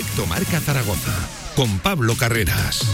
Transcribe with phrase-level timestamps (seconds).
[0.00, 1.12] Directo Marca Zaragoza
[1.54, 2.86] con Pablo Carreras.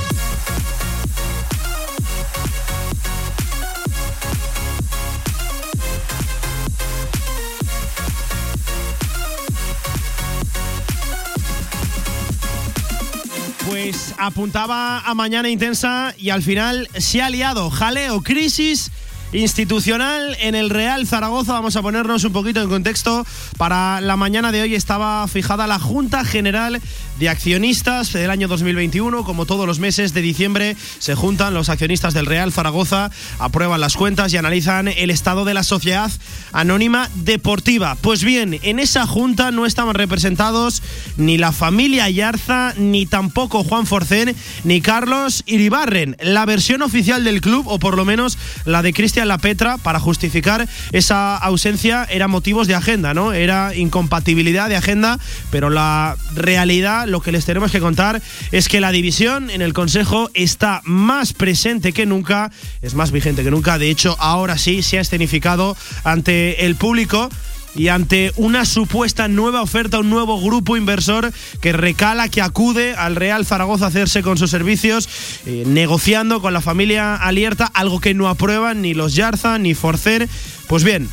[13.69, 18.91] Pues apuntaba a mañana intensa y al final se ha liado jaleo, crisis
[19.37, 21.53] institucional en el Real Zaragoza.
[21.53, 23.27] Vamos a ponernos un poquito en contexto.
[23.59, 26.81] Para la mañana de hoy estaba fijada la Junta General
[27.19, 29.25] de Accionistas del año 2021.
[29.25, 33.97] Como todos los meses de diciembre se juntan los accionistas del Real Zaragoza, aprueban las
[33.97, 36.11] cuentas y analizan el estado de la sociedad
[36.53, 37.97] anónima deportiva.
[38.01, 40.83] Pues bien, en esa junta no estaban representados
[41.17, 46.17] ni la familia Yarza, ni tampoco Juan Forcén, ni Carlos Iribarren.
[46.21, 50.01] La versión oficial del club, o por lo menos la de Cristian La Petra, para
[50.01, 53.33] justificar esa ausencia, era motivos de agenda, ¿no?
[53.33, 55.19] Era incompatibilidad de agenda,
[55.51, 58.21] pero la realidad, lo que les tenemos que contar
[58.53, 62.51] es que la división en el Consejo está más presente que nunca,
[62.83, 63.79] es más vigente que nunca.
[63.79, 67.29] De hecho, ahora sí se ha escenificado ante el público
[67.77, 73.17] y ante una supuesta nueva oferta, un nuevo grupo inversor que recala, que acude al
[73.17, 75.09] Real Zaragoza a hacerse con sus servicios,
[75.45, 80.29] eh, negociando con la familia Alierta, algo que no aprueban ni los Yarza ni Forcer.
[80.67, 81.09] Pues bien,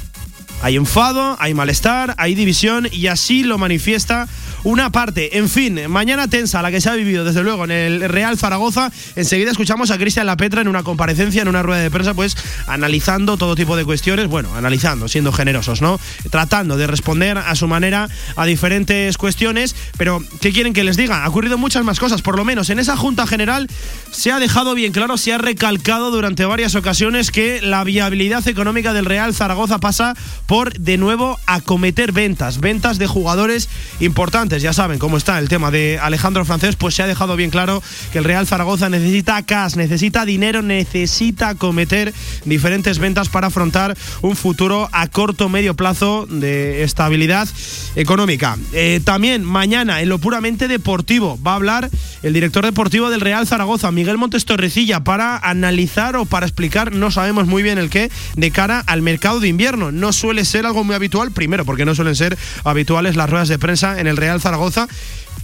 [0.62, 4.28] hay enfado, hay malestar, hay división y así lo manifiesta
[4.64, 5.38] una parte.
[5.38, 8.92] En fin, mañana tensa la que se ha vivido desde luego en el Real Zaragoza.
[9.16, 12.38] Enseguida escuchamos a Cristian Lapetra en una comparecencia, en una rueda de prensa, pues
[12.68, 16.00] analizando todo tipo de cuestiones, bueno, analizando, siendo generosos, ¿no?
[16.30, 21.26] Tratando de responder a su manera a diferentes cuestiones, pero ¿qué quieren que les diga?
[21.26, 23.68] Ha ocurrido muchas más cosas, por lo menos en esa Junta General
[24.12, 28.94] se ha dejado bien claro, se ha recalcado durante varias ocasiones que la viabilidad económica
[28.94, 30.16] del Real Zaragoza pasa
[30.48, 33.70] por de nuevo acometer ventas, ventas de jugadores
[34.00, 34.62] importantes.
[34.62, 37.82] Ya saben cómo está el tema de Alejandro Francés, pues se ha dejado bien claro
[38.12, 42.14] que el Real Zaragoza necesita cash, necesita dinero, necesita acometer
[42.46, 47.48] diferentes ventas para afrontar un futuro a corto medio plazo de estabilidad
[47.96, 48.56] económica.
[48.74, 51.90] Eh, también mañana en lo puramente deportivo va a hablar
[52.22, 57.10] el director deportivo del Real Zaragoza, Miguel Montes Torrecilla, para analizar o para explicar, no
[57.12, 59.92] sabemos muy bien el qué, de cara al mercado de invierno.
[59.92, 63.60] No suele ser algo muy habitual, primero porque no suelen ser habituales las ruedas de
[63.60, 64.88] prensa en el Real Zaragoza,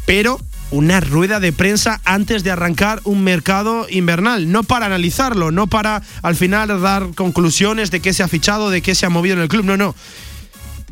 [0.05, 0.39] pero
[0.71, 6.03] una rueda de prensa antes de arrancar un mercado invernal, no para analizarlo, no para
[6.21, 9.41] al final dar conclusiones de qué se ha fichado, de qué se ha movido en
[9.41, 9.95] el club, no, no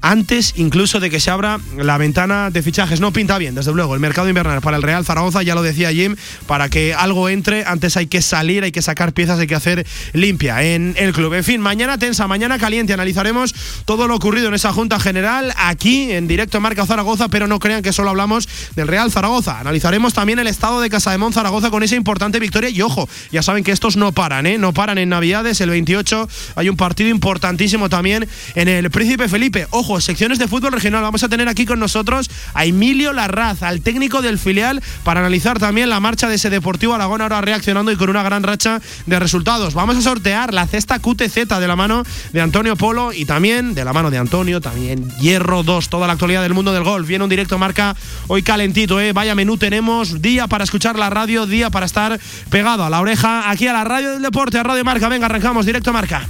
[0.01, 2.99] antes incluso de que se abra la ventana de fichajes.
[2.99, 5.91] No pinta bien, desde luego, el mercado invernal para el Real Zaragoza, ya lo decía
[5.91, 6.15] Jim,
[6.45, 9.85] para que algo entre, antes hay que salir, hay que sacar piezas, hay que hacer
[10.13, 11.33] limpia en el club.
[11.33, 13.53] En fin, mañana tensa, mañana caliente, analizaremos
[13.85, 17.59] todo lo ocurrido en esa Junta General aquí en directo en Marca Zaragoza, pero no
[17.59, 19.59] crean que solo hablamos del Real Zaragoza.
[19.59, 23.07] Analizaremos también el estado de Casa de Mon Zaragoza con esa importante victoria y ojo,
[23.31, 24.57] ya saben que estos no paran, ¿eh?
[24.57, 29.67] No paran en Navidades, el 28 hay un partido importantísimo también en el Príncipe Felipe.
[29.69, 31.01] Ojo, secciones de fútbol regional.
[31.01, 35.59] Vamos a tener aquí con nosotros a Emilio Larraz, al técnico del filial, para analizar
[35.59, 39.19] también la marcha de ese Deportivo Aragón ahora reaccionando y con una gran racha de
[39.19, 39.73] resultados.
[39.73, 42.03] Vamos a sortear la cesta QTZ de la mano
[42.33, 46.13] de Antonio Polo y también de la mano de Antonio, también Hierro 2, toda la
[46.13, 47.07] actualidad del mundo del golf.
[47.07, 47.95] Viene un directo marca
[48.27, 49.13] hoy calentito, ¿eh?
[49.13, 53.49] Vaya menú tenemos, día para escuchar la radio, día para estar pegado a la oreja
[53.49, 55.07] aquí a la radio del deporte, a Radio Marca.
[55.07, 56.27] Venga, arrancamos, directo marca.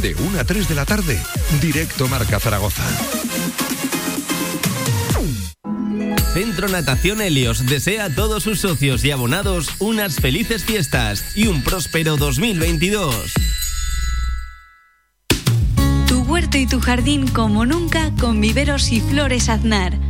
[0.00, 1.20] De 1 a 3 de la tarde,
[1.60, 2.84] directo Marca Zaragoza.
[6.32, 11.62] Centro Natación Helios desea a todos sus socios y abonados unas felices fiestas y un
[11.62, 13.32] próspero 2022.
[16.06, 20.09] Tu huerto y tu jardín como nunca con viveros y flores Aznar.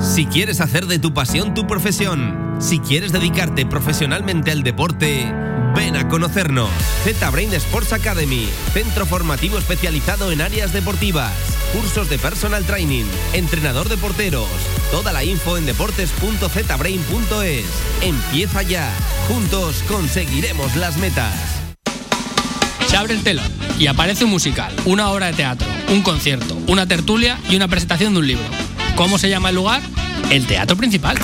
[0.00, 5.32] Si quieres hacer de tu pasión tu profesión, si quieres dedicarte profesionalmente al deporte,
[5.74, 6.68] ven a conocernos.
[7.04, 11.32] Z-Brain Sports Academy, centro formativo especializado en áreas deportivas,
[11.72, 14.48] cursos de personal training, entrenador de porteros.
[14.90, 17.64] Toda la info en deportes.zbrain.es.
[18.02, 18.92] Empieza ya.
[19.28, 21.34] Juntos conseguiremos las metas.
[22.86, 26.86] Se abre el telón y aparece un musical, una obra de teatro, un concierto, una
[26.86, 28.65] tertulia y una presentación de un libro.
[28.96, 29.82] ¿Cómo se llama el lugar?
[30.30, 31.18] El Teatro Principal.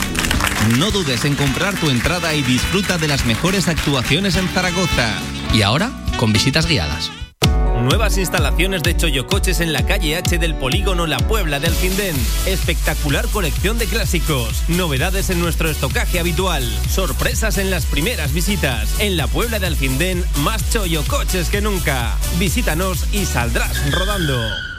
[0.78, 5.14] No dudes en comprar tu entrada y disfruta de las mejores actuaciones en Zaragoza.
[5.54, 7.10] Y ahora, con visitas guiadas.
[7.82, 12.14] Nuevas instalaciones de Choyocoches en la calle H del polígono La Puebla de Alcindén.
[12.46, 14.62] Espectacular colección de clásicos.
[14.68, 16.62] Novedades en nuestro estocaje habitual.
[16.90, 19.00] Sorpresas en las primeras visitas.
[19.00, 22.18] En la Puebla de Alcindén, más Choyocoches que nunca.
[22.38, 24.71] Visítanos y saldrás rodando.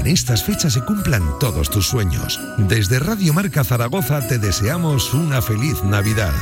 [0.00, 2.40] En estas fechas se cumplan todos tus sueños.
[2.56, 6.32] Desde Radio Marca Zaragoza te deseamos una feliz Navidad.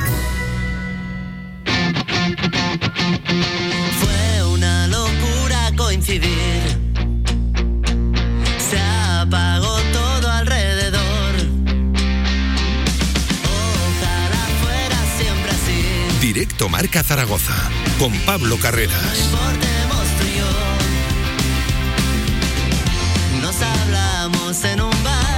[3.99, 6.79] Fue una locura coincidir.
[8.69, 11.35] Se apagó todo alrededor.
[13.43, 16.25] Ojalá fuera siempre así.
[16.25, 17.69] Directo Marca Zaragoza
[17.99, 19.29] con Pablo Carreras.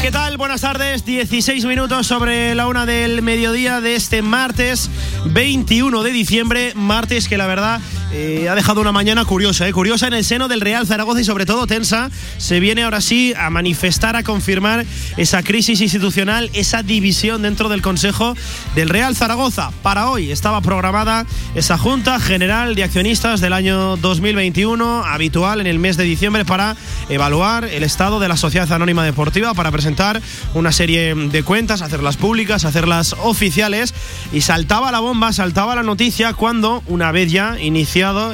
[0.02, 0.38] ¿Qué tal?
[0.38, 1.06] Buenas tardes.
[1.06, 4.90] 16 minutos sobre la una del mediodía de este martes
[5.26, 6.74] 21 de diciembre.
[6.74, 7.80] Martes que la verdad
[8.14, 11.24] eh, ha dejado una mañana curiosa, eh, curiosa en el seno del Real Zaragoza y
[11.24, 12.10] sobre todo tensa.
[12.38, 14.86] Se viene ahora sí a manifestar, a confirmar
[15.16, 18.36] esa crisis institucional, esa división dentro del Consejo
[18.76, 19.72] del Real Zaragoza.
[19.82, 21.26] Para hoy estaba programada
[21.56, 26.76] esa Junta General de Accionistas del año 2021, habitual en el mes de diciembre, para
[27.08, 30.22] evaluar el estado de la Sociedad Anónima Deportiva, para presentar
[30.54, 33.94] una serie de cuentas, hacerlas públicas, hacerlas oficiales.
[34.34, 37.58] Y saltaba la bomba, saltaba la noticia cuando, una vez ya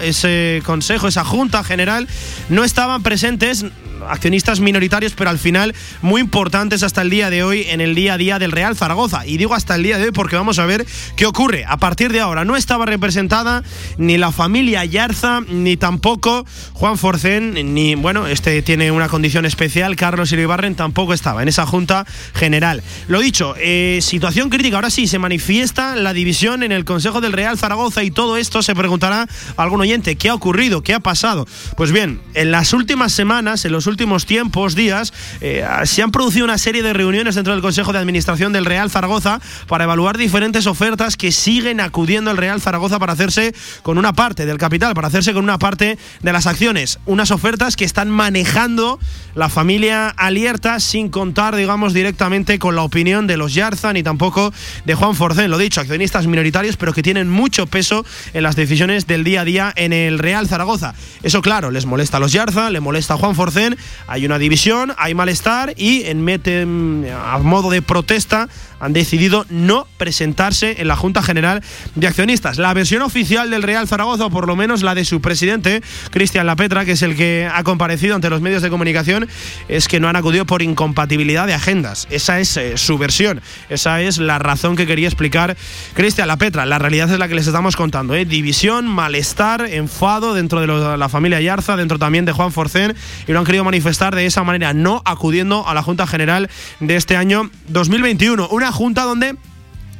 [0.02, 2.08] ese consejo, esa junta general,
[2.50, 3.66] no estaban presentes
[4.08, 8.14] accionistas minoritarios, pero al final muy importantes hasta el día de hoy en el día
[8.14, 9.26] a día del Real Zaragoza.
[9.26, 10.86] Y digo hasta el día de hoy porque vamos a ver
[11.16, 11.66] qué ocurre.
[11.68, 13.64] A partir de ahora no estaba representada
[13.98, 19.96] ni la familia Yarza, ni tampoco Juan Forcén, ni, bueno, este tiene una condición especial,
[19.96, 22.84] Carlos Iribarren tampoco estaba en esa junta general.
[23.08, 24.78] Lo dicho, eh, situación crítica.
[24.78, 28.62] Ahora sí se manifiesta la división en el Consejo del Real Zaragoza y todo esto
[28.62, 30.84] se preguntará a algún oyente, ¿qué ha ocurrido?
[30.84, 31.48] ¿Qué ha pasado?
[31.76, 36.46] Pues bien, en las últimas semanas, en los últimos tiempos, días, eh, se han producido
[36.46, 40.68] una serie de reuniones dentro del Consejo de Administración del Real Zaragoza para evaluar diferentes
[40.68, 43.54] ofertas que siguen acudiendo al Real Zaragoza para hacerse
[43.84, 47.00] con una parte del capital, para hacerse con una parte de las acciones.
[47.06, 49.00] Unas ofertas que están manejando
[49.36, 54.54] la familia Alierta sin contar, digamos, directamente con la opinión de los Yarza ni tampoco
[54.86, 55.52] de Juan Forcén.
[55.52, 59.46] Lo dicho, accionistas minoritarios, pero que tienen mucho peso en las decisiones del día a
[59.46, 60.94] día en el Real Zaragoza.
[61.24, 63.77] Eso, claro, les molesta a los Yarza, le molesta a Juan Forcén.
[64.08, 68.48] Hay una división, hay malestar y en mete, a modo de protesta
[68.80, 71.64] han decidido no presentarse en la Junta General
[71.96, 72.58] de Accionistas.
[72.58, 75.82] La versión oficial del Real Zaragoza, o por lo menos la de su presidente,
[76.12, 79.28] Cristian Lapetra, que es el que ha comparecido ante los medios de comunicación,
[79.68, 82.08] es que no han acudido por incompatibilidad de agendas.
[82.10, 85.58] Esa es eh, su versión, esa es la razón que quería explicar
[85.94, 86.66] Cristian Lapetra.
[86.66, 88.16] La realidad es la que les estamos contando.
[88.16, 88.26] ¿eh?
[88.26, 92.96] División, malestar, enfado dentro de, la familia Yarza, dentro también de Juan Forcén,
[93.28, 96.96] y lo han querido manifestar de esa manera, no acudiendo a la Junta General de
[96.96, 98.48] este año 2021.
[98.50, 99.38] Una junta donde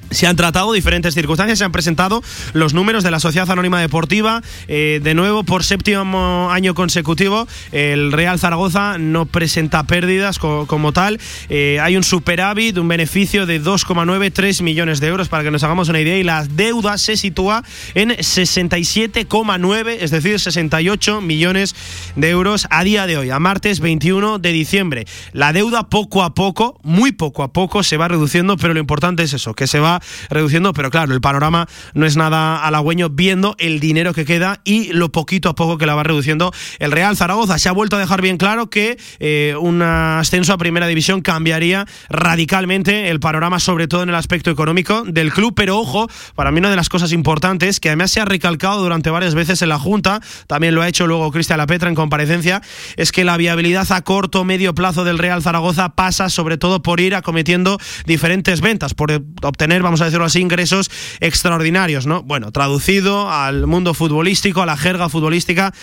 [0.10, 2.24] se han tratado diferentes circunstancias, se han presentado
[2.54, 4.42] los números de la Sociedad Anónima Deportiva.
[4.68, 10.94] Eh, de nuevo, por séptimo año consecutivo, el Real Zaragoza no presenta pérdidas co como
[10.94, 11.20] tal.
[11.50, 15.90] Eh, hay un superávit, un beneficio de 2,93 millones de euros, para que nos hagamos
[15.90, 21.76] una idea, y la deuda se sitúa en 67,9, es decir, 68 millones
[22.16, 25.06] de euros a día de hoy, a martes 21 de diciembre.
[25.34, 29.24] La deuda poco a poco, muy poco a poco, se va reduciendo, pero lo importante
[29.24, 29.97] es eso, que se va
[30.30, 34.94] reduciendo, pero claro, el panorama no es nada halagüeño viendo el dinero que queda y
[34.94, 37.58] lo poquito a poco que la va reduciendo el Real Zaragoza.
[37.60, 41.86] Se ha vuelto a dejar bien claro que eh, un ascenso a primera división cambiaría
[42.10, 46.60] radicalmente el panorama, sobre todo en el aspecto económico del club, pero ojo, para mí
[46.60, 49.80] una de las cosas importantes que además se ha recalcado durante varias veces en la
[49.80, 52.62] Junta, también lo ha hecho luego Cristian Lapetra en comparecencia,
[52.96, 57.00] es que la viabilidad a corto medio plazo del Real Zaragoza pasa sobre todo por
[57.00, 59.12] ir acometiendo diferentes ventas, por
[59.44, 60.92] obtener vamos a decirlo así, ingresos
[61.22, 62.22] extraordinarios, ¿no?
[62.24, 65.74] Bueno, traducido al mundo futbolístico, a la jerga futbolística,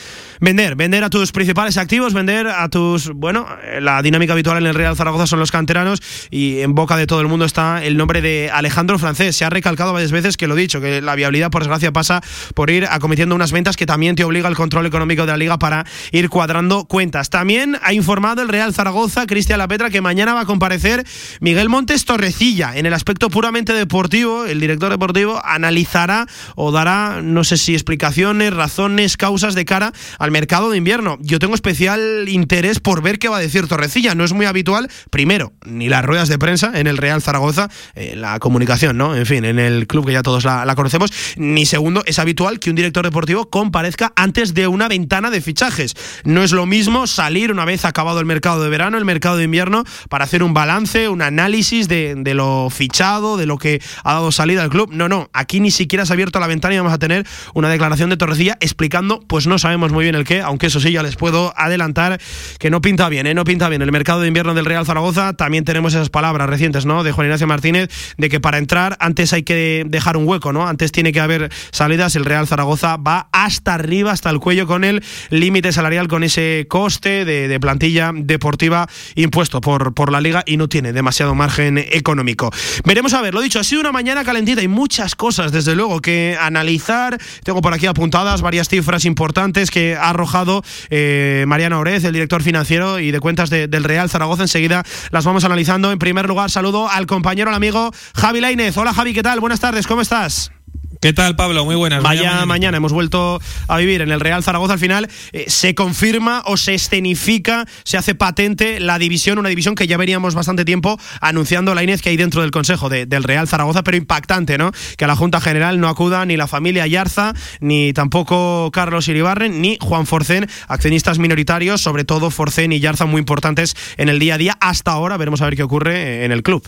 [0.40, 3.46] vender, vender a tus principales activos, vender a tus, bueno,
[3.80, 7.22] la dinámica habitual en el Real Zaragoza son los canteranos y en boca de todo
[7.22, 9.36] el mundo está el nombre de Alejandro Francés.
[9.36, 12.20] Se ha recalcado varias veces que lo dicho, que la viabilidad por desgracia pasa
[12.54, 15.58] por ir acometiendo unas ventas que también te obliga el control económico de la liga
[15.58, 17.30] para ir cuadrando cuentas.
[17.30, 21.06] También ha informado el Real Zaragoza, Cristian Lapetra, que mañana va a comparecer
[21.40, 27.22] Miguel Montes Torrecilla en el aspecto puramente deportivo deportivo, el director deportivo, analizará o dará,
[27.22, 31.16] no sé si explicaciones, razones, causas de cara al mercado de invierno.
[31.20, 34.16] Yo tengo especial interés por ver qué va a decir Torrecilla.
[34.16, 38.16] No es muy habitual, primero, ni las ruedas de prensa en el Real Zaragoza, eh,
[38.16, 39.14] la comunicación, ¿no?
[39.14, 42.70] En fin, en el club que ya todos la, conocemos, ni segundo, es habitual que
[42.70, 45.94] un director deportivo comparezca antes de una ventana de fichajes.
[46.24, 49.44] No es lo mismo salir una vez acabado el mercado de verano, el mercado de
[49.44, 54.32] invierno, para hacer un balance, un análisis de lo fichado, de lo que ha dado
[54.32, 54.90] salida al club.
[54.92, 57.68] No, no, aquí ni siquiera se ha abierto la ventana y vamos a tener una
[57.68, 61.02] declaración de Torrecilla explicando, pues no sabemos muy bien el qué, aunque eso sí, ya
[61.02, 62.20] les puedo adelantar
[62.58, 63.34] que no pinta bien, ¿eh?
[63.34, 63.82] no pinta bien.
[63.82, 67.04] El mercado de invierno del Real Zaragoza también tenemos esas palabras recientes, ¿no?
[67.04, 70.66] De Juan Ignacio Martínez, de que para entrar antes hay que dejar un hueco, ¿no?
[70.66, 72.16] Antes tiene que haber salidas.
[72.16, 76.66] El Real Zaragoza va hasta arriba, hasta el cuello con el límite salarial, con ese
[76.68, 82.50] coste de, plantilla deportiva impuesto por, por la liga y no tiene demasiado margen económico.
[82.84, 86.00] Veremos a ver, lo dicho, ha sido una mañana calentita y muchas cosas, desde luego,
[86.00, 87.18] que analizar.
[87.42, 92.40] Tengo por aquí apuntadas varias cifras importantes que ha arrojado eh, Mariano Orez, el director
[92.40, 94.42] financiero y de cuentas de, del Real Zaragoza.
[94.42, 95.90] Enseguida las vamos analizando.
[95.90, 98.76] En primer lugar, saludo al compañero, al amigo Javi Lainez.
[98.76, 99.40] Hola Javi, ¿qué tal?
[99.40, 100.52] Buenas tardes, ¿cómo estás?
[101.00, 101.64] ¿Qué tal, Pablo?
[101.64, 102.02] Muy buenas.
[102.02, 102.46] Vaya mañana.
[102.46, 102.76] mañana.
[102.76, 104.74] hemos vuelto a vivir en el Real Zaragoza.
[104.74, 109.74] Al final eh, se confirma o se escenifica, se hace patente la división, una división
[109.74, 113.24] que ya veníamos bastante tiempo anunciando la Inés que hay dentro del Consejo de, del
[113.24, 114.72] Real Zaragoza, pero impactante, ¿no?
[114.96, 119.60] Que a la Junta General no acuda ni la familia Yarza, ni tampoco Carlos Iribarren,
[119.60, 124.34] ni Juan Forcén, accionistas minoritarios, sobre todo Forcén y Yarza muy importantes en el día
[124.34, 124.56] a día.
[124.60, 126.64] Hasta ahora veremos a ver qué ocurre en el club.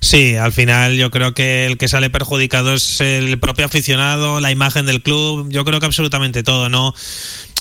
[0.00, 4.52] Sí, al final yo creo que el que sale perjudicado es el propio aficionado, la
[4.52, 6.94] imagen del club, yo creo que absolutamente todo, ¿no?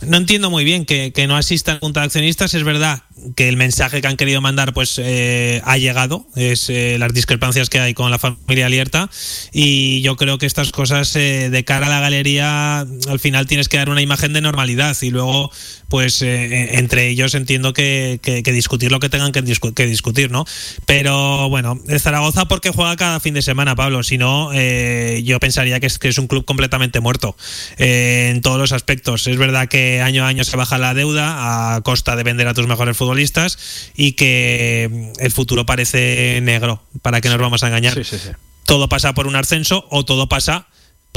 [0.06, 3.02] No entiendo muy bien que, no asista a Junta de Accionistas, es verdad
[3.36, 7.68] que el mensaje que han querido mandar pues eh, ha llegado, es eh, las discrepancias
[7.70, 9.10] que hay con la familia Alierta.
[9.52, 13.70] Y yo creo que estas cosas eh, de cara a la galería al final tienes
[13.70, 14.96] que dar una imagen de normalidad.
[15.02, 15.52] Y luego
[15.90, 20.46] pues eh, entre ellos entiendo que, discutir lo que tengan que, discu que, discutir, ¿no?
[20.86, 25.80] Pero bueno, Zaragoza porque juega cada fin de semana, Pablo, si no eh, yo pensaría
[25.80, 27.36] que es, un club completamente muerto
[27.78, 29.28] en todos los aspectos.
[29.28, 32.54] Es verdad que año a año se baja la deuda a costa de vender a
[32.54, 33.58] tus mejores futbolistas
[33.96, 37.94] y que el futuro parece negro, para que nos vamos a engañar.
[37.94, 38.30] Sí, sí, sí.
[38.66, 40.68] Todo pasa por un ascenso o todo pasa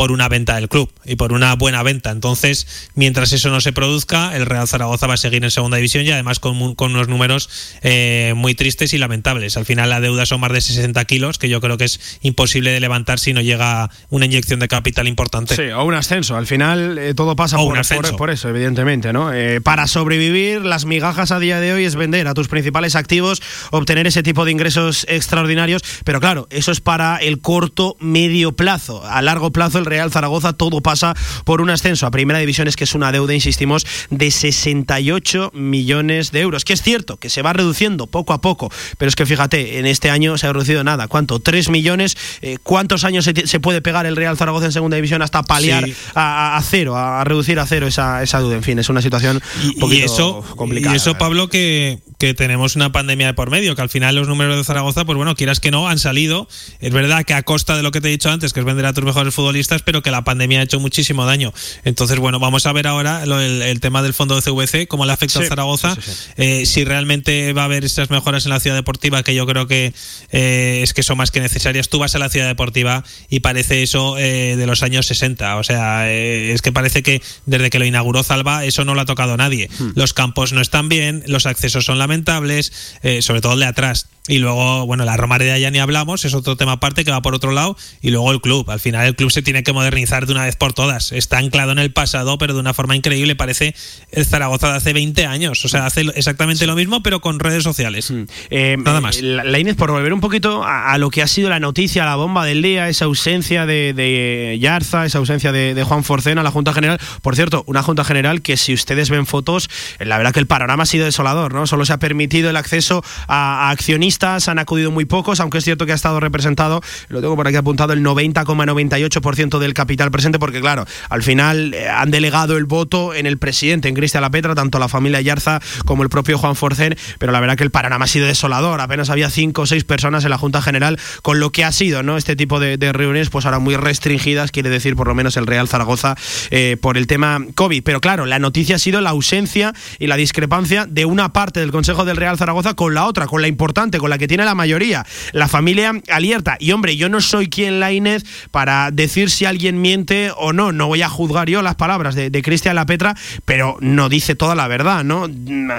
[0.01, 2.11] por una venta del club y por una buena venta.
[2.11, 6.07] Entonces, mientras eso no se produzca, el Real Zaragoza va a seguir en segunda división
[6.07, 7.51] y además con, con unos números
[7.83, 9.59] eh, muy tristes y lamentables.
[9.59, 12.71] Al final la deuda son más de 60 kilos, que yo creo que es imposible
[12.71, 15.55] de levantar si no llega una inyección de capital importante.
[15.55, 16.35] Sí, o un ascenso.
[16.35, 19.13] Al final eh, todo pasa por, por, por, eso, evidentemente.
[19.13, 19.35] ¿no?
[19.35, 23.43] Eh, para sobrevivir, las migajas a día de hoy es vender a tus principales activos,
[23.71, 25.83] obtener ese tipo de ingresos extraordinarios.
[26.07, 29.05] Pero claro, eso es para el corto, medio plazo.
[29.05, 32.77] A largo plazo, el Real Zaragoza todo pasa por un ascenso a Primera División, es
[32.77, 36.65] que es una deuda, insistimos, de 68 millones de euros.
[36.65, 39.87] Que es cierto que se va reduciendo poco a poco, pero es que fíjate, en
[39.87, 41.09] este año se ha reducido nada.
[41.09, 41.41] ¿Cuánto?
[41.41, 42.17] ¿3 millones?
[42.43, 45.85] Eh, ¿Cuántos años se, se, puede pegar el Real Zaragoza en Segunda División hasta paliar
[45.85, 45.95] sí.
[46.15, 48.57] a, a, cero, a, reducir a cero esa, esa deuda?
[48.57, 50.95] En fin, es una situación un poquito y eso, complicada.
[50.95, 54.29] Y eso, Pablo, que, que tenemos una pandemia de por medio, que al final los
[54.29, 56.49] números de Zaragoza, pues bueno, quieras que no, han salido.
[56.81, 58.87] Es verdad que a costa de lo que te he dicho antes, que es vender
[58.87, 61.53] a tus mejores futbolistas, pero que la pandemia ha hecho muchísimo daño.
[61.85, 65.07] Entonces, bueno, vamos a ver ahora lo, el, el, tema del fondo de CVC, cómo
[65.07, 68.45] le afecta sí, a Zaragoza, sí, sí, eh, si realmente va a haber estas mejoras
[68.45, 69.93] en la ciudad deportiva, que yo creo que
[70.31, 71.89] eh, es que son más que necesarias.
[71.89, 75.65] Tú vas a la ciudad deportiva y parece eso eh, de los años 60, o
[75.65, 79.37] sea, es que parece que desde que lo inauguró Zalba eso no lo ha tocado
[79.37, 79.69] nadie.
[79.79, 79.91] Hmm.
[79.95, 82.73] Los campos no están bien, los accesos son lamentables,
[83.21, 84.09] sobre todo el de atrás.
[84.29, 87.35] Y luego, bueno, la Romareda ya ni hablamos, es otro tema aparte que va por
[87.35, 87.77] otro lado.
[88.01, 88.71] Y luego el club.
[88.71, 91.13] Al final el club se tiene que modernizar de una vez por todas.
[91.13, 93.35] Está anclado en el pasado, pero de una forma increíble.
[93.35, 93.75] Parece
[94.13, 95.65] el Zaragoza de hace 20 años.
[95.65, 98.11] O sea, hace exactamente lo mismo, pero con redes sociales.
[98.11, 98.23] Mm.
[98.51, 99.21] Eh, Nada más.
[99.21, 102.05] La, la, Inés, por volver un poquito a, a, lo que ha sido la noticia,
[102.05, 106.43] la bomba del día, esa ausencia de, de Yarza, esa ausencia de, de Juan Forcena,
[106.43, 107.01] la Junta General.
[107.23, 110.83] Por cierto, una Junta General que si ustedes ven fotos, la verdad que el panorama
[110.83, 111.67] ha sido desolador, ¿no?
[111.67, 114.10] Solo se ha permitido el acceso a, a accionistas,
[114.47, 117.57] han acudido muy pocos, aunque es cierto que ha estado representado, lo tengo por aquí
[117.57, 123.15] apuntado, el 90,98% del capital presente, porque claro, al final eh, han delegado el voto
[123.15, 126.97] en el presidente, en Cristian Lapetra, tanto la familia Yarza como el propio Juan Forcén,
[127.19, 130.25] pero la verdad que el panorama ha sido desolador, apenas había cinco o seis personas
[130.25, 132.17] en la Junta General, con lo que ha sido ¿no?
[132.17, 135.47] este tipo de, de reuniones, pues ahora muy restringidas, quiere decir por lo menos el
[135.47, 136.17] Real Zaragoza,
[136.51, 137.83] eh, por el tema COVID.
[137.83, 141.71] Pero claro, la noticia ha sido la ausencia y la discrepancia de una parte del
[141.71, 144.55] Consejo del Real Zaragoza con la otra, con la importante, con la que tiene la
[144.55, 146.57] mayoría, la familia Alierta.
[146.59, 150.73] Y hombre, yo no soy quien la Inés para decir si alguien miente o no.
[150.73, 154.35] No voy a juzgar yo las palabras de, de Cristian La Petra, pero no dice
[154.35, 155.27] toda la verdad, ¿no?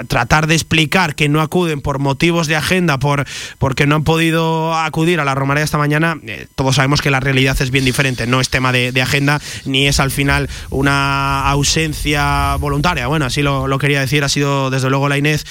[0.06, 3.24] Tratar de explicar que no acuden por motivos de agenda, por
[3.58, 7.20] porque no han podido acudir a la romaría esta mañana, eh, todos sabemos que la
[7.20, 8.26] realidad es bien diferente.
[8.26, 13.06] No es tema de, de agenda, ni es al final una ausencia voluntaria.
[13.06, 15.44] Bueno, así lo, lo quería decir, ha sido desde luego la Inés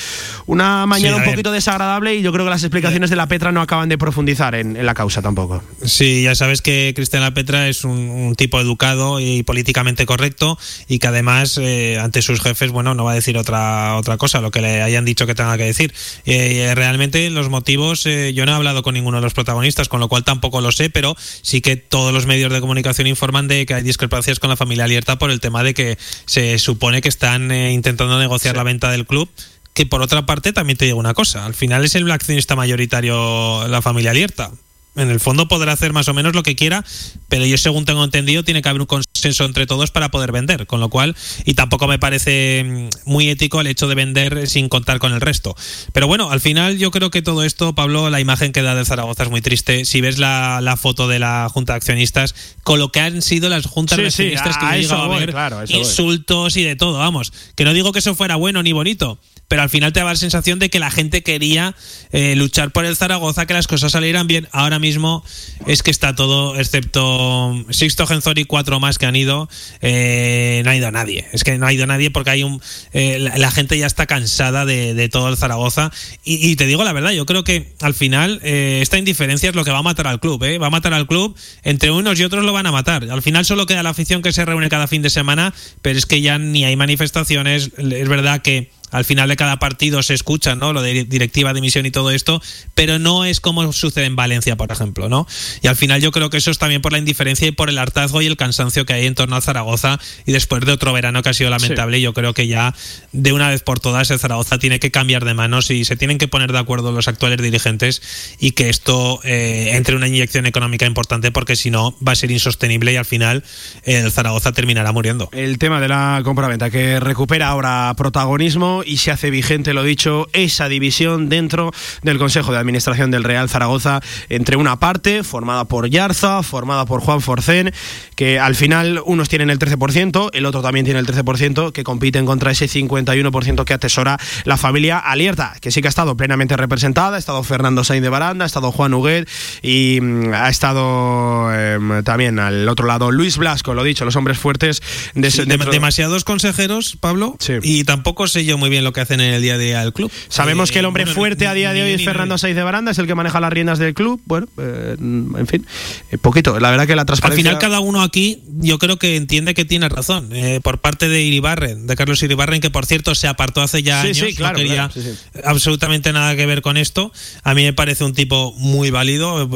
[0.45, 3.51] una mañana Sí, un poquito desagradable y yo creo que las explicaciones de la Petra
[3.51, 5.63] no acaban de profundizar en, en la causa tampoco.
[5.83, 10.57] Sí, ya sabes que Cristian La Petra es un, un tipo educado y políticamente correcto
[10.87, 14.41] y que además eh, ante sus jefes, bueno, no va a decir otra otra cosa,
[14.41, 15.93] lo que le hayan dicho que tenga que decir.
[16.25, 19.99] Eh, realmente los motivos, eh, yo no he hablado con ninguno de los protagonistas, con
[19.99, 23.65] lo cual tampoco lo sé, pero sí que todos los medios de comunicación informan de
[23.65, 27.09] que hay discrepancias con la familia Alierta por el tema de que se supone que
[27.09, 29.29] están eh, intentando negociar la venta del club.
[29.73, 33.67] Que por otra parte también te digo una cosa, al final es el accionista mayoritario
[33.67, 34.51] la familia Alierta
[34.95, 36.83] en el fondo podrá hacer más o menos lo que quiera,
[37.29, 40.67] pero yo según tengo entendido tiene que haber un consenso entre todos para poder vender,
[40.67, 44.67] con lo cual y tampoco me parece mm, muy ético el hecho de vender sin
[44.69, 45.55] contar con el resto.
[45.93, 48.83] Pero bueno, al final yo creo que todo esto, Pablo, la imagen que da de
[48.85, 49.85] Zaragoza es muy triste.
[49.85, 53.47] Si ves la, la foto de la Junta de Accionistas, con lo que han sido
[53.49, 55.65] las juntas Sí, de sí, accionistas que a yo a voy, ver, claro, voy.
[55.77, 59.61] insultos y de todo, vamos, que no digo que eso fuera bueno ni bonito, pero
[59.61, 61.75] al final te da la sensación de que la gente quería
[62.11, 64.47] eh, luchar por el Zaragoza, que las cosas salieran bien.
[64.51, 65.23] Ahora mismo
[65.67, 69.47] es que está todo, excepto Sixto Genzori, cuatro más que han ido,
[69.81, 71.27] eh, no ha ido nadie.
[71.31, 72.61] Es que no ha ido nadie porque hay un.
[72.91, 75.91] eh, la, gente ya está cansada de, de todo el Zaragoza.
[76.23, 79.63] Y, te digo la verdad, yo creo que al final eh, esta indiferencia es lo
[79.63, 80.43] que va a matar al club.
[80.61, 83.09] Va a matar al club, entre unos y otros lo van a matar.
[83.09, 86.05] Al final solo queda la afición que se reúne cada fin de semana, pero es
[86.05, 87.71] que ya ni hay manifestaciones.
[87.77, 90.73] Es verdad que al final de cada partido se escucha, ¿no?
[90.73, 92.41] Lo de directiva de emisión y todo esto,
[92.75, 95.27] pero no es como sucede en Valencia, por ejemplo, ¿no?
[95.61, 97.77] Y al final yo creo que eso es también por la indiferencia y por el
[97.77, 101.23] hartazgo y el cansancio que hay en torno a Zaragoza y después de otro verano
[101.23, 102.75] que ha sido lamentable, yo creo que ya
[103.11, 106.17] de una vez por todas el Zaragoza tiene que cambiar de manos y se tienen
[106.17, 108.01] que poner de acuerdo los actuales dirigentes
[108.39, 112.31] y que esto eh, entre una inyección económica importante porque si no va a ser
[112.31, 113.43] insostenible y al final
[113.83, 115.29] el Zaragoza terminará muriendo.
[115.31, 120.27] El tema de la compraventa que recupera ahora protagonismo y se hace vigente, lo dicho,
[120.33, 121.71] esa división dentro
[122.03, 127.01] del Consejo de Administración del Real Zaragoza entre una parte formada por Yarza, formada por
[127.01, 127.73] Juan Forcén,
[128.15, 132.25] que al final unos tienen el 13%, el otro también tiene el 13%, que compiten
[132.25, 137.15] contra ese 51% que atesora la familia Alierta, que sí que ha estado plenamente representada,
[137.15, 139.27] ha estado Fernando Sainz de Baranda, ha estado Juan Huguet
[139.61, 144.37] y mm, ha estado em, también al otro lado Luis Blasco, lo dicho, los hombres
[144.37, 144.81] fuertes
[145.13, 147.53] de, Sí, demasiados consejeros, Pablo, Sí.
[147.61, 149.93] y tampoco sé yo muy bien lo que hacen en el día a día del
[149.93, 150.11] club.
[150.29, 152.39] Sabemos Eh, que el hombre bueno, fuerte a día de hoy es ni Fernando.
[152.39, 154.19] Saiz de Baranda, es el que maneja las riendas del club.
[154.25, 155.65] Bueno, eh, en fin,
[156.11, 156.59] eh, poquito.
[156.59, 157.43] La verdad que la Al transparencia.
[157.51, 160.29] final cada uno aquí yo creo que entiende que tiene razón.
[160.33, 164.01] Eh, por parte de Iribarren, de Carlos Iribarren, que por cierto se apartó hace ya
[164.01, 165.39] Sí, años, sí, claro, no quería claro, sí, sí.
[165.43, 167.11] absolutamente nada que ver con esto.
[167.43, 169.49] A mí me parece un tipo muy válido,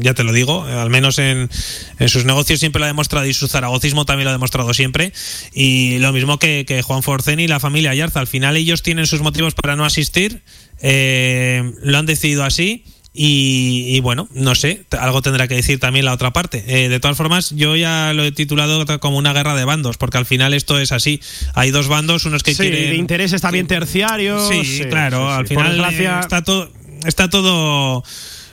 [0.00, 1.50] ya te lo digo, al menos en,
[1.98, 5.12] en sus negocios siempre lo ha demostrado y su zaragocismo también lo ha demostrado siempre.
[5.52, 8.20] Y lo mismo que, que Juan Forcén y la familia Ayarza.
[8.20, 10.42] Al final ellos tienen sus motivos para no asistir,
[10.80, 12.84] eh, lo han decidido así.
[13.16, 16.64] Y, y bueno, no sé, algo tendrá que decir también la otra parte.
[16.66, 20.18] Eh, de todas formas, yo ya lo he titulado como una guerra de bandos, porque
[20.18, 21.20] al final esto es así.
[21.54, 22.90] Hay dos bandos, unos que sí, quieren...
[22.90, 24.48] de intereses también terciarios.
[24.48, 25.38] Sí, claro, sí, sí.
[25.38, 26.72] al final desgracia- eh, está todo,
[27.06, 28.02] está todo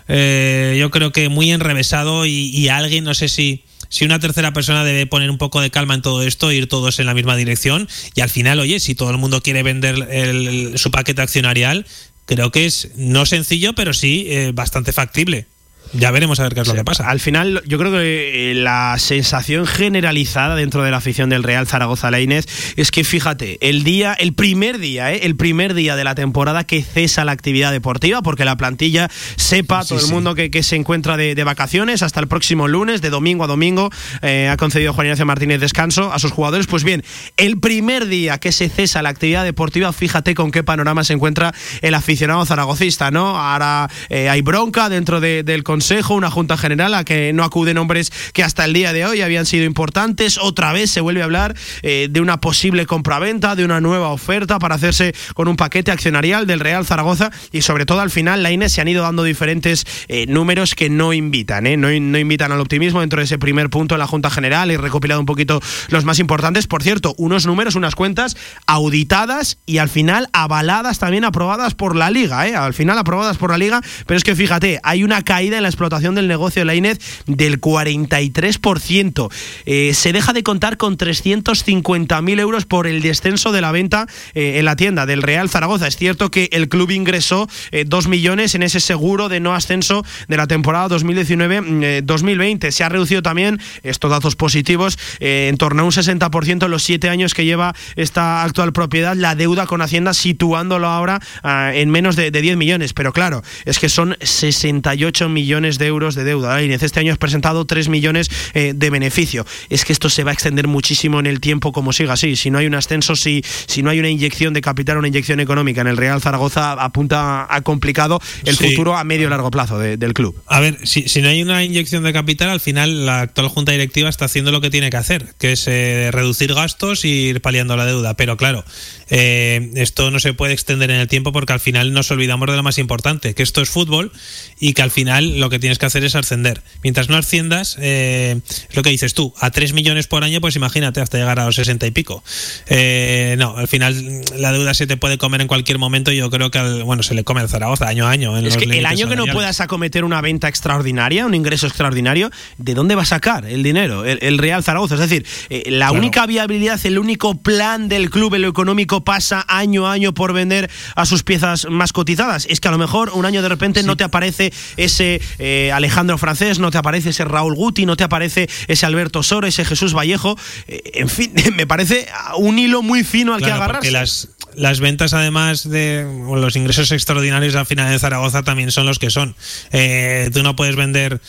[0.07, 4.53] eh, yo creo que muy enrevesado y, y alguien, no sé si, si una tercera
[4.53, 7.35] persona debe poner un poco de calma en todo esto, ir todos en la misma
[7.35, 11.85] dirección y al final, oye, si todo el mundo quiere vender el- su paquete accionarial,
[12.25, 15.45] creo que es no sencillo, pero sí eh, bastante factible.
[15.93, 17.09] Ya veremos a ver qué es lo que pasa.
[17.09, 21.67] Al final, yo creo que eh, la sensación generalizada dentro de la afición del Real
[21.67, 22.45] Zaragoza Lainez
[22.77, 25.19] es que, fíjate, el día, el primer día, ¿eh?
[25.23, 29.83] el primer día de la temporada que cesa la actividad deportiva, porque la plantilla sepa,
[29.83, 33.01] Sí, todo el mundo que, que se encuentra de, de vacaciones hasta el próximo lunes,
[33.01, 33.89] de domingo a domingo,
[34.21, 36.67] eh, ha concedido Juan Ignacio Martínez descanso a sus jugadores.
[36.67, 37.03] Pues bien,
[37.35, 41.53] el primer día que se cesa la actividad deportiva, fíjate con qué panorama se encuentra
[41.81, 43.37] el aficionado zaragocista, ¿no?
[43.37, 47.77] Ahora eh, hay bronca dentro de- del consejo, una junta general a que no acuden
[47.77, 50.37] hombres que hasta el día de hoy habían sido importantes.
[50.37, 54.59] Otra vez se vuelve a hablar eh, de una posible compraventa, de una nueva oferta
[54.59, 58.51] para hacerse con un paquete accionarial del Real Zaragoza y sobre todo al final la
[58.51, 62.59] INES se han ido dando diferentes eh, números que no invitan, no, no invitan al
[62.59, 66.03] optimismo dentro de ese primer punto en la Junta General y recopilado un poquito los
[66.03, 66.67] más importantes.
[66.67, 68.35] Por cierto, unos números, unas cuentas
[68.67, 72.57] auditadas y al final avaladas también aprobadas por la Liga, ¿eh?
[72.57, 76.15] al final aprobadas por la Liga, pero es que fíjate, hay una caída la explotación
[76.15, 79.29] del negocio de la INED del 43%.
[79.65, 84.59] Eh, se deja de contar con 350.000 euros por el descenso de la venta eh,
[84.59, 85.87] en la tienda del Real Zaragoza.
[85.87, 87.47] Es cierto que el club ingresó
[87.85, 92.71] 2 millones en ese seguro de no ascenso de la temporada 2019-2020.
[92.71, 97.09] Se ha reducido también estos datos positivos en torno a un 60% en los siete
[97.09, 102.15] años que lleva esta actual propiedad la deuda con Hacienda, situándolo ahora ah, en menos
[102.15, 102.93] de, 10 millones.
[102.93, 106.63] Pero claro, es que son 68 millones de euros de deuda.
[106.63, 109.45] Y este año has presentado 3 millones eh, de beneficio.
[109.69, 112.37] Es que esto se va a extender muchísimo en el tiempo como siga así.
[112.37, 115.41] Si no hay un ascenso, si, si no hay una inyección de capital, una inyección
[115.41, 119.77] económica en el Real Zaragoza, apunta a complicado el futuro a medio y largo plazo
[119.77, 120.41] del club.
[120.47, 123.73] A ver, si, si no hay una inyección de capital, al final la actual Junta
[123.73, 127.41] Directiva está haciendo lo que tiene que hacer, que es eh, reducir gastos y ir
[127.41, 128.15] paliando la deuda.
[128.15, 128.63] Pero claro,
[129.09, 132.55] eh, esto no se puede extender en el tiempo porque al final nos olvidamos de
[132.55, 134.11] lo más importante, que esto es fútbol
[134.59, 136.61] y que al final lo que tienes que hacer es ascender.
[136.83, 140.55] Mientras no asciendas, eh, es lo que dices tú, a 3 millones por año, pues
[140.55, 142.23] imagínate hasta llegar a los 60 y pico.
[142.67, 146.51] Eh, no, al final la deuda se te puede comer en cualquier momento yo creo
[146.51, 148.37] que, bueno, se le come al Zaragoza año a año.
[148.37, 152.73] es que el año que no puedas acometer una venta extraordinaria, un ingreso extraordinario, ¿de
[152.73, 154.95] dónde va a sacar el dinero el, Real Zaragoza?
[154.95, 155.25] Es decir,
[155.65, 160.13] la única viabilidad, el único plan del club en lo económico pasa año a año
[160.13, 162.45] por vender a sus piezas más cotizadas.
[162.49, 166.17] Es que a lo mejor un año de repente no te aparece ese eh, Alejandro
[166.17, 169.93] Francés, no te aparece ese Raúl Guti, no te aparece ese Alberto Soro, ese Jesús
[169.93, 170.37] Vallejo.
[170.67, 173.91] Eh, en fin, me parece un hilo muy fino al que agarrarse.
[173.91, 178.99] Las, las ventas, además de los ingresos extraordinarios al final de Zaragoza, también son los
[178.99, 179.35] que son.
[179.71, 181.21] Eh, tú no puedes vender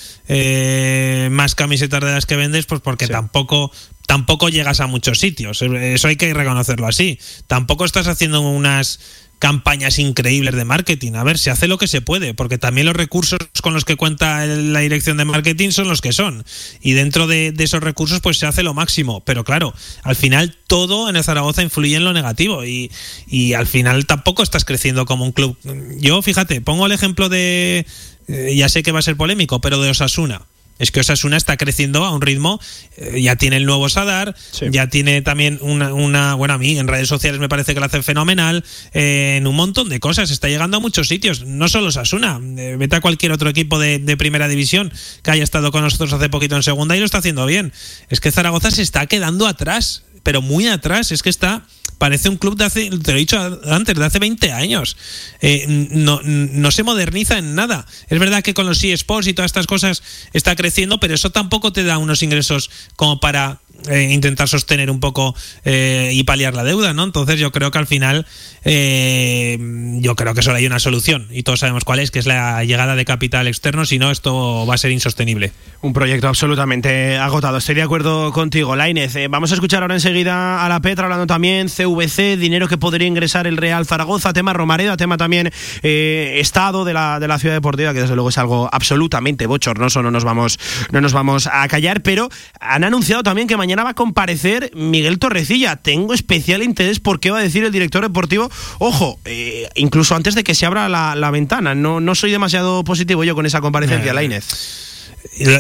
[1.31, 3.71] más camisetas de las que vendes, pues porque tampoco
[4.07, 5.63] tampoco llegas a muchos sitios.
[5.63, 7.19] Eso hay que reconocerlo así.
[7.47, 9.01] Tampoco estás haciendo unas
[9.43, 11.15] campañas increíbles de marketing.
[11.15, 13.97] A ver, se hace lo que se puede, porque también los recursos con los que
[13.97, 16.45] cuenta la dirección de marketing son los que son.
[16.81, 19.21] Y dentro de, esos recursos, pues se hace lo máximo.
[19.25, 19.75] Pero claro,
[20.05, 22.65] al final todo en el Zaragoza influye en lo negativo.
[22.65, 22.93] Y,
[23.27, 25.59] y al final tampoco estás creciendo como un club.
[25.99, 27.85] Yo, fíjate, pongo el ejemplo de.
[28.29, 30.43] Eh, ya sé que va a ser polémico, pero de Osasuna.
[30.83, 32.61] Es que Osasuna está creciendo a un ritmo,
[32.97, 34.35] eh, ya tiene el nuevo Sadar,
[34.69, 37.87] ya tiene también una, una, bueno, a mí en redes sociales me parece que lo
[37.87, 41.87] hace fenomenal, eh, en un montón de cosas, está llegando a muchos sitios, no solo
[41.87, 44.93] Osasuna, eh, vete a cualquier otro equipo de, de, primera división
[45.23, 47.73] que haya estado con nosotros hace poquito en segunda y lo está haciendo bien.
[48.09, 51.65] Es que Zaragoza se está quedando atrás, pero muy atrás, es que está
[52.03, 54.97] parece un club de hace, te lo he dicho antes, de hace 20 años.
[55.41, 57.87] Eh, no, no se moderniza en nada.
[58.09, 61.73] Es verdad que con los eSports y todas estas cosas está creciendo, pero eso tampoco
[61.73, 66.63] te da unos ingresos como para eh, intentar sostener un poco eh, y paliar la
[66.63, 67.03] deuda, ¿no?
[67.03, 68.27] Entonces yo creo que al final
[68.65, 69.59] eh,
[70.01, 72.63] yo creo que solo hay una solución y todos sabemos cuál es, que es la
[72.63, 75.53] llegada de capital externo, si no esto va a ser insostenible.
[75.81, 77.57] Un proyecto absolutamente agotado.
[77.57, 79.15] Estoy de acuerdo contigo, Lainez.
[79.29, 83.49] vamos a escuchar ahora enseguida a la Petra hablando también CVC, dinero que podría ingresar
[83.49, 85.51] el Real Zaragoza, tema Romareda, tema también
[85.83, 90.13] estado de la, de la ciudad deportiva, que desde luego es algo absolutamente bochornoso, no
[90.13, 90.61] nos vamos,
[90.93, 92.29] no nos vamos a callar, pero
[92.61, 95.77] han anunciado también que mañana va a comparecer Miguel Torrecilla.
[95.77, 98.51] Tengo especial interés por qué va a decir el director deportivo.
[98.81, 101.77] Ojo, eh, incluso antes de que se abra la, ventana.
[101.77, 104.45] No, no soy demasiado positivo yo con esa comparecencia, eh, Lainez.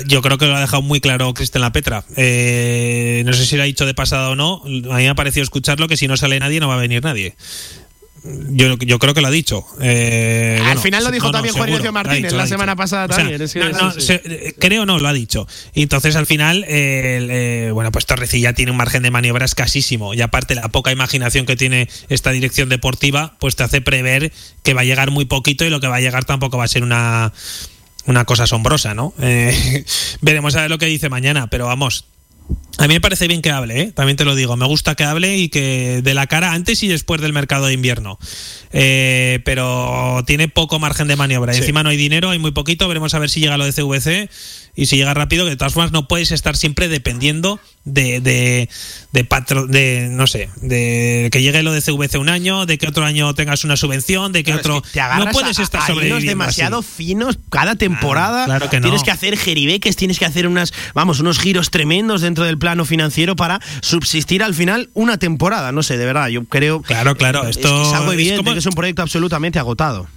[0.09, 2.05] Yo creo que lo ha dejado muy claro Cristian La Petra.
[2.17, 4.63] Eh, no sé si lo ha dicho de pasada o no.
[4.65, 7.05] A mí me ha parecido escucharlo que si no sale nadie no va a venir
[7.05, 7.37] nadie.
[8.25, 9.65] Yo, yo creo que lo ha dicho.
[9.81, 13.41] Eh, Al final lo dijo también Juan Ignacio Martínez la semana pasada también.
[14.59, 15.49] creo no, lo ha dicho.
[15.75, 20.15] Y entonces al final, eh, bueno, pues Torrecilla tiene un margen de maniobra escasísimo.
[20.15, 24.33] Y aparte la poca imaginación que tiene esta dirección deportiva, pues te hace prever
[24.63, 26.69] que va a llegar muy poquito y lo que va a llegar tampoco va a
[26.69, 27.33] ser una,
[28.07, 29.15] una cosa asombrosa, ¿no?
[29.21, 29.85] Eh,
[30.21, 32.05] veremos a ver lo que dice mañana, pero vamos,
[32.79, 33.93] A mí me parece bien que hable, ¿eh?
[33.93, 34.57] también te lo digo.
[34.57, 37.75] Me gusta que hable y que de la cara antes y después del mercado de
[37.75, 38.19] invierno.
[38.73, 41.55] Eh, pero tiene poco margen de maniobra.
[41.55, 42.89] Encima no hay dinero, hay muy poquito.
[42.89, 44.31] Veremos a ver si llega lo de CVC
[44.75, 45.45] y si llega rápido.
[45.45, 48.69] Que de todas formas no puedes estar siempre dependiendo de, de,
[49.13, 49.29] de,
[49.69, 53.35] de no sé, de que llegue lo de CVC un año, de que otro año
[53.35, 54.83] tengas una subvención, de que otro.
[54.83, 58.45] te no puedes estar sobre demasiado finos cada temporada.
[58.45, 58.85] claro que no.
[58.85, 62.85] Tienes que hacer geribeques, tienes que hacer unas, vamos, unos giros tremendos dentro del plano
[62.85, 65.73] financiero para subsistir al final una temporada.
[65.73, 66.83] No sé, de verdad, yo creo.
[66.83, 67.47] Claro, claro.
[67.49, 70.09] Esto es, algo evidente que es un proyecto absolutamente agotado.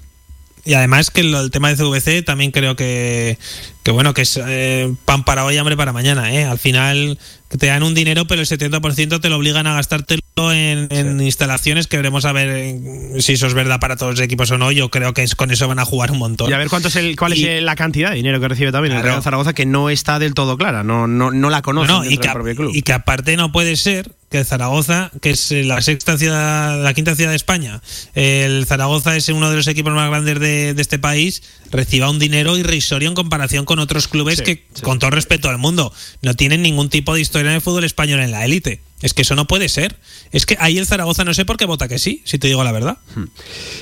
[0.66, 3.38] Y además que el, tema de CVC también creo que,
[3.84, 6.34] que bueno, que es eh, pan para hoy, hambre para mañana.
[6.34, 6.44] ¿eh?
[6.44, 7.20] Al final
[7.50, 11.98] te dan un dinero, pero el 70% te lo obligan a gastártelo en, instalaciones que
[11.98, 12.80] veremos a ver eh,
[13.20, 14.72] si eso es verdad para todos los equipos o no.
[14.72, 16.50] Yo creo que es con eso van a jugar un montón.
[16.50, 18.96] Y a ver cuánto es el, cuál es la cantidad de dinero que recibe también
[18.96, 22.18] el Real Zaragoza, que no está del todo clara, no, no, no la conoce y
[22.18, 22.72] que, propio club.
[22.74, 27.16] Y que aparte no puede ser que Zaragoza, que es la sexta ciudad, la quinta
[27.16, 27.82] ciudad de España,
[28.16, 32.58] el Zaragoza es uno de los equipos más grandes de, este país, reciba un dinero
[32.58, 36.90] irrisorio en comparación con otros clubes que, con todo respeto al mundo, no tienen ningún
[36.90, 38.82] tipo de historia en el fútbol español en la élite.
[39.02, 39.98] Es que eso no puede ser.
[40.32, 42.64] Es que ahí el Zaragoza no sé por qué vota que sí, si te digo
[42.64, 42.98] la verdad.
[43.16, 43.26] Hmm.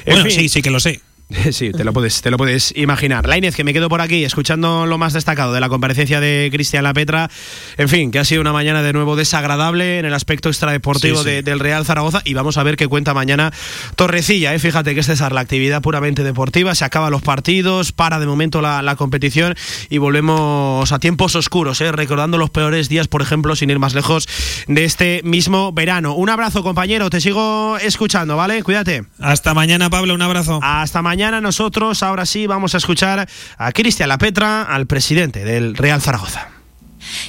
[0.05, 1.01] Bueno, sí, sí que lo sé.
[1.51, 3.27] Sí, te lo puedes, te lo puedes imaginar.
[3.27, 6.83] Lainez, que me quedo por aquí escuchando lo más destacado de la comparecencia de Cristian
[6.83, 7.29] Lapetra.
[7.77, 11.59] En fin, que ha sido una mañana de nuevo desagradable en el aspecto extradeportivo del
[11.59, 12.21] Real Zaragoza.
[12.25, 13.51] Y vamos a ver qué cuenta mañana
[13.95, 14.53] Torrecilla.
[14.53, 14.59] ¿eh?
[14.59, 16.75] Fíjate que es César, la actividad puramente deportiva.
[16.75, 19.55] Se acaban los partidos, para de momento la, competición
[19.89, 21.91] y volvemos a tiempos oscuros, ¿eh?
[21.91, 24.27] recordando los peores días, por ejemplo, sin ir más lejos,
[24.67, 26.13] de este mismo verano.
[26.13, 27.09] Un abrazo, compañero.
[27.09, 28.61] Te sigo escuchando, ¿vale?
[28.61, 29.05] Cuídate.
[29.19, 30.13] Hasta mañana, Pablo.
[30.13, 30.59] Un abrazo.
[30.61, 35.45] Hasta mañana mañana nosotros, ahora sí, vamos a escuchar a Cristian La Petra, al presidente
[35.45, 36.49] del Real Zaragoza.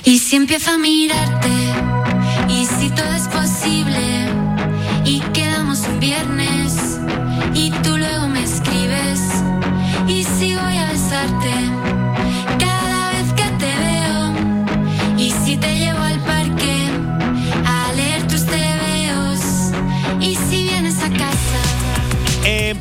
[0.04, 0.20] Y
[3.04, 4.03] es posible,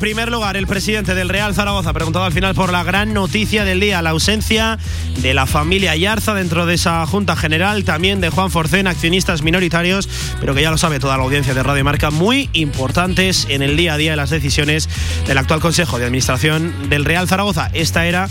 [0.04, 3.80] primer lugar, el presidente del Real Zaragoza preguntado al final por la gran noticia del
[3.80, 4.78] día, la ausencia
[5.22, 10.06] de la familia Yarza dentro de esa Junta General, también de Juan Forcén, accionistas minoritarios,
[10.40, 13.78] pero que ya lo sabe toda la audiencia de Radio Marca, muy importantes en el
[13.78, 14.90] día a día de las decisiones
[15.26, 17.70] del actual Consejo de Administración del Real Zaragoza.
[17.72, 18.28] Esta era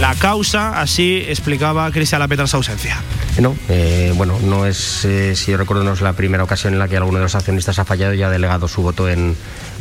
[0.00, 2.96] la causa, así explicaba Cristian Lapetra su ausencia.
[3.38, 6.78] No, eh, bueno, no es, eh, si yo recuerdo, no es la primera ocasión en
[6.78, 9.36] la que alguno de los accionistas ha fallado y ha delegado su voto en,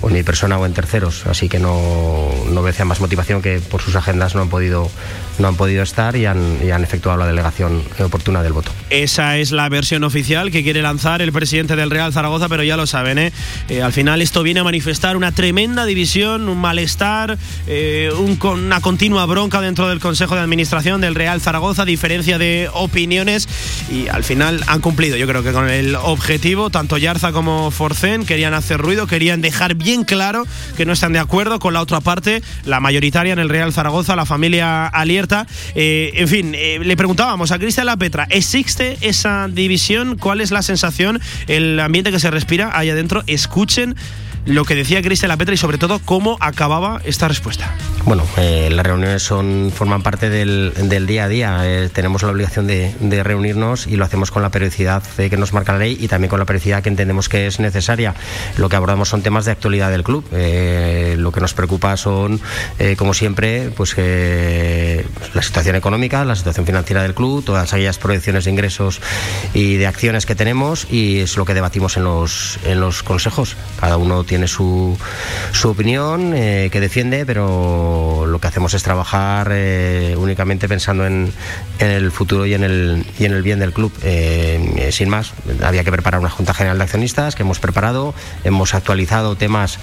[0.10, 3.96] en mi persona o en terceros, así que no, no más motivación que por sus
[3.96, 4.90] agendas no han podido,
[5.40, 8.72] no han podido estar y han, efectuado la delegación oportuna del voto.
[8.90, 12.78] Esa es la versión oficial que quiere lanzar el presidente del Real Zaragoza, pero ya
[12.78, 13.32] lo saben, ¿eh?
[13.70, 19.26] eh al final esto viene a manifestar una tremenda división, un malestar, un, una continua
[19.26, 23.48] bronca dentro del Consejo de Administración del Real Zaragoza, diferencia de opiniones
[23.92, 28.26] y al final han cumplido, yo creo que con el objetivo, tanto Yarza como Forcén
[28.26, 30.46] querían hacer ruido, querían dejar bien claro
[30.78, 34.16] que no están de acuerdo con la otra parte, la mayoritaria en el Real Zaragoza,
[34.16, 34.88] la familia
[35.76, 40.18] Eh, en fin, eh, le preguntábamos a Cristian Lapetra, ¿existe esa división?
[40.18, 43.24] ¿Cuál es la sensación, el ambiente que se respira ahí adentro?
[43.28, 43.96] Escuchen
[44.46, 47.76] lo que decía Cristian Petra y sobre todo cómo acababa esta respuesta.
[48.06, 50.74] Bueno, eh, las reuniones son, forman parte del,
[51.06, 51.60] día a día.
[51.64, 55.74] Eh, tenemos la obligación de, reunirnos y lo hacemos con la periodicidad que nos marca
[55.74, 58.16] la ley y también con la periodicidad que entendemos que es necesaria.
[58.58, 60.26] Lo que abordamos son temas de actualidad del club.
[60.32, 62.42] Eh, lo que nos preocupa son,
[62.98, 68.52] como siempre, pues la situación económica, la situación financiera del club, todas aquellas proyecciones de
[68.52, 69.02] ingresos
[69.54, 73.56] y de acciones que tenemos y es lo que debatimos en los, en los consejos.
[73.80, 74.98] Cada uno tiene su,
[75.52, 81.34] su opinión eh, que defiende, pero lo que hacemos es trabajar eh, únicamente pensando en,
[81.80, 83.92] en, el futuro y en el, y en el bien del club.
[84.04, 88.14] Eh, sin más, había que preparar una Junta General de Accionistas que hemos preparado,
[88.46, 89.80] hemos actualizado temas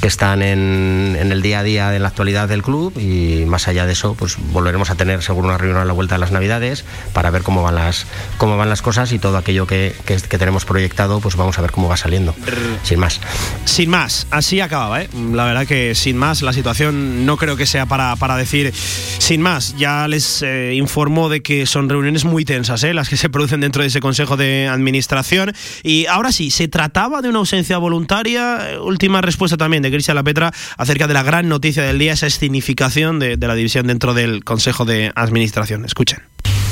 [0.00, 3.68] que están en, en el día a día de la actualidad del club y más
[3.68, 6.32] allá de eso, pues volveremos a tener seguro una reunión a la vuelta de las
[6.32, 8.06] Navidades para ver cómo van las,
[8.38, 11.60] cómo van las cosas y todo aquello que, que, que tenemos proyectado, pues vamos a
[11.60, 12.34] ver cómo va saliendo.
[12.82, 13.20] Sin más.
[13.66, 15.10] Sin más, así acababa, ¿eh?
[15.32, 19.42] La verdad que sin más, la situación no creo que sea para, para decir sin
[19.42, 19.76] más.
[19.76, 22.94] Ya les eh, informo de que son reuniones muy tensas, ¿eh?
[22.94, 25.52] Las que se producen dentro de ese Consejo de Administración.
[25.82, 28.70] Y ahora sí, se trataba de una ausencia voluntaria.
[28.70, 32.26] Eh, última respuesta también de Cristian Lapetra acerca de la gran noticia del día, esa
[32.26, 35.84] escenificación de, de la división dentro del Consejo de Administración.
[35.84, 36.20] Escuchen.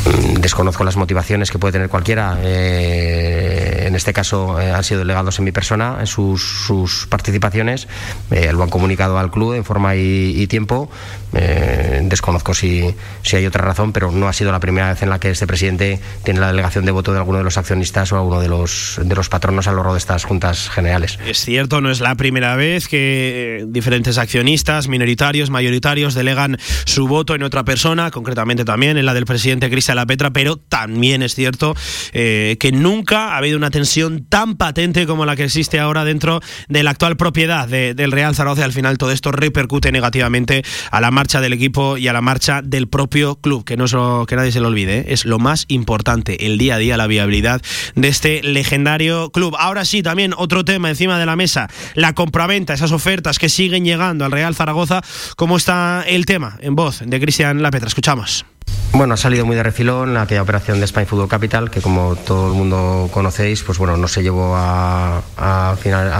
[0.06, 2.38] Mm, desconozco las motivaciones que puede tener cualquiera.
[2.42, 7.88] Eh, en este caso eh, han sido delegados en mi persona, en sus, participaciones.
[8.30, 10.88] Eh, lo han comunicado al club en forma y, tiempo.
[11.32, 15.18] Desconozco si, si, hay otra razón, pero no ha sido la primera vez en la
[15.18, 18.40] que este presidente tiene la delegación de voto de alguno de los accionistas o alguno
[18.40, 21.18] de los, de los patronos a lo largo de estas juntas generales.
[21.26, 27.34] Es cierto, no es la primera vez que diferentes accionistas, minoritarios, mayoritarios, delegan su voto
[27.34, 31.34] en otra persona, concretamente también en la del presidente Cristian la Petra, pero también es
[31.34, 31.74] cierto
[32.12, 36.40] eh, que nunca ha habido una tensión tan patente como la que existe ahora dentro
[36.68, 38.64] de la actual propiedad del Real Zaragoza.
[38.64, 42.62] Al final todo esto repercute negativamente a la marcha del equipo y a la marcha
[42.62, 45.04] del propio club, que no es lo, que nadie se lo olvide, ¿eh?
[45.08, 47.60] es lo más importante, el día a día, la viabilidad
[47.96, 49.56] de este legendario club.
[49.58, 53.84] Ahora sí, también otro tema encima de la mesa, la compraventa, esas ofertas que siguen
[53.84, 55.02] llegando al Real Zaragoza.
[55.34, 56.56] ¿Cómo está el tema?
[56.60, 57.88] En voz de Cristian Lapetra.
[57.88, 58.46] Escuchamos.
[58.92, 62.48] Bueno, ha salido muy de refilón aquella operación de Spain Football Capital, que como todo
[62.48, 65.22] el mundo conocéis, pues bueno, no se llevó a,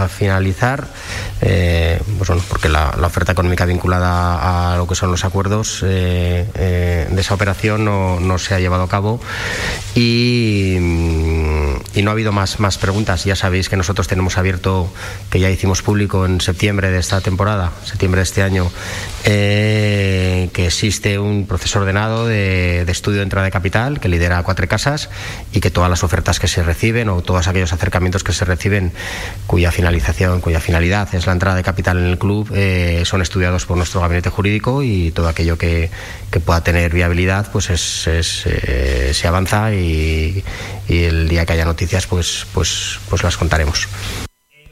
[0.07, 0.87] finalizar,
[1.41, 7.07] eh, pues porque la, oferta económica vinculada a lo que son los acuerdos eh, eh,
[7.09, 9.19] de esa operación no, se ha llevado a cabo.
[9.95, 10.77] Y,
[12.01, 13.25] no ha habido más, más preguntas.
[13.25, 14.91] Ya sabéis que nosotros tenemos abierto,
[15.29, 18.71] que ya hicimos público en septiembre de esta temporada, septiembre de este año,
[19.23, 22.39] que existe un proceso ordenado de
[22.85, 25.09] de, estudio de entrada de capital que lidera Cuatro Casas
[25.53, 28.91] y que todas las ofertas que se reciben o todos aquellos acercamientos que se reciben
[29.47, 33.65] cuya finalización, cuya finalidad es la entrada de capital en el club eh, son estudiados
[33.65, 35.89] por nuestro gabinete jurídico y todo aquello que,
[36.45, 40.43] pueda tener viabilidad pues es, eh, se avanza y,
[40.87, 43.87] y, el día que haya noticias pues, pues, pues las contaremos.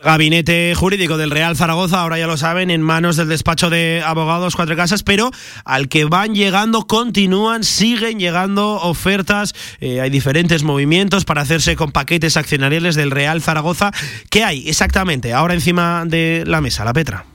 [0.03, 4.55] Gabinete jurídico del Real Zaragoza, ahora ya lo saben, en manos del despacho de abogados
[4.55, 5.31] Cuatro Casas, pero
[5.65, 9.53] al que van llegando, continúan, siguen llegando ofertas.
[9.81, 13.91] Eh, hay diferentes movimientos para hacerse con paquetes accionariales del Real Zaragoza.
[14.29, 17.25] ¿Qué hay exactamente ahora encima de la mesa, la Petra?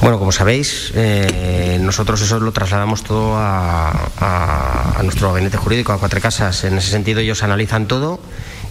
[0.00, 5.98] Bueno, como sabéis, eh, nosotros eso lo trasladamos todo a, a, nuestro gabinete jurídico, a
[5.98, 6.64] Cuatro Casas.
[6.64, 8.20] En ese sentido, ellos analizan todo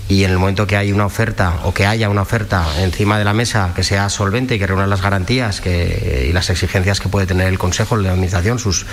[0.10, 3.26] y en el momento que hay una oferta o que haya una oferta encima de
[3.26, 7.26] la mesa que sea solvente y que reúna las garantías y las exigencias que puede
[7.26, 8.86] tener el Consejo, la Administración, sus,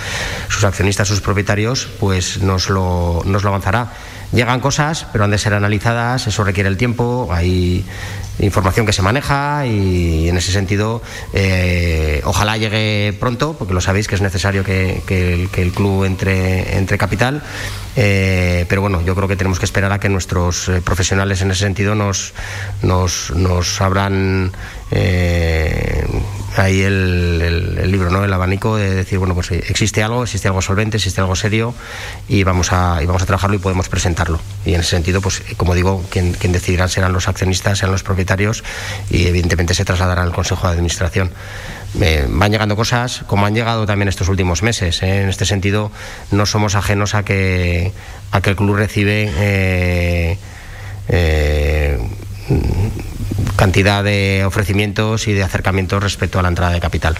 [0.49, 3.93] sus accionistas, sus propietarios, pues nos lo, nos lo avanzará.
[4.33, 7.85] Llegan cosas, pero han de ser analizadas, eso requiere el tiempo, hay
[8.39, 11.01] información que se maneja y en ese sentido
[11.33, 16.97] eh, ojalá llegue pronto, porque lo sabéis que es necesario que, el, club entre, entre
[16.97, 17.41] capital,
[17.95, 21.51] eh, pero bueno, yo creo que tenemos que esperar a que nuestros eh, profesionales en
[21.51, 22.33] ese sentido nos,
[22.81, 24.51] nos, nos abran
[26.57, 28.23] ahí el, libro, ¿no?
[28.23, 31.73] el abanico de decir, bueno, pues existe algo, existe algo solvente, existe algo serio
[32.27, 34.39] y vamos a, y vamos a trabajarlo y podemos presentarlo.
[34.65, 38.03] Y en ese sentido, pues como digo, quien, quien decidirá serán los accionistas, serán los
[38.03, 38.63] propietarios
[39.09, 41.31] y evidentemente se trasladará al Consejo de Administración.
[42.01, 45.01] Eh, van llegando cosas, como han llegado también estos últimos meses.
[45.03, 45.21] ¿eh?
[45.21, 45.91] En este sentido,
[46.31, 47.93] no somos ajenos a que,
[48.31, 50.37] a que el club recibe eh,
[53.55, 57.15] cantidad de ofrecimientos y de acercamientos respecto a la entrada de capital.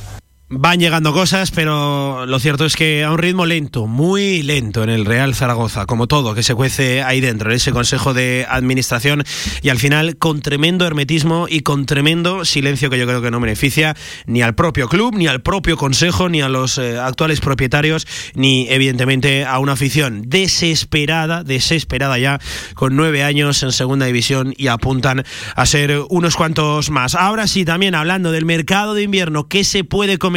[0.47, 4.91] Van llegando cosas, pero lo cierto es que a un ritmo lento, muy lento en
[4.91, 9.23] el Real Zaragoza, como todo que se cuece ahí dentro, en ese Consejo de Administración
[9.63, 13.39] y al final con tremendo hermetismo y con tremendo silencio que yo creo que no
[13.39, 13.95] beneficia
[14.27, 18.05] ni al propio club, ni al propio Consejo, ni a los eh, actuales propietarios,
[18.36, 22.39] ni evidentemente a una afición desesperada, desesperada ya,
[22.75, 25.23] con nueve años en Segunda División y apuntan
[25.55, 27.15] a ser unos cuantos más.
[27.15, 30.35] Ahora sí, también hablando del mercado de invierno, ¿qué se puede comer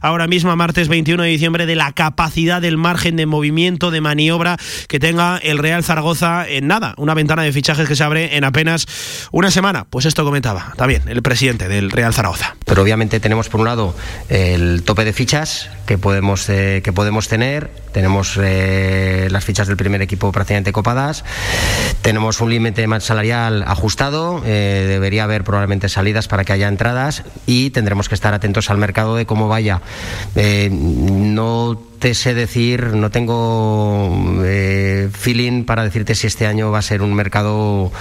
[0.00, 4.58] ahora mismo, martes 21 de diciembre, de la capacidad del margen de movimiento, de maniobra
[4.88, 6.94] que tenga el Real Zaragoza en nada.
[6.98, 8.86] Una ventana de fichajes que se abre en apenas
[9.32, 9.86] una semana.
[9.88, 12.56] Pues esto comentaba también el presidente del Real Zaragoza.
[12.66, 13.94] Pero obviamente tenemos por un lado
[14.28, 17.70] el tope de fichas que podemos, eh, que podemos tener.
[17.92, 21.24] Tenemos eh, las fichas del primer equipo prácticamente copadas.
[22.00, 24.42] Tenemos un límite salarial ajustado.
[24.44, 28.78] Eh, debería haber probablemente salidas para que haya entradas y tendremos que estar atentos al
[28.78, 29.80] mercado de cómo vaya.
[30.70, 34.10] no te sé decir, no tengo
[35.12, 37.92] feeling para decirte si este año va a ser un mercado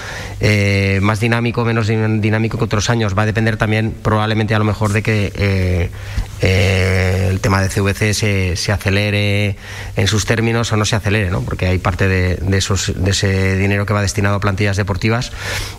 [1.01, 3.15] más dinámico, menos dinámico que otros años.
[3.17, 5.91] Va a depender también probablemente a lo mejor de que
[6.41, 9.55] el tema de CVC se, se, acelere
[9.95, 11.41] en sus términos o no se acelere, ¿no?
[11.41, 15.31] porque hay parte de, esos, de ese dinero que va destinado a plantillas deportivas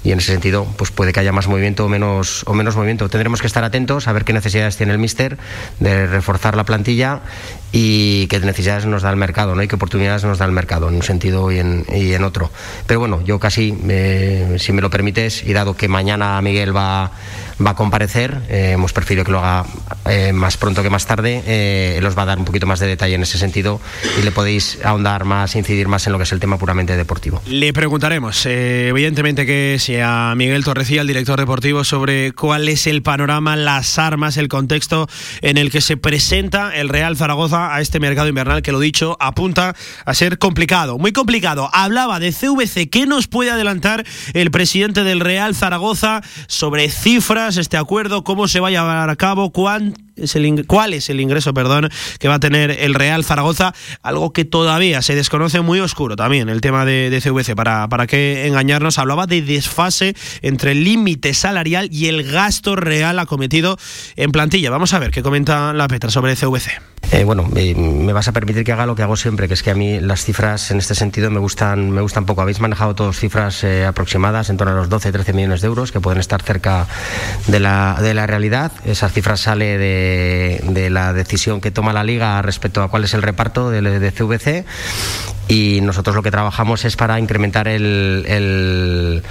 [0.04, 3.08] y en ese sentido pues puede que haya más movimiento o menos, o menos movimiento.
[3.08, 5.36] Tendremos que estar atentos a ver qué necesidades tiene el míster
[5.80, 7.20] de reforzar la plantilla
[7.72, 9.62] y qué necesidades nos da el mercado ¿no?
[9.62, 12.50] y qué oportunidades nos da el mercado en un sentido y en, y en otro.
[12.86, 17.10] Pero bueno, yo casi, eh, si me lo permites, y dado que mañana Miguel va,
[17.64, 19.64] va a comparecer, eh, hemos preferido que lo haga
[20.04, 22.80] eh, más pronto que más tarde, eh, él os va a dar un poquito más
[22.80, 23.80] de detalle en ese sentido
[24.18, 27.40] y le podéis ahondar más, incidir más en lo que es el tema puramente deportivo.
[27.46, 32.86] Le preguntaremos, eh, evidentemente, que si a Miguel Torrecilla, el director deportivo, sobre cuál es
[32.86, 35.08] el panorama, las armas, el contexto
[35.40, 39.16] en el que se presenta el Real Zaragoza a este mercado invernal, que lo dicho,
[39.20, 41.68] apunta a ser complicado, muy complicado.
[41.72, 44.04] Hablaba de CVC, ¿qué nos puede adelantar
[44.34, 49.16] el presidente del Real Zaragoza sobre cifras, este acuerdo, cómo se va a llevar a
[49.16, 49.94] cabo, cuán
[50.66, 51.88] cuál es el ingreso perdón,
[52.18, 56.48] que va a tener el Real Zaragoza, algo que todavía se desconoce muy oscuro también,
[56.48, 61.34] el tema de, de CVC, para, para qué engañarnos, hablaba de desfase entre el límite
[61.34, 63.78] salarial y el gasto real acometido
[64.16, 64.70] en plantilla.
[64.70, 66.70] Vamos a ver qué comenta la Petra sobre CVC.
[67.10, 69.70] Eh, bueno, me vas a permitir que haga lo que hago siempre, que es que
[69.70, 72.40] a mí las cifras en este sentido me gustan, me gustan poco.
[72.40, 76.00] Habéis manejado todos cifras eh, aproximadas en torno a los 12-13 millones de euros que
[76.00, 76.86] pueden estar cerca
[77.48, 78.72] de la, de la realidad.
[78.86, 80.01] Esa cifra sale de,
[80.62, 84.12] de la decisión que toma la liga respecto a cuál es el reparto de, de
[84.12, 84.64] CVC
[85.48, 89.22] y nosotros lo que trabajamos es para incrementar el, el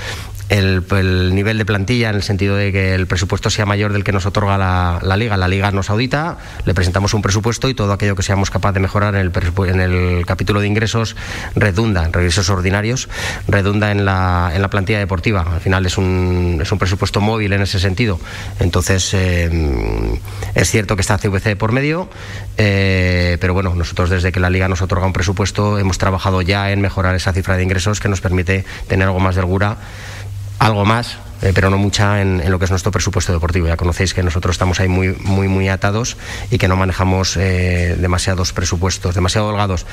[0.52, 4.04] el, el, nivel de plantilla en el sentido de que el presupuesto sea mayor del
[4.04, 5.38] que nos otorga la, liga.
[5.38, 8.80] La liga nos audita, le presentamos un presupuesto y todo aquello que seamos capaces de
[8.82, 9.32] mejorar en el,
[9.70, 11.16] en el capítulo de ingresos
[11.56, 13.08] redunda, en regresos ordinarios,
[13.48, 15.46] redunda en la, en la plantilla deportiva.
[15.54, 18.20] Al final es un, es un presupuesto móvil en ese sentido.
[18.60, 19.50] Entonces, eh,
[20.54, 22.10] es cierto que está CVC por medio,
[22.58, 26.72] eh, pero bueno, nosotros desde que la liga nos otorga un presupuesto hemos trabajado ya
[26.72, 29.78] en mejorar esa cifra de ingresos que nos permite tener algo más de holgura
[30.62, 33.68] algo más, eh, pero no mucha en, en, lo que es nuestro presupuesto deportivo.
[33.68, 36.18] Ya conocéis que nosotros estamos ahí muy, muy, muy atados
[36.52, 39.86] y que no manejamos eh, demasiados presupuestos, demasiado holgados.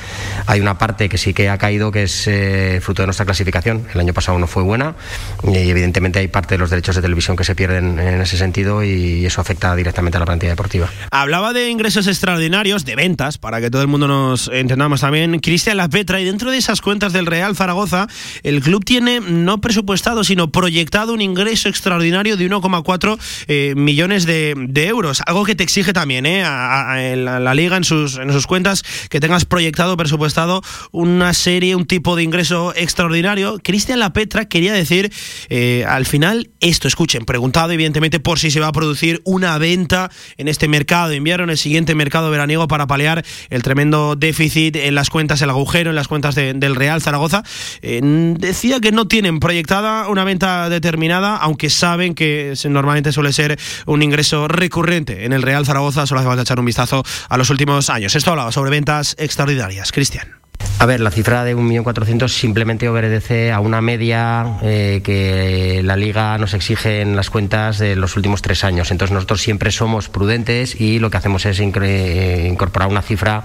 [0.45, 3.87] Hay una parte que sí que ha caído, que es eh, fruto de nuestra clasificación.
[3.93, 4.95] El año pasado no fue buena
[5.43, 8.83] y evidentemente hay parte de los derechos de televisión que se pierden en ese sentido
[8.83, 10.89] y eso afecta directamente a la plantilla deportiva.
[11.11, 15.39] Hablaba de ingresos extraordinarios, de ventas, para que todo el mundo nos entendamos también.
[15.39, 18.07] Cristian La Petra, y dentro de esas cuentas del Real Zaragoza,
[18.43, 23.17] el club tiene no presupuestado, sino proyectado un ingreso ingreso extraordinario de 1,4
[23.47, 25.21] eh, millones de, de, euros.
[25.25, 29.19] Algo que te exige también eh, a, la, liga en sus, en sus cuentas que
[29.19, 30.61] tengas proyectado, presupuestado
[30.91, 33.59] una serie, un tipo de ingreso extraordinario.
[33.63, 35.11] Cristian Lapetra quería decir
[35.49, 40.11] eh, al final esto, escuchen, preguntado evidentemente por si se va a producir una venta
[40.37, 44.75] en este mercado de invierno, en el siguiente mercado veraniego para paliar el tremendo déficit
[44.75, 47.43] en las cuentas, el agujero en las cuentas de, del Real Zaragoza.
[47.81, 48.01] Eh,
[48.37, 54.01] decía que no tienen proyectada una venta determinada aunque saben que normalmente suele ser un
[54.01, 57.89] ingreso recurrente en el Real Zaragoza, solo hace falta echar un vistazo a los últimos
[57.89, 58.15] años.
[58.15, 59.91] Esto hablaba sobre ventas extraordinarias.
[59.91, 60.39] Cristian.
[60.79, 66.37] A ver, la cifra de 1.400.000 simplemente obedece a una media eh, que la liga
[66.37, 68.89] nos exige en las cuentas de los últimos tres años.
[68.91, 73.43] Entonces nosotros siempre somos prudentes y lo que hacemos es incorporar una cifra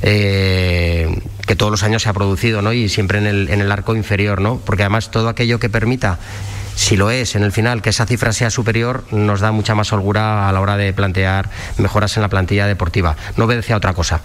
[0.00, 2.72] eh, que todos los años se ha producido ¿no?
[2.72, 4.58] y siempre en el, en el arco inferior, ¿no?
[4.64, 6.18] porque además todo aquello que permita
[6.74, 9.92] si lo es en el final, que esa cifra sea superior, nos da mucha más
[9.92, 13.16] holgura a la hora de plantear mejoras en la plantilla deportiva.
[13.36, 14.20] No obedece a otra cosa.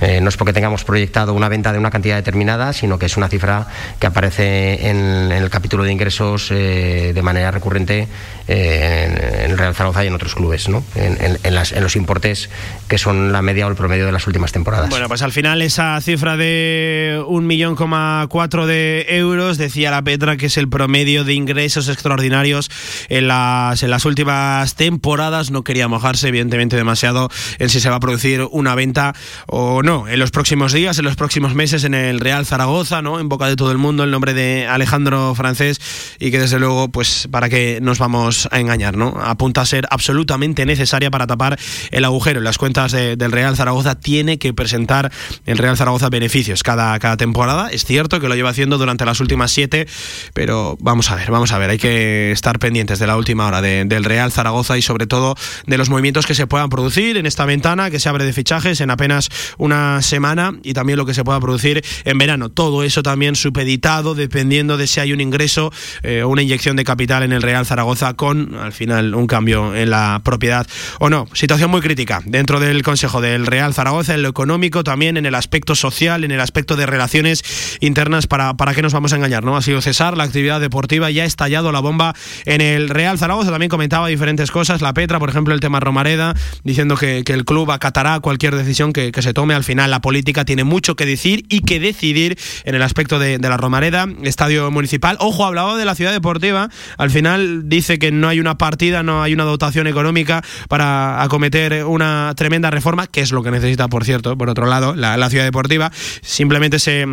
[0.00, 3.16] Eh, no es porque tengamos proyectado una venta de una cantidad determinada, sino que es
[3.16, 3.66] una cifra
[3.98, 8.08] que aparece en, el capítulo de ingresos eh, de manera recurrente
[8.48, 10.82] eh, en, Real Zaragoza y en otros clubes, ¿no?
[10.94, 12.50] en, en los importes
[12.88, 14.90] que son la media o el promedio de las últimas temporadas.
[14.90, 20.02] Bueno, pues al final esa cifra de un millón coma cuatro de euros, decía la
[20.02, 22.70] Petra que es el promedio de ingresos extraordinarios
[23.08, 25.50] en las, en las últimas temporadas.
[25.50, 27.28] No quería mojarse, evidentemente, demasiado
[27.58, 29.14] en si se va a producir una venta
[29.46, 30.08] o no.
[30.08, 33.20] En los próximos días, en los próximos meses, en el Real Zaragoza, ¿no?
[33.20, 35.80] En boca de todo el mundo, el nombre de Alejandro Francés,
[36.18, 39.18] y que desde luego, pues, para que nos vamos a engañar, ¿no?
[39.22, 41.58] Apunta a ser absolutamente necesaria para tapar
[41.90, 42.38] el agujero.
[42.38, 45.10] En las cuentas de, del Real Zaragoza tiene que presentar
[45.46, 47.70] el Real Zaragoza beneficios cada, cada temporada.
[47.70, 49.86] Es cierto que lo lleva haciendo durante las últimas siete,
[50.34, 51.70] pero vamos a ver, vamos a ver.
[51.70, 55.34] Hay que estar pendientes de la última hora de, del Real Zaragoza y sobre todo
[55.66, 58.80] de los movimientos que se puedan producir en esta ventana que se abre de fichajes
[58.80, 59.28] en apenas
[59.58, 62.50] una semana y también lo que se pueda producir en verano.
[62.50, 65.72] Todo eso también supeditado dependiendo de si hay un ingreso o
[66.02, 69.90] eh, una inyección de capital en el Real Zaragoza con al final un cambio en
[69.90, 70.66] la propiedad
[70.98, 71.26] o no.
[71.32, 75.34] Situación muy crítica dentro del Consejo del Real Zaragoza en lo económico, también en el
[75.34, 77.42] aspecto social, en el aspecto de relaciones
[77.80, 79.56] internas para, para qué nos vamos a engañar, ¿no?
[79.56, 82.14] Ha sido cesar la actividad deportiva, ya ha estallado la bomba
[82.44, 83.50] en el Real Zaragoza.
[83.50, 84.82] También comentaba diferentes cosas.
[84.82, 89.12] La Petra, por ejemplo, el tema Romareda, diciendo que, el club acatará cualquier decisión que,
[89.20, 89.54] se tome.
[89.54, 93.38] Al final, la política tiene mucho que decir y que decidir en el aspecto de,
[93.38, 95.16] la Romareda, estadio municipal.
[95.20, 96.70] Ojo, hablaba de la ciudad deportiva.
[96.96, 101.84] Al final dice que no hay una partida, no hay una dotación económica para acometer
[101.84, 105.44] una tremenda reforma, que es lo que necesita, por cierto, por otro lado, la ciudad
[105.44, 105.90] deportiva.
[106.22, 107.06] Simplemente se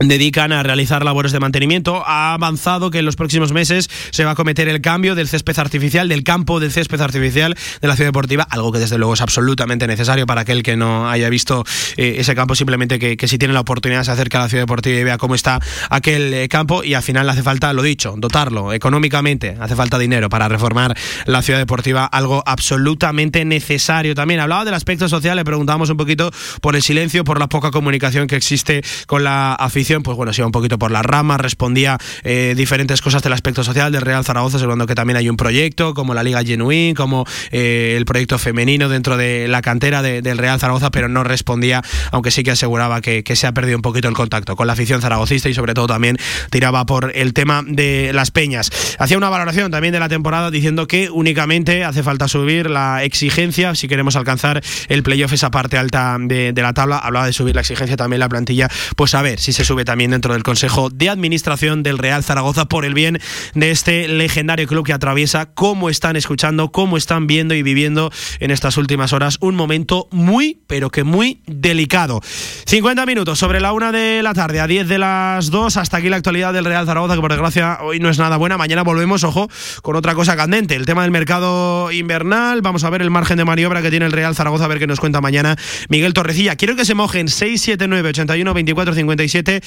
[0.00, 2.02] dedican a realizar labores de mantenimiento.
[2.06, 5.58] Ha avanzado que en los próximos meses se va a cometer el cambio del césped
[5.58, 9.20] artificial, del campo del césped artificial de la ciudad deportiva, algo que desde luego es
[9.20, 11.64] absolutamente necesario para aquel que no haya visto
[11.96, 14.98] eh, ese campo, simplemente que, si tiene la oportunidad se acerque a la ciudad deportiva
[14.98, 18.72] y vea cómo está aquel eh, campo y al final hace falta, lo dicho, dotarlo
[18.72, 24.40] económicamente, hace falta dinero para reformar la ciudad deportiva, algo absolutamente necesario también.
[24.40, 26.30] Hablaba del aspecto social, le preguntábamos un poquito
[26.60, 30.40] por el silencio, por la poca comunicación que existe con la afición pues bueno, se
[30.40, 34.24] iba un poquito por las ramas, respondía eh, diferentes cosas del aspecto social del Real
[34.24, 38.38] Zaragoza, asegurando que también hay un proyecto, como la Liga Genuín, como eh, el proyecto
[38.38, 43.00] femenino dentro de la cantera del Real Zaragoza, pero no respondía, aunque sí que aseguraba
[43.00, 45.86] que, se ha perdido un poquito el contacto con la afición zaragocista y sobre todo
[45.86, 46.16] también
[46.50, 48.70] tiraba por el tema de las peñas.
[48.98, 53.74] Hacía una valoración también de la temporada diciendo que únicamente hace falta subir la exigencia
[53.74, 56.98] si queremos alcanzar el playoff, esa parte alta de, de la tabla.
[56.98, 60.10] Hablaba de subir la exigencia también la plantilla, pues a ver si se sube también
[60.10, 63.18] dentro del Consejo de Administración del Real Zaragoza por el bien
[63.54, 68.50] de este legendario club que atraviesa, cómo están escuchando, cómo están viendo y viviendo en
[68.50, 72.20] estas últimas horas un momento muy, pero que muy delicado.
[72.66, 76.10] 50 minutos sobre la una de la tarde, a 10 de las 2, hasta aquí
[76.10, 78.58] la actualidad del Real Zaragoza, que por desgracia hoy no es nada buena.
[78.58, 79.48] Mañana volvemos, ojo,
[79.80, 82.60] con otra cosa candente, el tema del mercado invernal.
[82.60, 84.86] Vamos a ver el margen de maniobra que tiene el Real Zaragoza, a ver qué
[84.86, 85.56] nos cuenta mañana
[85.88, 86.56] Miguel Torrecilla.
[86.56, 89.61] Quiero que se mojen 679 81 24 57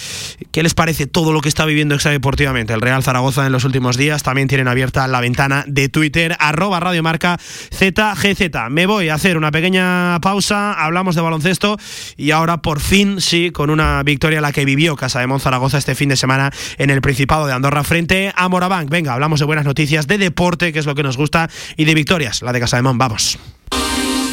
[0.52, 3.98] ¿Qué les parece todo lo que está viviendo extradeportivamente el Real Zaragoza en los últimos
[3.98, 4.24] días?
[4.24, 8.70] También tienen abierta la ventana de Twitter, arroba radiomarca ZGZ.
[8.70, 11.78] Me voy a hacer una pequeña pausa, hablamos de baloncesto
[12.18, 15.96] y ahora por fin sí, con una victoria la que vivió Casa de Zaragoza este
[15.96, 18.90] fin de semana en el Principado de Andorra frente a Morabank.
[18.90, 21.94] Venga, hablamos de buenas noticias, de deporte, que es lo que nos gusta, y de
[21.94, 22.84] victorias, la de Casa de.
[22.86, 23.38] Vamos.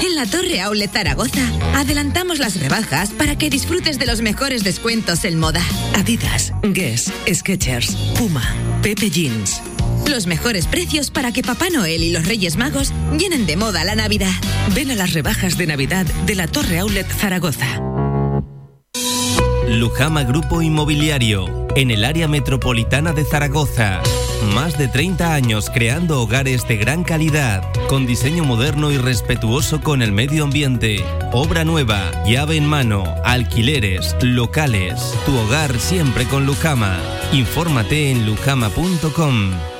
[0.00, 1.42] En la Torre Aule Zaragoza
[1.74, 5.62] adelantamos las rebajas para que disfrutes de los mejores descuentos en moda.
[5.94, 8.42] Adidas, Guess, Skechers, Puma,
[8.82, 9.62] Pepe Jeans.
[10.06, 13.96] Los mejores precios para que Papá Noel y los Reyes Magos llenen de moda la
[13.96, 14.34] Navidad.
[14.74, 17.80] Ven a las rebajas de Navidad de la Torre Outlet Zaragoza.
[19.68, 24.00] Lujama Grupo Inmobiliario, en el área metropolitana de Zaragoza.
[24.54, 30.02] Más de 30 años creando hogares de gran calidad, con diseño moderno y respetuoso con
[30.02, 31.04] el medio ambiente.
[31.32, 35.14] Obra nueva, llave en mano, alquileres, locales.
[35.26, 36.96] Tu hogar siempre con Lujama.
[37.32, 39.75] Infórmate en lujama.com.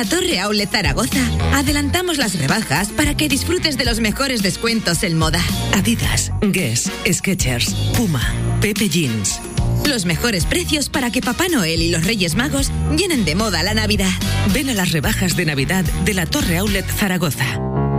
[0.00, 1.20] la Torre Aule Zaragoza
[1.52, 5.42] adelantamos las rebajas para que disfrutes de los mejores descuentos en moda.
[5.76, 8.22] Adidas, Guess, Skechers, Puma,
[8.62, 9.42] Pepe Jeans.
[9.86, 13.74] Los mejores precios para que Papá Noel y los Reyes Magos llenen de moda la
[13.74, 14.08] Navidad.
[14.54, 17.89] Ven a las rebajas de Navidad de la Torre Outlet Zaragoza.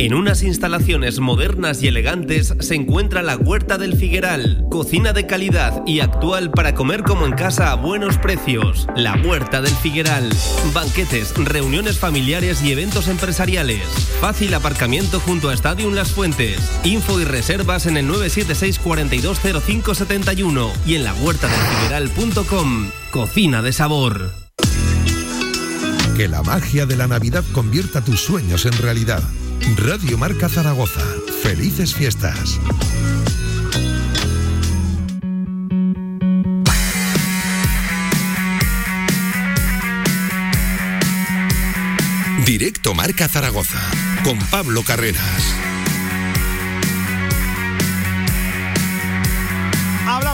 [0.00, 5.82] En unas instalaciones modernas y elegantes se encuentra la Huerta del Figueral, cocina de calidad
[5.86, 8.86] y actual para comer como en casa a buenos precios.
[8.96, 10.26] La Huerta del Figueral,
[10.72, 13.82] banquetes, reuniones familiares y eventos empresariales.
[14.22, 16.58] Fácil aparcamiento junto a Stadium Las Fuentes.
[16.82, 22.10] Info y reservas en el 976 420571 y en la huerta del.
[23.10, 24.32] Cocina de sabor.
[26.16, 29.22] Que la magia de la Navidad convierta tus sueños en realidad.
[29.76, 31.00] Radio Marca Zaragoza.
[31.42, 32.58] Felices fiestas.
[42.44, 43.80] Directo Marca Zaragoza
[44.24, 45.69] con Pablo Carreras.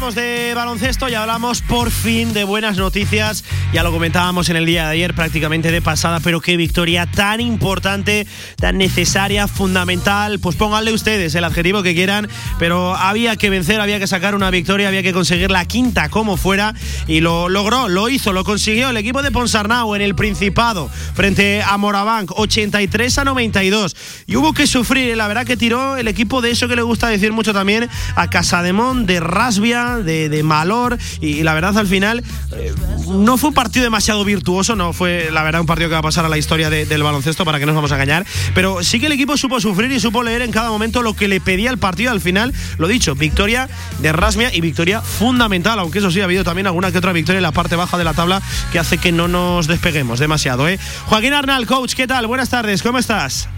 [0.06, 3.42] Hablamos de baloncesto, ya hablamos por fin de buenas noticias.
[3.72, 7.40] Ya lo comentábamos en el día de ayer, prácticamente de pasada, pero qué victoria tan
[7.40, 8.24] importante,
[8.56, 10.38] tan necesaria, fundamental.
[10.38, 12.28] Pues pónganle ustedes el adjetivo que quieran,
[12.60, 16.36] pero había que vencer, había que sacar una victoria, había que conseguir la quinta como
[16.36, 16.72] fuera
[17.08, 21.62] y lo logró, lo hizo, lo consiguió el equipo de Ponsarnau en el Principado frente
[21.62, 23.96] a Morabank, 83 a 92.
[24.26, 27.08] Y hubo que sufrir, la verdad que tiró el equipo de eso que le gusta
[27.08, 32.22] decir mucho también a Casademón, de Rasbia, de, de Malor y la verdad al final
[32.56, 32.72] eh,
[33.08, 36.02] no fue un partido demasiado virtuoso, no fue la verdad un partido que va a
[36.02, 38.82] pasar a la historia de- del baloncesto para que no nos vamos a engañar, pero
[38.82, 41.40] sí que el equipo supo sufrir y supo leer en cada momento lo que le
[41.40, 43.68] pedía el partido al final, lo dicho, victoria
[44.00, 47.38] de Rasbia y victoria fundamental, aunque eso sí ha habido también alguna que otra victoria
[47.38, 48.42] en la parte baja de la tabla
[48.72, 50.78] que hace que no nos despeguemos demasiado, ¿eh?
[51.06, 52.26] Joaquín Arnal, coach, ¿qué tal?
[52.26, 53.48] Buenas tardes, ¿cómo estás?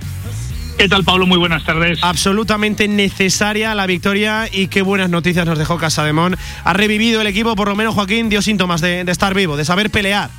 [0.78, 1.26] ¿Qué tal, Pablo?
[1.26, 1.98] Muy buenas tardes.
[2.02, 6.36] Absolutamente necesaria la victoria y qué buenas noticias nos dejó Casademón.
[6.64, 9.64] Ha revivido el equipo, por lo menos Joaquín dio síntomas de, de estar vivo, de
[9.64, 10.30] saber pelear.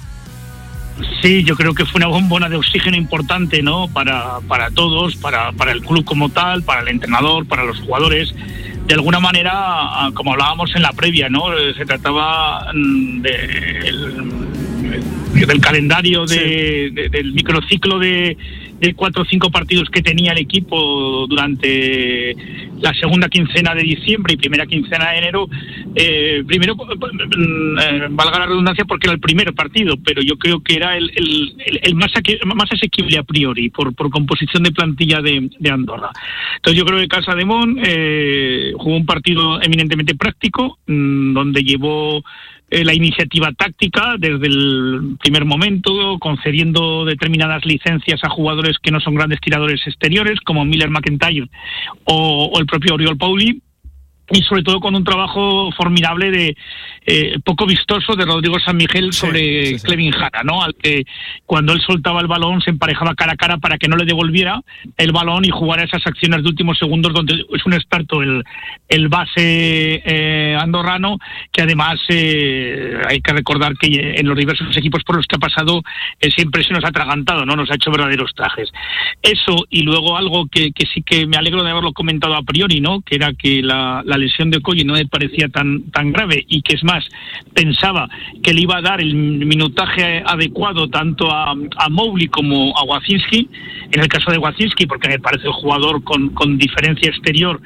[1.21, 3.89] Sí, yo creo que fue una bombona de oxígeno importante, ¿no?
[3.89, 8.33] Para, para todos, para, para el club como tal, para el entrenador, para los jugadores.
[8.87, 11.53] De alguna manera, ah, como hablábamos en la previa, ¿no?
[11.53, 14.39] Eh, Se trataba mm, de- el-
[15.45, 18.35] del calendario de- de- del microciclo de,
[18.79, 22.35] de cuatro o cinco partidos que tenía el equipo durante
[22.81, 25.47] la segunda quincena de diciembre y primera quincena de enero.
[25.95, 30.61] Eh, primero, mm, eh, valga la redundancia, porque era el primer partido, pero yo creo
[30.61, 34.71] que era el, el- el- más, aque- más asequible a priori por, por composición de
[34.71, 36.09] plantilla de, de Andorra.
[36.55, 41.63] Entonces yo creo que Casa de Mon eh, jugó un partido eminentemente práctico, mm, donde
[41.63, 42.23] llevó
[42.71, 48.99] eh, la iniciativa táctica desde el primer momento, concediendo determinadas licencias a jugadores que no
[48.99, 51.49] son grandes tiradores exteriores, como Miller McIntyre
[52.05, 53.61] o, el propio Oriol Pauli,
[54.31, 56.57] y sobre todo con un trabajo formidable de
[57.05, 60.61] eh, poco vistoso de Rodrigo San Miguel sobre Clevin Jara, ¿no?
[60.61, 61.03] Al que
[61.45, 64.61] cuando él soltaba el balón se emparejaba cara a cara para que no le devolviera
[64.97, 68.43] el balón y jugara esas acciones de últimos segundos donde es un experto el,
[68.87, 71.17] el base eh, andorrano
[71.51, 75.39] que además eh, hay que recordar que en los diversos equipos por los que ha
[75.39, 75.81] pasado
[76.19, 77.55] eh, siempre se nos ha atragantado, ¿no?
[77.55, 78.69] Nos ha hecho verdaderos trajes.
[79.21, 82.81] Eso y luego algo que, que sí que me alegro de haberlo comentado a priori,
[82.81, 83.01] ¿no?
[83.01, 86.61] Que era que la, la lesión de Colle no me parecía tan, tan grave y
[86.61, 87.03] que es más,
[87.53, 88.07] pensaba
[88.43, 93.49] que le iba a dar el minutaje adecuado tanto a, a Mowgli como a Wacinski.
[93.91, 97.59] En el caso de Wacinski, porque me parece el jugador con, con diferencia exterior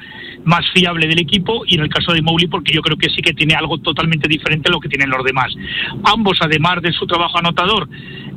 [0.44, 3.22] más fiable del equipo, y en el caso de Mowgli, porque yo creo que sí
[3.22, 5.54] que tiene algo totalmente diferente a lo que tienen los demás.
[6.04, 7.88] Ambos, además de su trabajo anotador,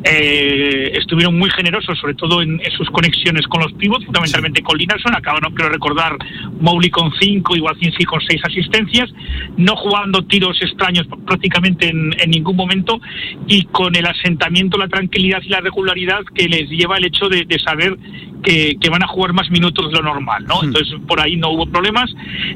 [0.03, 4.78] eh, estuvieron muy generosos, sobre todo en, en sus conexiones con los pivots, fundamentalmente con
[4.78, 5.15] Linarson.
[5.15, 6.18] Acabaron, creo recordar,
[6.59, 9.10] Mowgli con cinco y Wacinski con seis asistencias,
[9.58, 12.99] no jugando tiros extraños prácticamente en, en ningún momento
[13.47, 17.45] y con el asentamiento, la tranquilidad y la regularidad que les lleva el hecho de,
[17.45, 17.97] de saber
[18.43, 20.64] que, que van a jugar más minutos de lo normal, ¿no?
[20.64, 22.10] Entonces por ahí no hubo problemas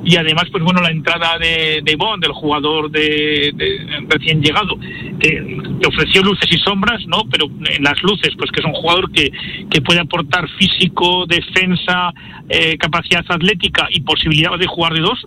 [0.05, 4.77] y además, pues bueno, la entrada de, de Bond, del jugador de, de- recién llegado,
[5.19, 5.29] que,
[5.81, 7.23] que ofreció luces y sombras, ¿no?
[7.31, 9.31] Pero en las luces, pues que es un jugador que,
[9.69, 12.13] que puede aportar físico, defensa,
[12.49, 15.25] eh, capacidad atlética y posibilidad de jugar de dos.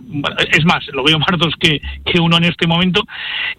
[0.51, 3.03] Es más, lo veo más dos que, que uno en este momento.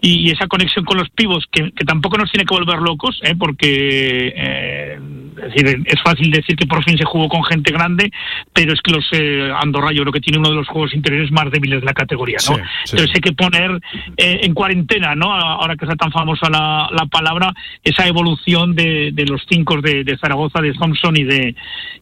[0.01, 3.19] Y, y esa conexión con los pivos, que, que tampoco nos tiene que volver locos,
[3.23, 3.35] ¿eh?
[3.37, 4.99] porque eh,
[5.37, 8.11] es, decir, es fácil decir que por fin se jugó con gente grande,
[8.53, 11.31] pero es que los eh, Andorra yo creo que tiene uno de los juegos interiores
[11.31, 12.37] más débiles de la categoría.
[12.49, 12.55] ¿no?
[12.55, 12.91] Sí, sí.
[12.91, 13.79] Entonces hay que poner
[14.17, 15.33] eh, en cuarentena, ¿no?
[15.33, 17.53] ahora que está tan famosa la, la palabra,
[17.83, 21.55] esa evolución de, de los cinco de, de Zaragoza, de Thompson y de,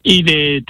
[0.03, 0.63] y de.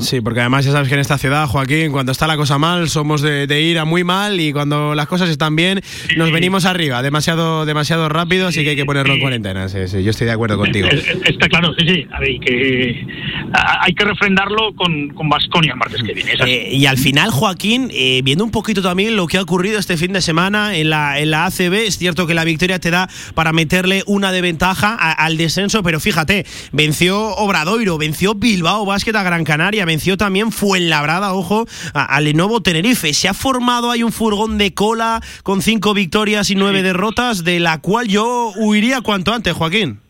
[0.00, 2.88] Sí, porque además ya sabes que en esta ciudad, Joaquín, cuando está la cosa mal,
[3.04, 5.82] somos de, de ir a muy mal y cuando las cosas están bien,
[6.16, 9.68] nos venimos arriba, demasiado, demasiado rápido, así que hay que ponerlo en cuarentena.
[9.68, 10.88] Sí, sí, yo estoy de acuerdo contigo.
[10.88, 12.06] Está claro, sí, sí.
[12.10, 13.06] A ver, que,
[13.54, 16.32] hay que refrendarlo con, con Baskonia el martes que viene.
[16.46, 19.96] Eh, y al final, Joaquín, eh, viendo un poquito también lo que ha ocurrido este
[19.96, 23.08] fin de semana en la, en la ACB, es cierto que la victoria te da
[23.34, 29.14] para meterle una de ventaja a- al descenso, pero fíjate, venció Obradoiro, venció Bilbao Basket
[29.14, 33.12] a Gran Canaria, venció también Fuenlabrada, ojo, a, a Lenovo Tenerife.
[33.14, 37.60] Se ha formado ahí un furgón de cola con cinco victorias y nueve derrotas, de
[37.60, 40.00] la cual yo huiría cuanto antes, Joaquín.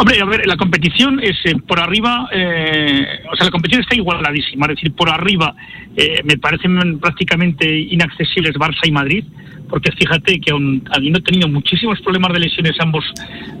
[0.00, 3.96] Hombre, a ver, la competición es eh, por arriba, eh, o sea, la competición está
[3.96, 5.54] igualadísima, es decir, por arriba
[5.96, 9.24] eh, me parecen prácticamente inaccesibles Barça y Madrid,
[9.68, 13.04] porque fíjate que aun habiendo tenido muchísimos problemas de lesiones ambos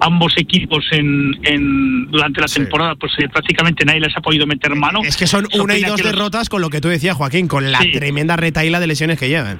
[0.00, 4.74] ambos equipos en, en durante la temporada, pues eh, prácticamente nadie les ha podido meter
[4.76, 5.00] mano.
[5.04, 7.48] Es que son Eso una y dos los- derrotas con lo que tú decías, Joaquín,
[7.48, 7.90] con la Sí.
[7.90, 9.58] tremenda retaíla de lesiones que llevan.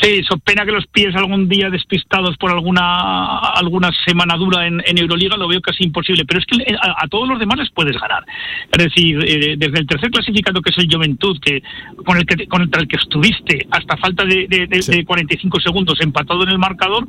[0.00, 4.82] Sí, eso pena que los pies algún día despistados por alguna alguna semana dura en,
[4.86, 7.58] en Euroliga lo veo casi imposible, pero es que eh, a, a todos los demás
[7.58, 8.24] les puedes ganar.
[8.72, 11.62] Es decir, eh, desde el tercer clasificado que es el Juventud, que
[12.04, 16.00] con el que contra el que estuviste hasta falta de, de- de- de 45 segundos
[16.00, 17.06] empatado en el marcador,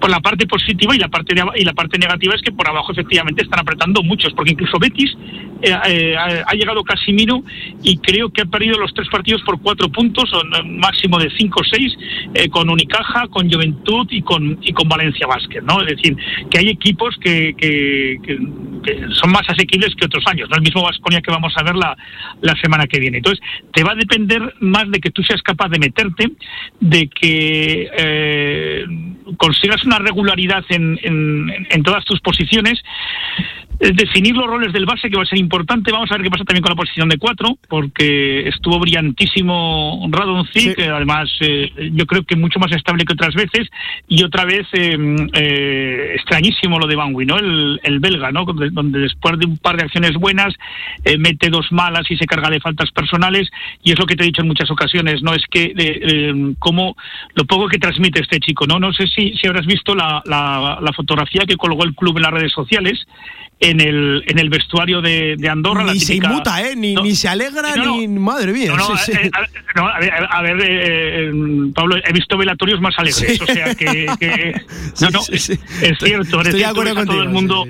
[0.00, 2.68] por la parte positiva y la parte de- y la parte negativa es que por
[2.68, 5.10] abajo efectivamente están apretando muchos, porque incluso Betis
[5.62, 6.16] eh, eh,
[6.46, 7.42] ha llegado Casimiro
[7.82, 11.30] y creo que ha perdido los tres partidos por cuatro puntos, o un máximo de
[11.36, 11.92] cinco o seis,
[12.34, 15.80] eh, con Unicaja, con Juventud y con, y con Valencia Basket, ¿no?
[15.82, 16.16] Es decir,
[16.50, 18.18] que hay equipos que, que-
[19.20, 20.56] son más asequibles que otros años, ¿no?
[20.56, 21.96] El mismo Vasconia que vamos a ver la,
[22.40, 23.18] la semana que viene.
[23.18, 23.40] Entonces,
[23.72, 26.30] te va a depender más de que tú seas capaz de meterte,
[26.80, 28.84] de que eh,
[29.36, 32.80] consigas una regularidad en, en- todas tus posiciones,
[33.78, 35.90] definir los roles del base que va a ser importante.
[35.92, 40.76] Vamos a ver qué pasa también con la posición de cuatro, porque estuvo brillantísimo Radonjic,
[40.76, 43.68] que además eh, yo creo que mucho más estable que otras veces,
[44.08, 44.96] y otra vez eh,
[45.34, 47.38] eh, extrañísimo lo de Banwi, ¿no?
[47.38, 48.44] El, el belga, ¿no?
[48.44, 50.54] Donde, donde después de un par de acciones buenas
[51.04, 53.50] eh, mete dos malas y se carga de faltas personales,
[53.82, 55.34] y es lo que te he dicho en muchas ocasiones, ¿no?
[55.34, 56.96] Es que eh, como
[57.34, 58.78] lo poco que transmite este chico, ¿no?
[58.78, 62.22] No sé si, si habrás visto la, la, la fotografía que colgó el club en
[62.22, 63.06] las redes sociales
[63.62, 65.84] en el, en el vestuario de, de Andorra.
[65.84, 66.76] la Ni se típica- inmuta, ¿eh?
[66.76, 67.96] Ni, No, ni se alegra, no, no.
[67.96, 68.08] ni.
[68.08, 68.72] Madre mía.
[68.76, 69.18] no, no, sí, sí.
[69.22, 69.30] eh,
[69.76, 71.32] a, ver, a ver, eh,
[71.74, 74.60] Pablo, he visto velatorios más alegres, o sea que, que-
[75.00, 75.60] no, no, Sí, sí, sí.
[75.82, 77.66] es, es cierto, es Estoy tú acuerdo ves a todo el mundo.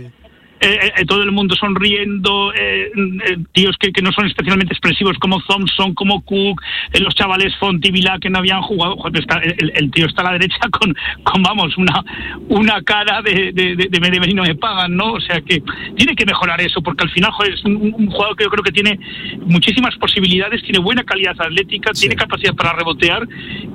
[0.63, 0.69] Sí.
[0.69, 2.91] eh, eh, todo el mundo sonriendo, eh,
[3.27, 7.55] eh, tíos que, que no son especialmente expresivos como Thompson, como Cook, eh, los chavales
[7.59, 8.97] Font y Vila que no habían jugado.
[8.97, 10.95] Joder, está- el, el tío está a la derecha con,
[11.25, 12.03] con vamos, una,
[12.49, 15.13] una cara de, de, de, de me deben y no me pagan, ¿no?
[15.13, 15.63] O sea que
[15.97, 18.63] tiene que mejorar eso, porque al final joder, es un, un jugador que yo creo
[18.65, 18.99] que tiene
[19.47, 23.27] muchísimas posibilidades, tiene buena calidad atlética, tiene capacidad para rebotear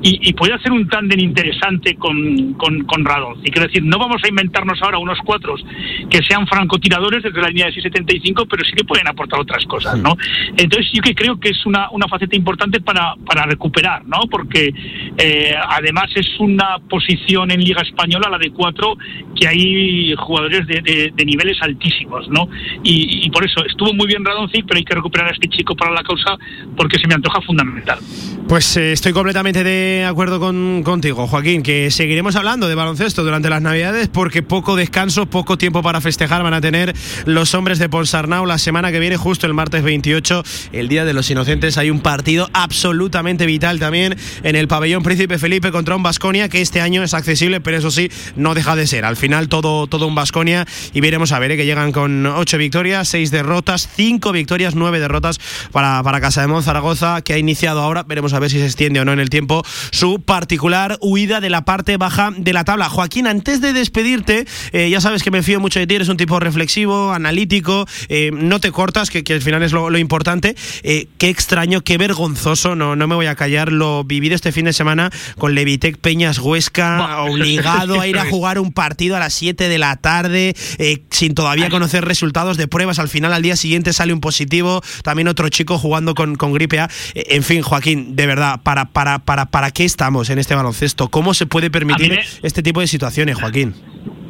[0.01, 3.39] y, y puede hacer un tándem interesante con, con, con Radon.
[3.43, 5.63] Y quiero decir, no vamos a inventarnos ahora unos cuatros
[6.09, 6.45] que sean
[6.77, 10.15] francotiradores desde la línea de 675, pero sí que pueden aportar otras cosas, ¿no?
[10.55, 14.19] Entonces yo que creo que es una, una faceta importante para, para recuperar, ¿no?
[14.29, 14.73] Porque
[15.17, 18.97] eh, además es una posición en Liga Española, la de cuatro,
[19.35, 22.47] que hay jugadores de, niveles altísimos, ¿no?
[22.83, 25.91] Y, por eso estuvo muy bien Radonjic, pero hay que recuperar a este chico para
[25.91, 26.37] la causa
[26.75, 27.99] porque se me antoja fundamental.
[28.47, 33.49] Pues eh, estoy completamente de acuerdo con, contigo, Joaquín, que seguiremos hablando de baloncesto durante
[33.49, 36.95] las Navidades porque poco descanso, poco tiempo para festejar van a tener
[37.25, 40.43] los hombres de Ponsarnau la semana que viene, justo el martes 28,
[40.73, 41.77] el Día de los Inocentes.
[41.77, 46.61] Hay un partido absolutamente vital también en el pabellón Príncipe Felipe contra un Basconia que
[46.61, 49.05] este año es accesible, pero eso sí, no deja de ser.
[49.05, 52.57] Al final todo, todo un Basconia y veremos a ver eh, que llegan con ocho
[52.57, 55.39] victorias, seis derrotas, cinco victorias, nueve derrotas
[55.71, 58.03] para, para Casa de Zaragoza, que ha iniciado ahora.
[58.03, 61.49] Veremos a ver si se extiende o no en el tiempo su particular huida de
[61.49, 62.89] la parte baja de la tabla.
[62.89, 66.17] Joaquín, antes de despedirte, eh, ya sabes que me fío mucho de ti, eres un
[66.17, 70.55] tipo reflexivo, analítico, eh, no te cortas, que, que al final es lo, lo importante.
[70.83, 74.65] Eh, qué extraño, qué vergonzoso, no, no me voy a callar, lo vivido este fin
[74.65, 79.33] de semana con Levitec Peñas Huesca, obligado a ir a jugar un partido a las
[79.33, 82.99] 7 de la tarde, eh, sin todavía conocer resultados de pruebas.
[82.99, 86.79] Al final, al día siguiente sale un positivo, también otro chico jugando con, con gripe
[86.79, 86.89] A.
[87.13, 91.09] Eh, En fin, Joaquín, de verdad, ¿para, para, para, ¿para qué estamos en este baloncesto?
[91.09, 93.73] ¿Cómo se puede permitir me- este tipo de situaciones, Joaquín?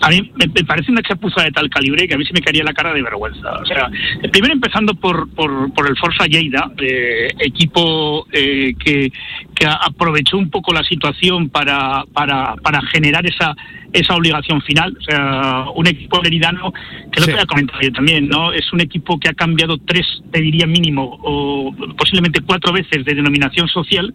[0.01, 2.63] A mí me, parece una chapuza de tal calibre que a mí se me caería
[2.63, 3.51] la cara de vergüenza.
[3.53, 3.89] O sea,
[4.31, 9.11] primero empezando por, por, por el Forza Lleida, eh, equipo eh, que,
[9.57, 13.55] que a- aprovechó un poco la situación para, para, para generar esa
[13.93, 14.95] esa obligación final.
[14.99, 16.73] O sea, un equipo meridano,
[17.09, 17.31] que lo Sí.
[17.33, 18.51] que comentado yo también, ¿no?
[18.51, 23.15] Es un equipo que ha cambiado tres, te diría mínimo, o posiblemente cuatro veces de
[23.15, 24.13] denominación social,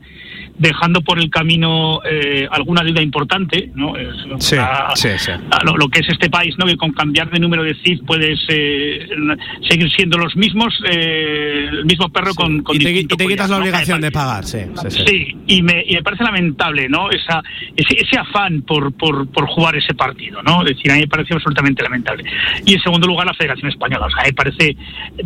[0.58, 3.94] dejando por el camino eh, alguna deuda importante, ¿no?
[4.38, 5.30] Sí, una- sí, sí.
[5.32, 6.66] a lo, lo que es este país, ¿no?
[6.66, 9.08] Que con cambiar de número de CIF puedes eh,
[9.68, 13.48] seguir siendo los mismos, eh, el mismo perro con, con Y te, y te quitas
[13.48, 14.58] la obligación de pagar, sí.
[14.90, 17.10] Sí, y me, y me parece lamentable, ¿no?
[17.10, 17.42] Esa,
[17.76, 20.62] ese, ese afán por, por, por jugar ese partido, ¿no?
[20.62, 22.24] Es decir, a mí me parece absolutamente lamentable.
[22.64, 24.06] Y en segundo lugar, la Federación Española.
[24.06, 24.76] O sea, me parece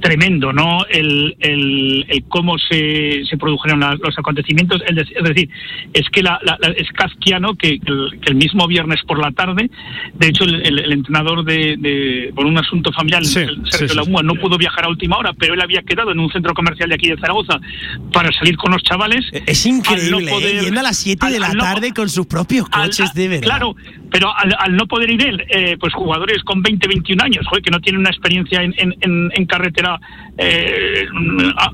[0.01, 0.85] tremendo, ¿no?
[0.91, 4.83] El, el, el cómo se, se produjeron la- los acontecimientos.
[4.87, 5.49] Es decir,
[5.93, 9.19] es que la, la- la- es kafkiano que, que el, que el mismo viernes por
[9.19, 9.71] la tarde,
[10.15, 13.97] de hecho, el, entrenador de, de- por un asunto familiar, Sí, Sergio sí.
[13.97, 16.89] Lamúa, no pudo viajar a última hora, pero él había quedado en un centro comercial
[16.89, 17.59] de aquí de Zaragoza
[18.13, 19.25] para salir con los chavales.
[19.47, 20.61] Es increíble increíble, ¿eh?
[20.63, 23.45] yendo a las 7 de la tarde con sus propios coches, de verdad.
[23.45, 23.77] Claro,
[24.11, 27.71] pero al, no poder ir él, eh, pues jugadores con 20, 21 años, joder, que
[27.71, 30.01] no tienen una experiencia en, en, en carretera
[30.39, 31.07] eh,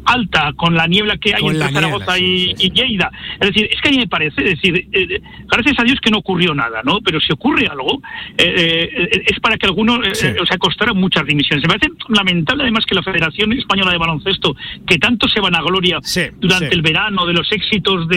[0.05, 3.11] alta, con la niebla que hay entre Zaragoza y, Lleida.
[3.41, 6.11] Es decir, es que a mí me parece, es decir, eh, gracias a Dios que
[6.11, 7.01] no ocurrió nada, ¿no?
[7.01, 8.01] Pero si ocurre algo,
[8.37, 11.63] es para que algunos, o sea, costaron muchas dimisiones.
[11.67, 14.55] Me parece lamentable además que la Federación Española de Baloncesto,
[14.87, 15.99] que tanto se van a gloria
[16.39, 18.12] durante el verano de los éxitos de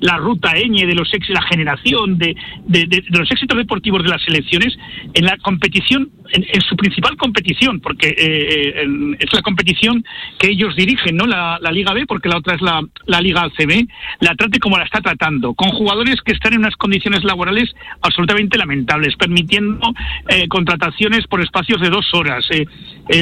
[0.00, 2.36] la ruta Eñe, de los éxitos, la generación de,
[2.66, 4.76] de, de los éxitos deportivos de las selecciones
[5.14, 10.04] en la competición, en, su principal competición, porque eh, eh, es la competición
[10.38, 11.26] que ellos dirigen, ¿no?
[11.26, 13.86] La, Liga B, porque la otra es la, la Liga ACB,
[14.20, 17.70] la trate como la está tratando, con jugadores que están en unas condiciones laborales
[18.02, 19.94] absolutamente lamentables, permitiendo
[20.28, 22.44] eh, contrataciones por espacios de dos horas,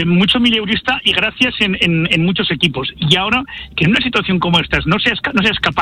[0.06, 2.92] mucho mileurista y gracias en, en, muchos equipos.
[2.96, 3.42] Y ahora
[3.76, 5.77] que en una situación como esta no seas, no seas capaz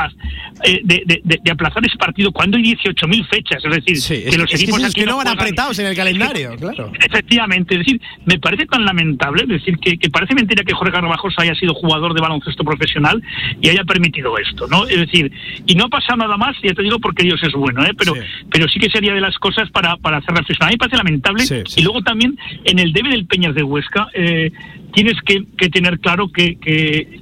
[0.83, 5.05] de, de, aplazar ese partido cuando hay 18.000 fechas, es decir, que los equipos aquí
[5.05, 6.91] no, van apretados en el calendario, claro.
[6.99, 11.43] Efectivamente, es decir, me parece tan lamentable, es decir, que, parece mentira que Jorge Garbajosa
[11.43, 13.21] haya sido jugador de baloncesto profesional
[13.61, 14.85] y haya permitido esto, ¿no?
[14.87, 15.31] Es decir,
[15.65, 17.91] y no ha pasado nada más, ya te digo porque Dios es bueno, ¿eh?
[17.97, 18.21] Pero sí,
[18.51, 20.67] pero sí que sería de las cosas para, para hacer reflexión.
[20.67, 21.43] A mí me parece lamentable
[21.75, 24.51] y luego también en el debe del Peñas de Huesca, eh,
[24.93, 26.57] tienes que, tener claro que,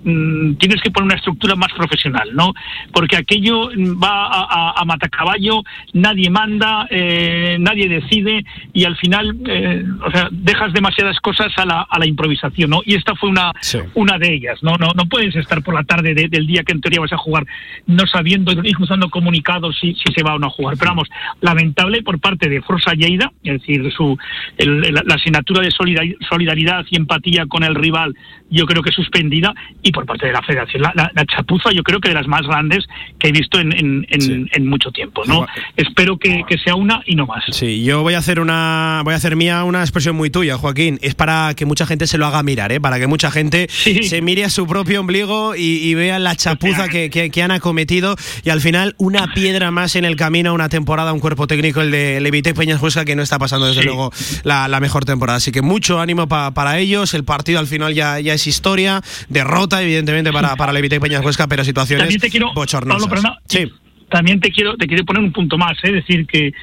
[0.04, 2.54] mm, tienes que poner una estructura más profesional, ¿no?
[2.92, 3.70] Porque aquello
[4.02, 5.64] va a, a, matacaballo,
[5.94, 11.66] nadie manda, eh, nadie decide y al final, eh, o sea, dejas demasiadas cosas a
[11.66, 12.82] la, a la improvisación, ¿no?
[12.86, 13.52] Y esta fue una,
[13.94, 14.78] una de ellas, ¿no?
[14.78, 14.90] ¿no?
[14.96, 17.46] No puedes estar por la tarde del día que en teoría vas a jugar
[17.88, 20.76] no sabiendo y cruzando comunicados si, si se va o no a jugar.
[20.78, 21.10] Pero vamos,
[21.42, 24.18] lamentable por parte de Forza Lleida, es decir, su,
[24.58, 28.16] la asignatura de solidaridad y empatía con el rival
[28.50, 32.10] yo creo que suspendida y por parte de la federación la, chapuza yo creo que
[32.10, 32.86] de las más grandes
[33.20, 33.74] que he visto en,
[34.10, 35.46] en, mucho tiempo no
[35.76, 37.44] espero que, sea una y no más.
[37.52, 41.00] Sí yo voy a hacer una voy a hacer mía una expresión muy tuya Joaquín.
[41.02, 42.80] Es para que mucha gente se lo haga mirar ¿eh?
[42.80, 47.10] para que mucha gente se mire a su propio ombligo y, vea la chapuza que,
[47.10, 48.16] que, han acometido.
[48.44, 51.82] Y al final una piedra más en el camino a una temporada un cuerpo técnico
[51.82, 54.12] el de Levite Peñas Huesca que no está pasando desde luego
[54.44, 55.38] la, mejor temporada.
[55.38, 57.14] Así que mucho ánimo para ellos.
[57.14, 61.24] El partido al final ya, ya es historia, derrota evidentemente para, para Levite y Peñas
[61.24, 63.24] Huesca, pero situaciones también te quiero, bochornosas.
[63.48, 63.72] sí.
[64.08, 65.94] También te quiero, te quiero poner un punto más, es ¿eh?
[65.94, 66.54] decir que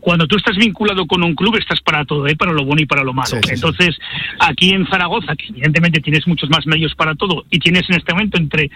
[0.00, 2.36] cuando tú estás vinculado con un club estás para todo, ¿eh?
[2.36, 3.38] para lo bueno y para lo malo.
[3.48, 3.96] Entonces,
[4.38, 8.12] aquí en Zaragoza, que evidentemente tienes muchos más medios para todo, y tienes en este
[8.12, 8.70] momento entre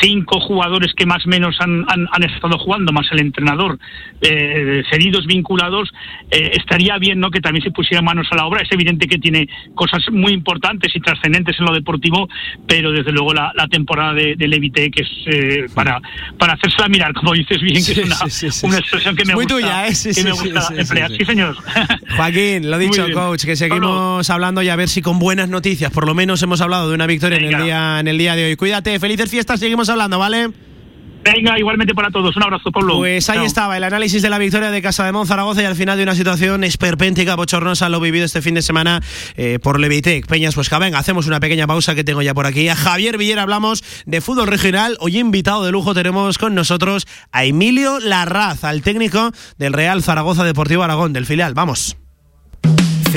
[0.00, 3.78] cinco jugadores que más o menos han, han, estado jugando, más el entrenador,
[4.20, 5.92] eh, cedidos, vinculados,
[6.30, 7.30] eh, estaría bien ¿no?
[7.30, 8.62] que también se pusiera manos a la obra.
[8.62, 12.28] Es evidente que tiene cosas muy importantes y trascendentes en lo deportivo,
[12.66, 16.00] pero desde luego la, temporada de, de, Levite, que es eh, para,
[16.38, 19.58] para hacérsela mirar, como dices bien, que es una, una expresión que me muy gusta.
[19.58, 19.92] Tuya, ¿eh?
[20.14, 21.56] que me gusta Sí, señor.
[22.16, 26.06] Joaquín, lo dicho, coach, que seguimos hablando y a ver si con buenas noticias, por
[26.06, 28.56] lo menos hemos hablado de una victoria en el, día, en el día de hoy.
[28.56, 30.50] Cuídate, felices fiestas, seguimos hablando, ¿vale?
[31.34, 32.36] Venga, igualmente para todos.
[32.36, 32.96] Un abrazo, Pablo.
[32.96, 35.96] Pues ahí estaba el análisis de la victoria de Casa de Monzaragoza y al final
[35.96, 39.02] de una situación esperpéntica, bochornosa, lo vivido este fin de semana
[39.36, 40.26] eh, por Levitec.
[40.26, 42.68] Peñas, pues venga, hacemos una pequeña pausa que tengo ya por aquí.
[42.68, 44.96] A Javier Villera hablamos de fútbol regional.
[45.00, 50.44] Hoy invitado de lujo tenemos con nosotros a Emilio Larraz, al técnico del Real Zaragoza
[50.44, 51.54] Deportivo Aragón, del filial.
[51.54, 51.96] Vamos.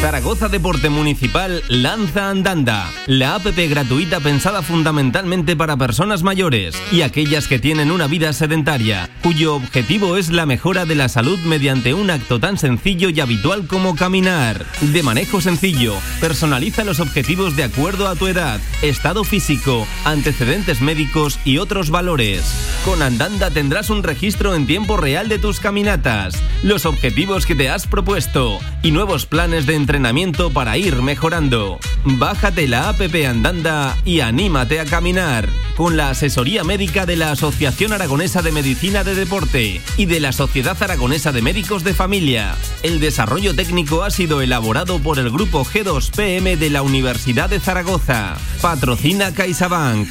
[0.00, 7.48] Zaragoza Deporte Municipal lanza Andanda, la APP gratuita pensada fundamentalmente para personas mayores y aquellas
[7.48, 12.10] que tienen una vida sedentaria, cuyo objetivo es la mejora de la salud mediante un
[12.10, 14.64] acto tan sencillo y habitual como caminar.
[14.80, 21.40] De manejo sencillo, personaliza los objetivos de acuerdo a tu edad, estado físico, antecedentes médicos
[21.44, 22.44] y otros valores.
[22.84, 27.68] Con Andanda tendrás un registro en tiempo real de tus caminatas, los objetivos que te
[27.68, 31.78] has propuesto y nuevos planes de entrenamiento para ir mejorando.
[32.04, 37.94] Bájate la app Andanda y anímate a caminar con la asesoría médica de la Asociación
[37.94, 42.54] Aragonesa de Medicina de Deporte y de la Sociedad Aragonesa de Médicos de Familia.
[42.82, 48.36] El desarrollo técnico ha sido elaborado por el grupo G2PM de la Universidad de Zaragoza.
[48.60, 50.06] Patrocina CaixaBank.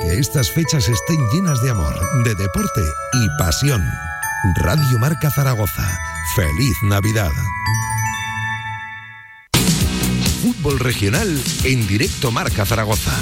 [0.00, 2.80] Que estas fechas estén llenas de amor, de deporte
[3.12, 3.82] y pasión.
[4.42, 5.86] Radio Marca Zaragoza.
[6.34, 7.30] Feliz Navidad.
[10.40, 13.12] Fútbol regional en directo Marca Zaragoza.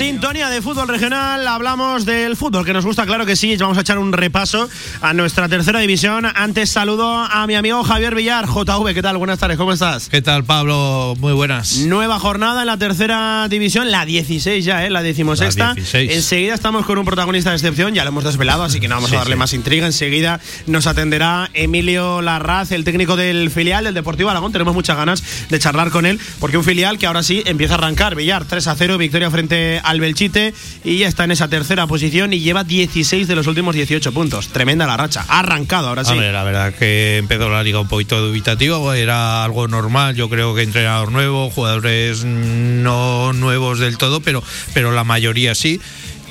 [0.00, 3.54] Sintonía de fútbol regional, hablamos del fútbol que nos gusta, claro que sí.
[3.58, 4.66] Vamos a echar un repaso
[5.02, 6.24] a nuestra tercera división.
[6.24, 8.94] Antes saludo a mi amigo Javier Villar, JV.
[8.94, 9.18] ¿Qué tal?
[9.18, 10.08] Buenas tardes, ¿cómo estás?
[10.08, 11.16] ¿Qué tal, Pablo?
[11.18, 11.80] Muy buenas.
[11.80, 14.88] Nueva jornada en la tercera división, la 16 ya, ¿eh?
[14.88, 15.74] la decimosexta.
[15.92, 19.12] Enseguida estamos con un protagonista de excepción, ya lo hemos desvelado, así que no vamos
[19.12, 19.84] a darle más intriga.
[19.84, 24.50] Enseguida nos atenderá Emilio Larraz, el técnico del filial del Deportivo Aragón.
[24.50, 27.76] Tenemos muchas ganas de charlar con él, porque un filial que ahora sí empieza a
[27.76, 28.14] arrancar.
[28.14, 31.86] Villar, 3 a 0, victoria frente a al Belchite y ya está en esa tercera
[31.86, 34.48] posición y lleva 16 de los últimos 18 puntos.
[34.48, 35.24] Tremenda la racha.
[35.28, 36.14] Ha arrancado ahora sí.
[36.14, 40.14] la verdad que empezó la liga un poquito dubitativo, era algo normal.
[40.14, 44.42] Yo creo que entrenador nuevo, jugadores no nuevos del todo, pero,
[44.74, 45.80] pero la mayoría sí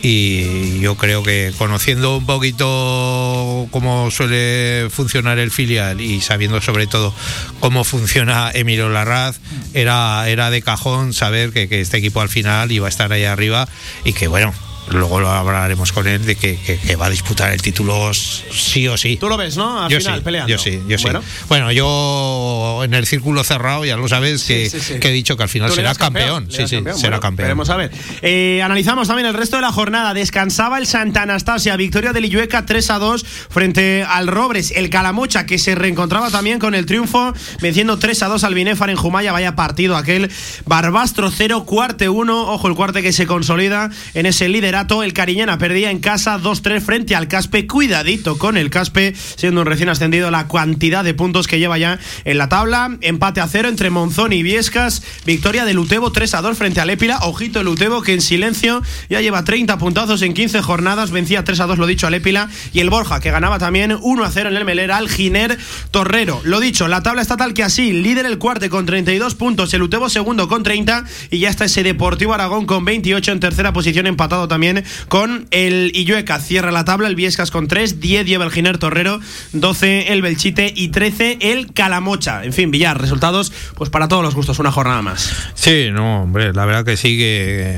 [0.02, 6.88] y yo creo que conociendo un poquito cómo suele funcionar el filial y sabiendo sobre
[6.88, 7.14] todo
[7.60, 9.40] cómo funciona Emilio Larraz,
[9.74, 13.26] era, era de cajón saber que, que este equipo al final iba a estar ahí
[13.26, 13.68] arriba
[14.06, 14.54] y que bueno,
[14.92, 16.58] luego lo hablaremos con él de que,
[17.00, 19.18] va a disputar el título sí o sí.
[19.18, 19.84] Tú lo ves, ¿no?
[19.84, 20.50] Al yo final, sí, peleando.
[20.50, 21.22] Yo sí, yo bueno.
[21.22, 21.28] sí.
[21.48, 25.72] Bueno, yo en el círculo cerrado ya lo sabes que, he dicho que al final
[25.72, 26.48] será campeón.
[26.50, 27.48] Sí, sí, será campeón.
[27.48, 27.92] Veremos a ver.
[28.22, 30.14] Eh, analizamos también el resto de la jornada.
[30.14, 34.72] Descansaba el Santa Anastasia, victoria del Illueca 3 a 2 frente al Robres.
[34.76, 38.90] El Calamocha que se reencontraba también con el triunfo, venciendo 3 a 2 al Binéfar
[38.90, 39.32] en Jumaya.
[39.32, 40.32] Vaya partido aquel.
[40.66, 42.54] Barbastro 0, cuarte 1.
[42.54, 46.82] Ojo, el cuarte que se consolida en ese liderato el Cariñena perdía en casa 2-3
[46.82, 47.66] frente al Caspe.
[47.66, 51.98] Cuidadito con el Caspe, siendo un recién ascendido la cantidad de puntos que lleva ya
[52.24, 52.96] en la tabla.
[53.02, 55.02] Empate a cero entre Monzón y Viescas.
[55.26, 57.18] Victoria de Lutebo 3-2 frente al Épila.
[57.24, 61.10] Ojito el Lutebo que en silencio ya lleva 30 puntazos en 15 jornadas.
[61.10, 62.48] Vencía 3-2, lo dicho, al Épila.
[62.72, 65.58] Y el Borja que ganaba también 1-0 en el Melera al Giner
[65.90, 66.42] Torrero.
[66.44, 67.92] Lo dicho, la tabla está tal que así.
[67.92, 69.74] Líder el cuarto con 32 puntos.
[69.74, 71.06] El Lutebo segundo con 30.
[71.32, 74.59] Y ya está ese Deportivo Aragón con 28 en tercera posición empatado también
[75.08, 76.40] con el Illueca.
[76.40, 79.20] Cierra la tabla el Viescas con 3, 10 lleva el Giner Torrero,
[79.54, 82.44] 12 el Belchite y 13 el Calamocha.
[82.44, 85.32] En fin, Villar, resultados pues para todos los gustos, una jornada más.
[85.54, 87.18] Sí, no, hombre, la verdad que sí,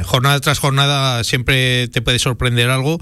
[0.03, 2.99] jornada tras jornada siempre te puede sorprender algo,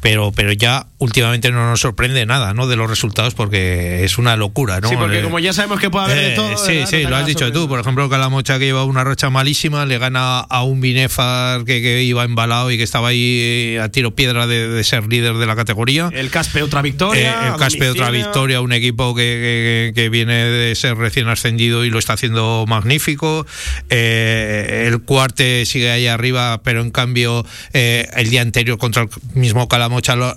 [0.00, 2.66] pero, pero ya últimamente no nos sorprende nada, ¿no?
[2.66, 4.88] De los resultados porque es una locura, ¿no?
[4.88, 6.56] Sí, porque como ya sabemos que puede haber de eh, todo.
[6.56, 7.68] Sí, sí, lo has dicho tú.
[7.68, 12.02] Por ejemplo, Calamocha que lleva una racha malísima, le gana a un Binefar que, que
[12.02, 16.10] iba embalado y que estaba ahí a tiro piedra de, ser líder de la categoría.
[16.12, 17.44] El Caspe otra victoria.
[17.44, 21.90] Eh, el Caspe otra victoria, un equipo que, que, viene de ser recién ascendido y
[21.90, 23.46] lo está haciendo magnífico.
[23.90, 29.68] Eh, el Cuarte sigue ahí arriba, pero en cambio el día anterior contra el mismo
[29.68, 29.89] Calamocha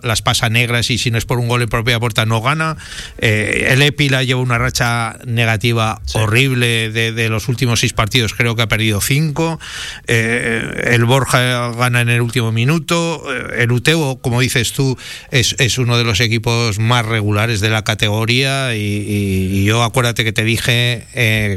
[0.03, 2.77] las pasa negras y si no es por un gol en propia puerta no gana.
[3.17, 8.63] Eh, el Epila lleva una racha negativa horrible de, los últimos seis partidos, creo que
[8.63, 9.59] ha perdido cinco.
[10.07, 13.23] Eh, el Borja gana en el último minuto.
[13.33, 14.97] Eh, el Utebo, como dices tú,
[15.31, 20.43] es, uno de los equipos más regulares de la categoría y, yo acuérdate que te
[20.43, 21.07] dije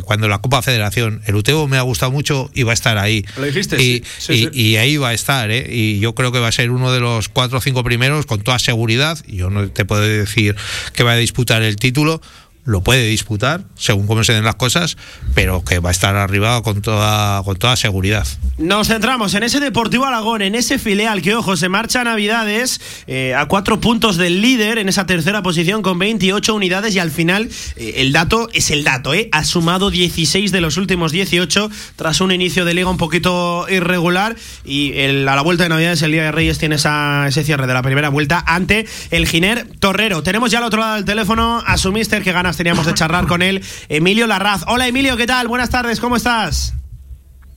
[0.05, 3.25] cuando la Copa Federación, el Utebo me ha gustado mucho y va a estar ahí.
[3.37, 3.83] ¿Lo dijiste?
[3.83, 7.01] Y, y ahí va a estar, y yo creo que va a ser uno de
[7.01, 9.17] los cuatro o cinco primeros con toda seguridad.
[9.29, 10.57] Yo no te puedo decir
[10.93, 12.21] que va a disputar el título,
[12.67, 14.97] lo puede disputar, según cómo se den las cosas,
[15.35, 18.27] pero que va a estar arriba con toda, con toda seguridad.
[18.59, 22.81] Nos centramos en ese Deportivo Aragón, en ese filial que, ojo, se marcha a Navidades
[23.07, 27.13] eh, a cuatro puntos del líder en esa tercera posición con 28 unidades y al
[27.13, 29.29] final eh, el dato es el dato, ¿eh?
[29.31, 34.35] Ha sumado 16 de los últimos 18 tras un inicio de liga un poquito irregular
[34.65, 37.83] y a la vuelta de Navidades el Día de Reyes tiene ese cierre de la
[37.83, 40.25] primera vuelta ante el Giner Torrero.
[40.25, 43.27] Tenemos ya al otro lado del teléfono a su mister que gana teníamos de charlar
[43.27, 44.65] con él, Emilio Larraz.
[44.67, 45.49] Hola Emilio, ¿qué tal?
[45.49, 46.75] Buenas tardes, ¿cómo estás?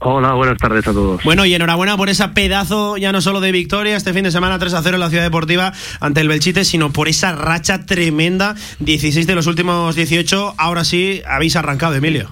[0.01, 1.21] Hola, buenas tardes a todos.
[1.23, 4.57] Bueno, y enhorabuena por esa pedazo, ya no solo de victoria este fin de semana
[4.57, 8.55] 3 a 0 en la Ciudad Deportiva ante el Belchite, sino por esa racha tremenda,
[8.79, 10.55] 16 de los últimos 18.
[10.57, 12.31] Ahora sí, habéis arrancado, Emilio.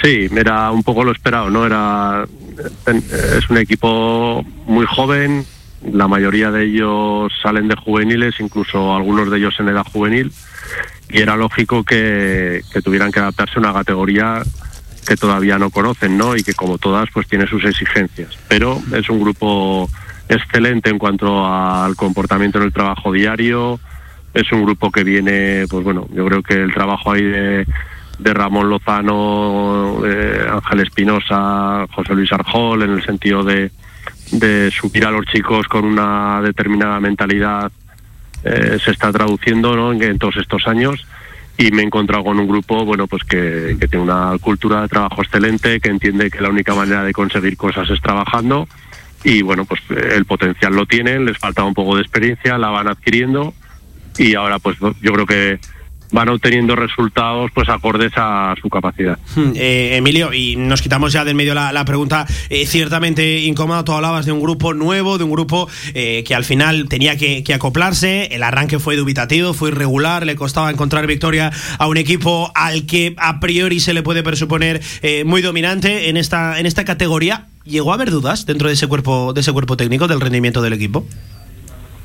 [0.00, 1.66] Sí, era un poco lo esperado, ¿no?
[1.66, 2.24] Era
[2.86, 5.44] es un equipo muy joven,
[5.92, 10.32] la mayoría de ellos salen de juveniles, incluso algunos de ellos en edad juvenil,
[11.08, 14.42] y era lógico que, tuvieran que adaptarse a una categoría
[15.06, 16.36] que todavía no conocen, ¿no?
[16.36, 18.36] Y que como todas, pues tiene sus exigencias.
[18.48, 19.88] Pero es un grupo
[20.28, 23.78] excelente en cuanto al comportamiento en el trabajo diario.
[24.34, 27.66] Es un grupo que viene, pues bueno, yo creo que el trabajo ahí de,
[28.18, 33.70] de Ramón Lozano, de Ángel Espinosa, José Luis Arjol, en el sentido de,
[34.32, 37.70] de subir a los chicos con una determinada mentalidad,
[38.46, 39.92] eh, se está traduciendo ¿no?
[39.92, 41.06] en, todos estos años.
[41.58, 44.88] Y me he encontrado con un grupo bueno pues que, que tiene una cultura de
[44.88, 48.68] trabajo excelente que entiende que la única manera de conseguir cosas es trabajando.
[49.24, 52.68] Y bueno pues eh, el potencial lo tienen les falta un poco de experiencia la
[52.68, 53.54] van adquiriendo.
[54.18, 55.58] Y ahora pues yo creo que
[56.12, 59.18] van obteniendo resultados pues acordes a su capacidad.
[59.34, 63.84] Hmm, eh, Emilio, y nos quitamos ya del medio la, la pregunta eh, ciertamente incómoda.
[63.84, 67.42] Tú hablabas de un grupo nuevo, de un grupo eh, que al final tenía que,
[67.42, 68.34] que, acoplarse.
[68.34, 73.14] El arranque fue dubitativo, fue irregular, le costaba encontrar victoria a un equipo al que
[73.18, 77.46] a priori se le puede presuponer eh, muy dominante en esta, en esta categoría.
[77.64, 80.72] ¿Llegó a haber dudas dentro de ese cuerpo, de ese cuerpo técnico del rendimiento del
[80.72, 81.04] equipo?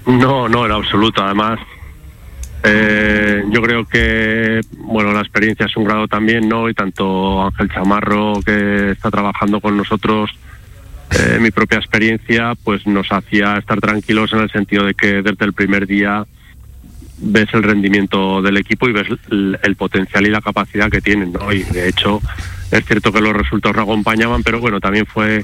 [0.08, 1.24] No, no, en absoluto.
[1.24, 1.60] Además,
[2.64, 6.70] eh, yo creo que bueno la experiencia es un grado también, ¿no?
[6.70, 10.32] Y tanto Ángel Chamarro que está trabajando con nosotros,
[11.12, 15.46] eh, mi propia experiencia, pues nos hacía estar tranquilos en el sentido de que desde
[15.46, 16.26] el primer día
[17.24, 21.34] ves el rendimiento del equipo y ves el, el potencial y la capacidad que tienen,
[21.34, 21.52] ¿no?
[21.52, 22.22] Y de hecho
[22.72, 25.44] es cierto que los resultados no acompañaban, pero bueno también fue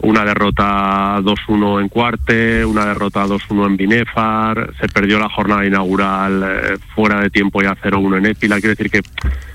[0.00, 6.44] una derrota 2-1 en Cuarte, una derrota 2-1 en Binefar, se perdió la jornada inaugural
[6.44, 9.02] eh, fuera de tiempo ya 0-1 en Épila, quiere decir que,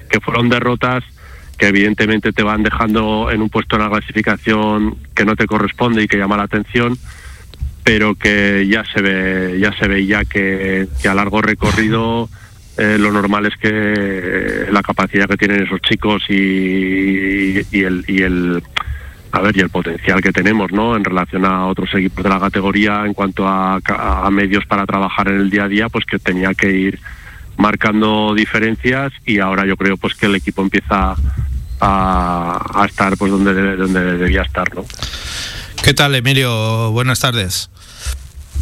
[0.09, 1.03] que fueron derrotas
[1.57, 6.03] que evidentemente te van dejando en un puesto en la clasificación que no te corresponde
[6.03, 6.97] y que llama la atención,
[7.83, 12.27] pero que ya se ve, ya se veía que, que a largo recorrido
[12.77, 18.23] eh, lo normal es que la capacidad que tienen esos chicos y, y el, y
[18.23, 18.63] el
[19.33, 20.95] a ver, y el potencial que tenemos, ¿no?
[20.95, 25.27] En relación a otros equipos de la categoría en cuanto a, a, medios para trabajar
[25.27, 26.99] en el día a día, pues que tenía que ir
[27.57, 31.15] marcando diferencias y ahora yo creo pues que el equipo empieza
[31.79, 34.85] a, a estar pues donde, donde debía estar, ¿no?
[35.83, 36.91] ¿Qué tal, Emilio?
[36.91, 37.71] Buenas tardes.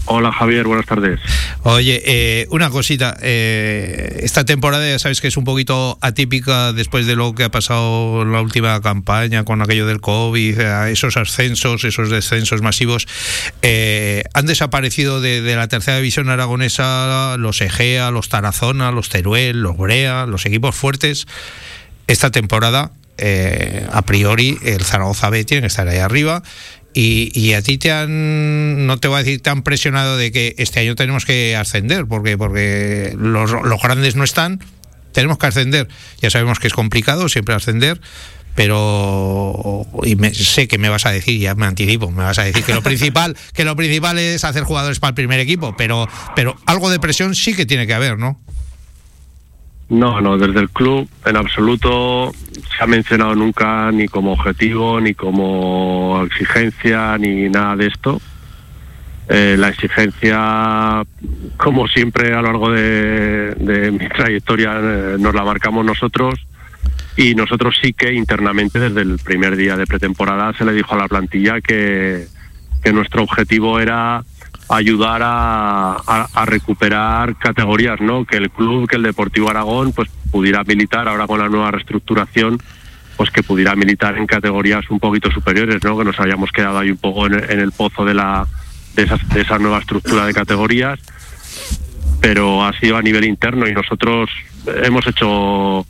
[0.06, 1.20] Hola Javier, buenas tardes.
[1.64, 7.06] Oye, eh, una cosita, eh, esta temporada ya sabes que es un poquito atípica después
[7.06, 11.18] de lo que ha pasado en la última campaña con aquello del COVID, eh, esos
[11.18, 13.08] ascensos, esos descensos masivos.
[13.62, 19.62] Eh, han desaparecido de, de, la tercera división aragonesa los Egea, los Tarazona, los Teruel,
[19.62, 21.28] los Brea, los equipos fuertes.
[22.08, 26.41] Esta temporada, eh, a priori, el Zaragoza B tiene que estar ahí arriba
[26.94, 30.32] y, y, a ti te han, no te voy a decir, te han presionado de
[30.32, 34.60] que este año tenemos que ascender, porque, porque los, los grandes no están,
[35.12, 35.88] tenemos que ascender.
[36.22, 38.02] Ya sabemos que es complicado siempre ascender,
[38.56, 42.44] pero y me, sé que me vas a decir, ya me anticipo, me vas a
[42.44, 46.08] decir que lo principal, que lo principal es hacer jugadores para el primer equipo, pero,
[46.36, 48.39] pero algo de presión sí que tiene que haber, ¿no?
[49.92, 55.14] No, no, desde el club en absoluto se ha mencionado nunca ni como objetivo, ni
[55.14, 58.22] como exigencia, ni nada de esto.
[59.28, 61.04] Eh, la exigencia,
[61.58, 66.39] como siempre a lo largo de, mi trayectoria, eh, nos la marcamos nosotros
[67.18, 71.00] y nosotros sí que internamente desde el primer día de pretemporada se le dijo a
[71.00, 72.28] la plantilla que,
[72.82, 74.24] que nuestro objetivo era
[74.72, 78.26] ayudar a, a, a, recuperar categorías, ¿no?
[78.26, 82.58] Que el club, que el Deportivo Aragón, pues pudiera militar ahora con la nueva reestructuración,
[83.18, 85.98] pues que pudiera militar en categorías un poquito superiores, ¿no?
[85.98, 88.48] Que nos habíamos quedado ahí un poco en, el pozo de la
[88.96, 91.00] de, esas, de esa nueva estructura de categorías,
[92.22, 94.30] pero ha sido a nivel interno y nosotros
[94.84, 95.86] hemos hecho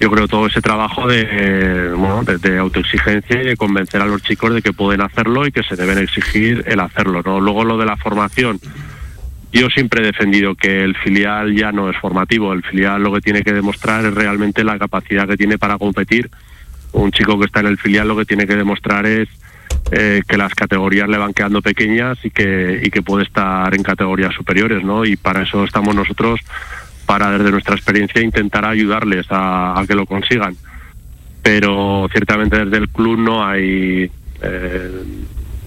[0.00, 4.54] yo creo todo ese trabajo de, bueno, de, autoexigencia y de convencer a los chicos
[4.54, 7.86] de que pueden hacerlo y que se deben exigir el hacerlo no luego lo de
[7.86, 8.60] la formación
[9.50, 13.20] yo siempre he defendido que el filial ya no es formativo el filial lo que
[13.20, 16.30] tiene que demostrar es realmente la capacidad que tiene para competir.
[16.92, 19.28] Un chico que está en el filial lo que tiene que demostrar es
[19.90, 23.82] eh, que las categorías le van quedando pequeñas y que y que puede estar en
[23.82, 26.40] categorías superiores no y para eso estamos nosotros
[27.08, 30.54] para desde nuestra experiencia intentar ayudarles a, que lo consigan.
[31.42, 34.10] Pero ciertamente desde el club no hay
[34.42, 35.02] eh,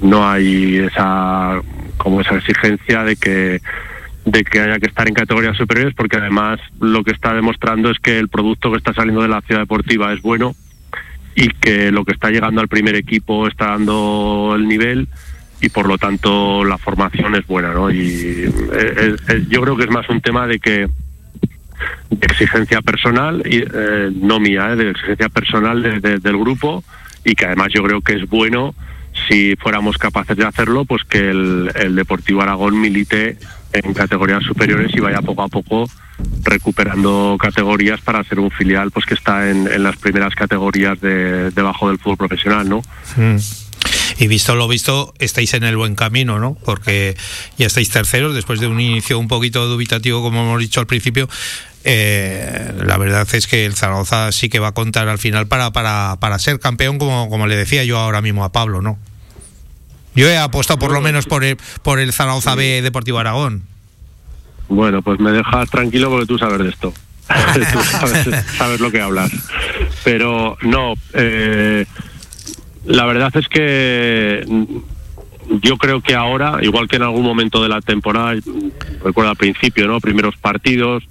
[0.04, 1.60] no hay esa
[1.98, 3.60] como esa exigencia de que
[4.24, 7.98] de que haya que estar en categorías superiores porque además lo que está demostrando es
[7.98, 10.54] que el producto que está saliendo de la ciudad deportiva es bueno
[11.34, 15.08] y que lo que está llegando al primer equipo está dando el nivel
[15.60, 17.90] y por lo tanto la formación es buena, ¿no?
[17.90, 20.88] Y eh, eh, yo creo que es más un tema de que
[22.10, 26.84] de exigencia personal y eh, no mía, de exigencia personal del grupo
[27.24, 28.74] y que además yo creo que es bueno
[29.28, 33.38] si fuéramos capaces de hacerlo, pues que el, Deportivo Aragón milite
[33.74, 35.90] en categorías superiores y vaya poco a poco
[36.44, 41.52] recuperando categorías para ser un filial pues que está en, en las primeras categorías de,
[41.52, 42.82] debajo del fútbol profesional, ¿no?
[43.18, 43.38] Mm.
[44.20, 46.56] Y visto lo visto, estáis en el buen camino, ¿no?
[46.66, 47.16] Porque
[47.58, 51.30] ya estáis terceros después de un inicio un poquito dubitativo, como hemos dicho al principio.
[51.84, 55.72] Eh, la verdad es que el Zaragoza sí que va a contar al final para,
[55.72, 59.00] para, para ser campeón, como, como le decía yo ahora mismo a Pablo, ¿no?
[60.14, 63.64] Yo he apostado por lo menos por el, por el Zaragoza B Deportivo Aragón.
[64.68, 66.94] Bueno, pues me dejas tranquilo porque tú sabes de esto.
[67.54, 69.32] tú sabes, sabes, lo que hablas.
[70.04, 71.86] Pero no, eh,
[72.86, 74.46] la verdad es que
[75.62, 78.36] yo creo que ahora, igual que en algún momento de la temporada,
[79.04, 80.00] recuerdo al principio, ¿no?
[80.00, 81.04] Primeros partidos,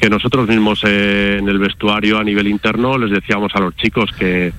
[0.00, 4.10] que nosotros mismos eh, en el vestuario a nivel interno les decíamos a los chicos
[4.18, 4.52] que,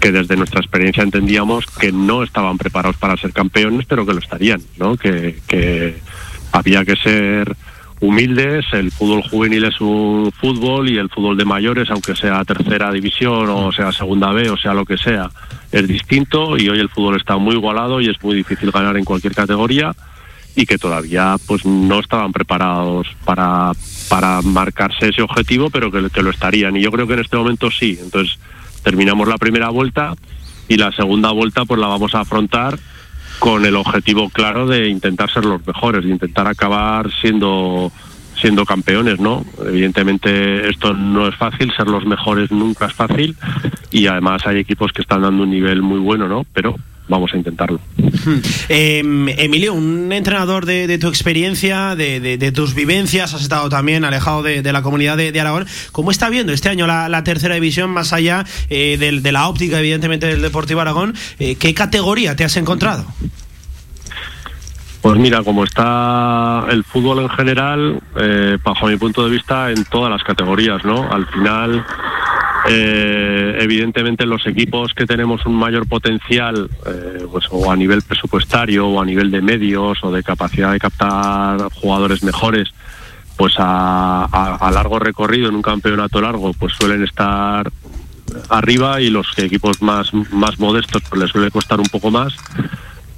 [0.00, 4.18] que desde nuestra experiencia entendíamos que no estaban preparados para ser campeones, pero que lo
[4.18, 4.96] estarían, ¿no?
[4.96, 6.00] Que
[6.52, 7.56] había que ser
[8.00, 12.90] humildes, el fútbol juvenil es un fútbol y el fútbol de mayores, aunque sea tercera
[12.90, 15.30] división o sea segunda B o sea lo que sea,
[15.72, 19.04] es distinto y hoy el fútbol está muy igualado y es muy difícil ganar en
[19.04, 19.94] cualquier categoría
[20.54, 23.72] y que todavía pues no estaban preparados para,
[24.08, 26.76] para marcarse ese objetivo, pero que, que lo estarían.
[26.76, 27.98] Y yo creo que en este momento sí.
[28.02, 28.38] Entonces,
[28.82, 30.14] terminamos la primera vuelta
[30.68, 32.78] y la segunda vuelta pues la vamos a afrontar
[33.38, 37.90] con el objetivo claro de intentar ser los mejores, de intentar acabar siendo
[38.42, 39.44] siendo campeones, ¿no?
[39.64, 43.36] Evidentemente esto no es fácil, ser los mejores nunca es fácil
[43.90, 46.44] y además hay equipos que están dando un nivel muy bueno, ¿no?
[46.52, 46.74] Pero
[47.08, 47.80] vamos a intentarlo.
[48.68, 49.00] Eh,
[49.38, 54.72] Emilio, un entrenador de, de tu experiencia, de, tus vivencias, has estado también alejado de,
[54.72, 55.66] la comunidad de, Aragón.
[55.90, 59.78] ¿Cómo está viendo este año la, la tercera división, más allá eh, de, la óptica,
[59.78, 61.14] evidentemente, del Deportivo Aragón?
[61.38, 63.04] Eh, ¿Qué categoría te has encontrado?
[65.12, 69.84] Pues mira, como está el fútbol en general, eh, bajo mi punto de vista, en
[69.84, 71.06] todas las categorías, ¿no?
[71.12, 71.84] Al final,
[72.66, 78.88] eh, evidentemente los equipos que tenemos un mayor potencial, eh, pues o a nivel presupuestario
[78.88, 82.70] o a nivel de medios o de capacidad de captar jugadores mejores,
[83.36, 87.70] pues a, a, largo recorrido en un campeonato largo, pues suelen estar
[88.48, 92.34] arriba y los equipos más, más modestos pues les suele costar un poco más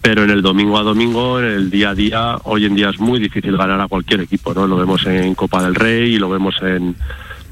[0.04, 3.00] pero en el domingo a domingo, en el día a día, hoy en día es
[3.00, 4.66] muy difícil ganar a cualquier equipo, ¿no?
[4.66, 6.94] Lo vemos en Copa del Rey y lo vemos en...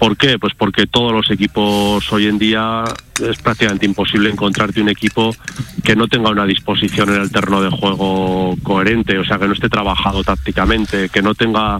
[0.03, 0.37] ¿Por qué?
[0.37, 2.83] Pues porque todos los equipos hoy en día
[3.23, 5.33] es prácticamente imposible encontrarte un equipo
[5.85, 9.53] que no tenga una disposición en el terreno de juego coherente, o sea, que no
[9.53, 11.79] esté trabajado tácticamente, que no tenga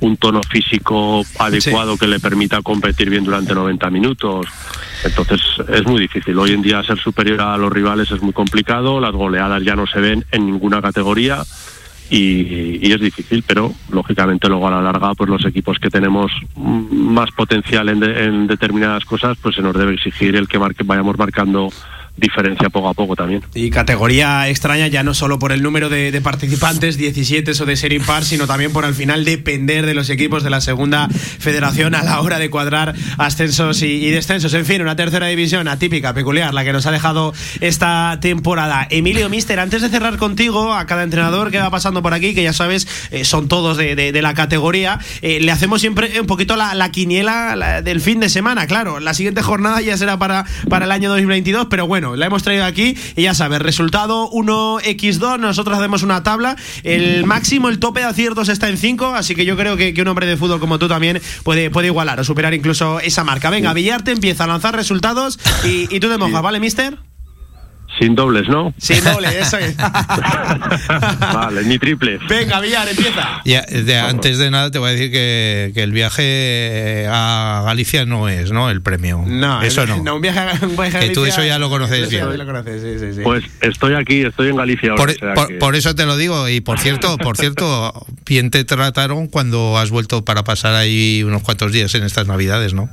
[0.00, 2.00] un tono físico adecuado sí.
[2.00, 4.44] que le permita competir bien durante 90 minutos.
[5.02, 6.38] Entonces es muy difícil.
[6.38, 9.86] Hoy en día ser superior a los rivales es muy complicado, las goleadas ya no
[9.86, 11.42] se ven en ninguna categoría
[12.12, 16.30] y, y, es difícil, pero lógicamente luego a la larga pues los equipos que tenemos
[16.56, 20.84] más potencial en, de, en determinadas cosas pues se nos debe exigir el que marque,
[20.84, 21.70] vayamos marcando
[22.16, 23.42] diferencia poco a poco también.
[23.54, 27.92] Y categoría extraña ya no solo por el número de, participantes, 17 o de ser
[27.92, 32.02] impar, sino también por al final depender de los equipos de la segunda federación a
[32.02, 34.54] la hora de cuadrar ascensos y, descensos.
[34.54, 38.86] En fin, una tercera división atípica, peculiar, la que nos ha dejado esta temporada.
[38.90, 42.42] Emilio Mister, antes de cerrar contigo, a cada entrenador que va pasando por aquí, que
[42.42, 46.56] ya sabes, eh, son todos de, de, la categoría, eh, le hacemos siempre un poquito
[46.56, 49.00] la, la quiniela la, del fin de semana, claro.
[49.00, 52.64] La siguiente jornada ya será para, para el año 2022, pero bueno, la hemos traído
[52.64, 58.06] aquí y ya sabes, resultado 1x2, nosotros hacemos una tabla, el máximo, el tope de
[58.06, 60.78] aciertos está en 5, así que yo creo que, que, un hombre de fútbol como
[60.78, 63.50] tú también puede, puede igualar o superar incluso esa marca.
[63.50, 67.11] Venga, Villarte empieza a lanzar resultados y, y tú te mojas, ¿vale, mister?
[67.98, 68.72] Sin dobles, ¿no?
[68.78, 69.76] Sin dobles, eso es.
[71.34, 72.20] vale, ni triples.
[72.26, 73.42] Venga, Villar, empieza.
[73.44, 78.06] Ya, de, antes de nada te voy a decir que, que, el viaje a Galicia
[78.06, 78.70] no es, ¿no?
[78.70, 79.22] El premio.
[79.26, 80.02] No, eso no.
[80.02, 81.00] no un, viaje, un viaje a Galicia.
[81.00, 82.38] Que tú eso ya lo conoces bien.
[82.38, 83.20] Lo conoces, sí, sí, sí.
[83.22, 85.04] Pues estoy aquí, estoy en Galicia ahora.
[85.04, 85.54] Por, o sea por, que...
[85.54, 86.48] por, eso te lo digo.
[86.48, 91.42] Y por cierto, por cierto, bien te trataron cuando has vuelto para pasar ahí unos
[91.42, 92.88] cuantos días en estas navidades, ¿no?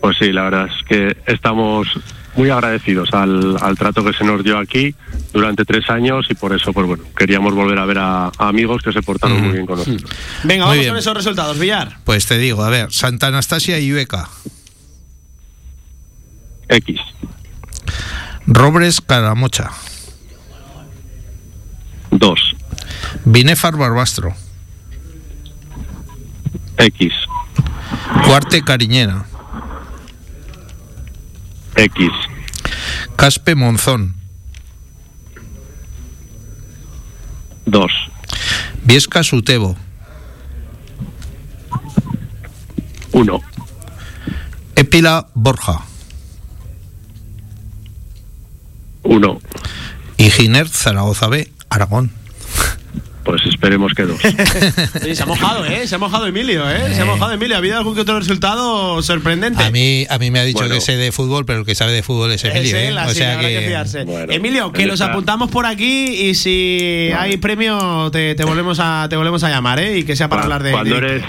[0.00, 1.88] Pues sí, la verdad es que estamos
[2.36, 4.94] muy agradecidos al, al, trato que se nos dio aquí
[5.32, 8.82] durante tres años y por eso, pues bueno, queríamos volver a ver a, a amigos
[8.82, 9.44] que se portaron mm.
[9.44, 10.10] muy bien con nosotros.
[10.44, 10.88] Venga, muy vamos bien.
[10.90, 11.98] con esos resultados, Villar.
[12.04, 14.28] Pues te digo, a ver, Santa Anastasia y Ueca.
[16.68, 17.00] X.
[18.46, 19.70] Robres Caramocha.
[22.10, 22.56] 2.
[23.24, 24.34] Binefar Barbastro.
[26.78, 27.12] X.
[28.26, 29.26] Cuarte Cariñena.
[31.76, 32.10] X.
[33.16, 34.14] Caspe Monzón.
[37.66, 37.92] 2.
[38.84, 39.76] Viesca Sutebo.
[43.12, 43.40] 1.
[44.76, 45.82] Épila Borja.
[49.02, 49.40] 1.
[50.18, 52.12] Y Giner Zaragoza B, Aragón.
[53.66, 54.20] Esperemos que dos.
[55.02, 55.88] Oye, se ha mojado, ¿eh?
[55.88, 56.94] Se ha mojado Emilio, ¿eh?
[56.94, 57.56] Se ha mojado Emilio.
[57.56, 59.60] ¿Ha habido algún que otro resultado sorprendente?
[59.64, 60.76] A mí, a mí me ha dicho Bueno.
[60.76, 62.62] que sé de fútbol, pero el que sabe de fútbol es Emilio.
[62.62, 62.88] Es ¿eh?
[62.88, 63.66] él, O así sea habrá que, que.
[63.66, 64.04] fiarse.
[64.04, 65.10] Bueno, Emilio, que los está.
[65.12, 69.80] apuntamos por aquí y si hay premio te, te volvemos a te volvemos a llamar,
[69.80, 69.98] ¿eh?
[69.98, 70.70] Y que sea para hablar de.
[70.70, 71.22] cuando de- eres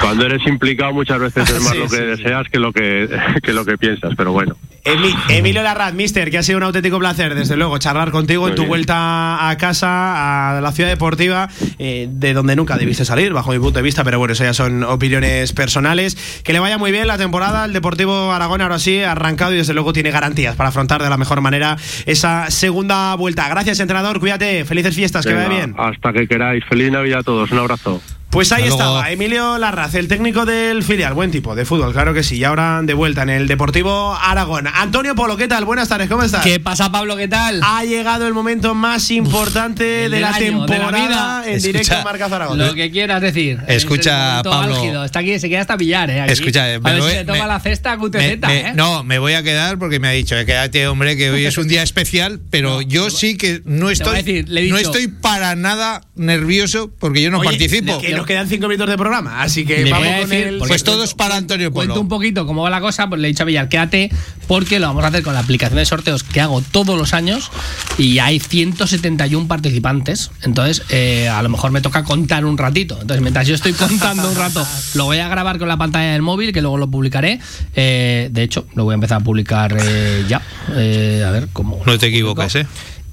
[0.00, 2.22] cuando eres implicado muchas veces es más Sí, lo que sí, sí.
[2.22, 3.08] deseas que lo que
[3.42, 4.54] que lo que piensas, pero bueno.
[4.84, 8.50] Emi- Emilio Larraz, mister, que ha sido un auténtico placer, desde luego, charlar contigo Muy
[8.52, 8.68] en tu bien.
[8.70, 13.58] vuelta a casa, a la ciudad deportiva, eh, de donde nunca debiste salir, bajo mi
[13.58, 16.16] punto de vista, pero bueno, eso ya son opiniones personales.
[16.44, 19.56] Que le vaya muy bien la temporada, el Deportivo Aragón ahora sí ha arrancado y
[19.58, 21.76] desde luego tiene garantías para afrontar de la mejor manera
[22.06, 23.48] esa segunda vuelta.
[23.48, 25.74] Gracias, entrenador, cuídate, felices fiestas, que vaya bien.
[25.78, 26.64] Hasta que queráis.
[26.68, 27.50] Feliz Navidad a todos.
[27.50, 28.00] Un abrazo.
[28.30, 28.90] Pues ahí Hasta luego.
[28.98, 32.44] estaba, Emilio Larraz, el técnico del filial, buen tipo de fútbol, claro que sí, y
[32.44, 34.68] ahora de vuelta en el Deportivo Aragón.
[34.72, 35.64] Antonio Polo, ¿qué tal?
[35.64, 36.44] Buenas tardes, ¿cómo estás?
[36.44, 37.16] ¿Qué pasa, Pablo?
[37.16, 37.60] ¿Qué tal?
[37.64, 41.42] Ha llegado el momento más importante de la año, de la temporada vida.
[41.46, 42.66] en Escucha, directo en Marca Zaragoza.
[42.66, 43.58] Lo que quieras decir.
[43.66, 44.76] Escucha, Es Pablo.
[44.76, 45.04] álgido.
[45.04, 46.20] Está aquí, se queda hasta pillar, ¿eh?
[46.20, 46.32] Aquí.
[46.32, 48.60] Escucha, a me ver voy- si le toma me- la cesta a QTZ, Me- me-
[48.60, 48.72] ¿eh?
[48.76, 51.58] No, me voy a quedar porque me ha dicho, "Eh, quédate, hombre, que hoy es
[51.58, 56.02] un día especial, pero yo sí que no a estoy, decir, no estoy para nada
[56.14, 57.98] nervioso porque yo no Oye, participo.
[58.00, 60.58] Que nos quedan cinco minutos de programa, así que Le vamos a con decir, el.
[60.58, 62.02] porque Pues todo es para Antonio Cuento Polo.
[62.02, 64.10] un poquito cómo va la cosa, pues le he dicho a Villar, quédate,
[64.46, 67.50] porque lo vamos a hacer con la aplicación de sorteos que hago todos los años
[67.96, 70.30] y hay 171 participantes.
[70.42, 72.98] Entonces, eh, a lo mejor me toca contar un ratito.
[73.00, 76.22] Entonces, mientras yo estoy contando un rato, lo voy a grabar con la pantalla del
[76.22, 77.40] móvil, que luego lo publicaré.
[77.74, 80.42] Eh, de hecho, lo voy a empezar a publicar eh, ya.
[80.68, 81.80] A ver cómo.
[81.86, 82.66] No te equivoques, ¿eh?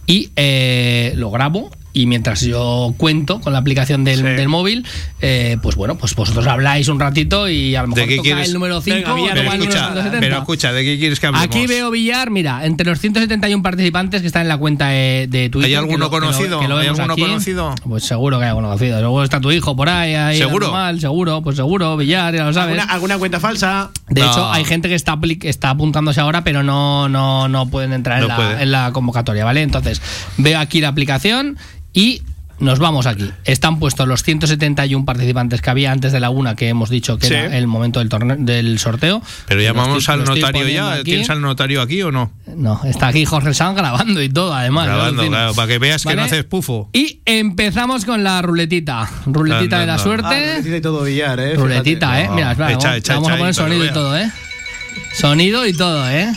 [0.05, 0.29] y
[1.15, 4.85] lo grabo y mientras yo cuento con la aplicación del, del móvil,
[5.19, 8.23] eh, pues bueno, pues vosotros habláis un ratito y a lo mejor ¿De qué toca
[8.23, 8.47] quieres?
[8.49, 11.47] el número 5 Venga, Villar, Pero escucha, pero escucha, ¿de qué quieres que hablemos?
[11.47, 15.49] Aquí veo Villar, mira, entre los 171 participantes que están en la cuenta de, de
[15.49, 15.69] Twitter.
[15.69, 16.59] ¿Hay alguno lo- que lo- conocido?
[16.59, 17.21] que lo ¿Hay alguno aquí.
[17.23, 17.73] conocido?
[17.83, 18.99] Pues seguro que hay alguno conocido.
[19.01, 20.67] Luego está tu hijo por ahí, ahí ¿Seguro?
[20.67, 22.77] dando mal, seguro, pues seguro, Villar, ya lo sabes.
[22.77, 23.89] ¿Alguna, alguna cuenta falsa?
[24.09, 24.31] De No.
[24.31, 28.61] hecho, hay gente que está, está apuntándose ahora, pero no, no, no pueden entrar la,
[28.61, 29.63] en la convocatoria, ¿vale?
[29.63, 29.99] Entonces,
[30.37, 31.57] veo aquí la aplicación
[31.97, 32.21] y
[32.59, 33.31] nos vamos aquí.
[33.43, 37.27] Están puestos los 171 participantes que había antes de la una que hemos dicho que
[37.27, 37.33] Sí.
[37.33, 39.21] era el momento del, torneo, del sorteo.
[39.47, 40.93] Pero llamamos al notario ya.
[40.93, 41.03] aquí.
[41.03, 42.31] ¿Tienes al notario aquí o no?
[42.55, 44.87] No, está aquí Jorge Sanz grabando y todo, además.
[44.87, 46.89] Grabando, claro, para que veas que no haces pufo.
[46.93, 49.09] Y empezamos con la ruletita.
[49.25, 50.27] Ruletita de la suerte.
[50.27, 51.55] Ah, ruletita y todo billar, eh.
[51.55, 52.23] Ruletita, fíjate.
[52.23, 52.27] ¿eh?
[52.27, 54.31] No, Mira, espera, echa, vamos, echa, vamos echa a poner sonido y todo, ¿eh?
[55.13, 56.31] Sonido y todo, ¿eh?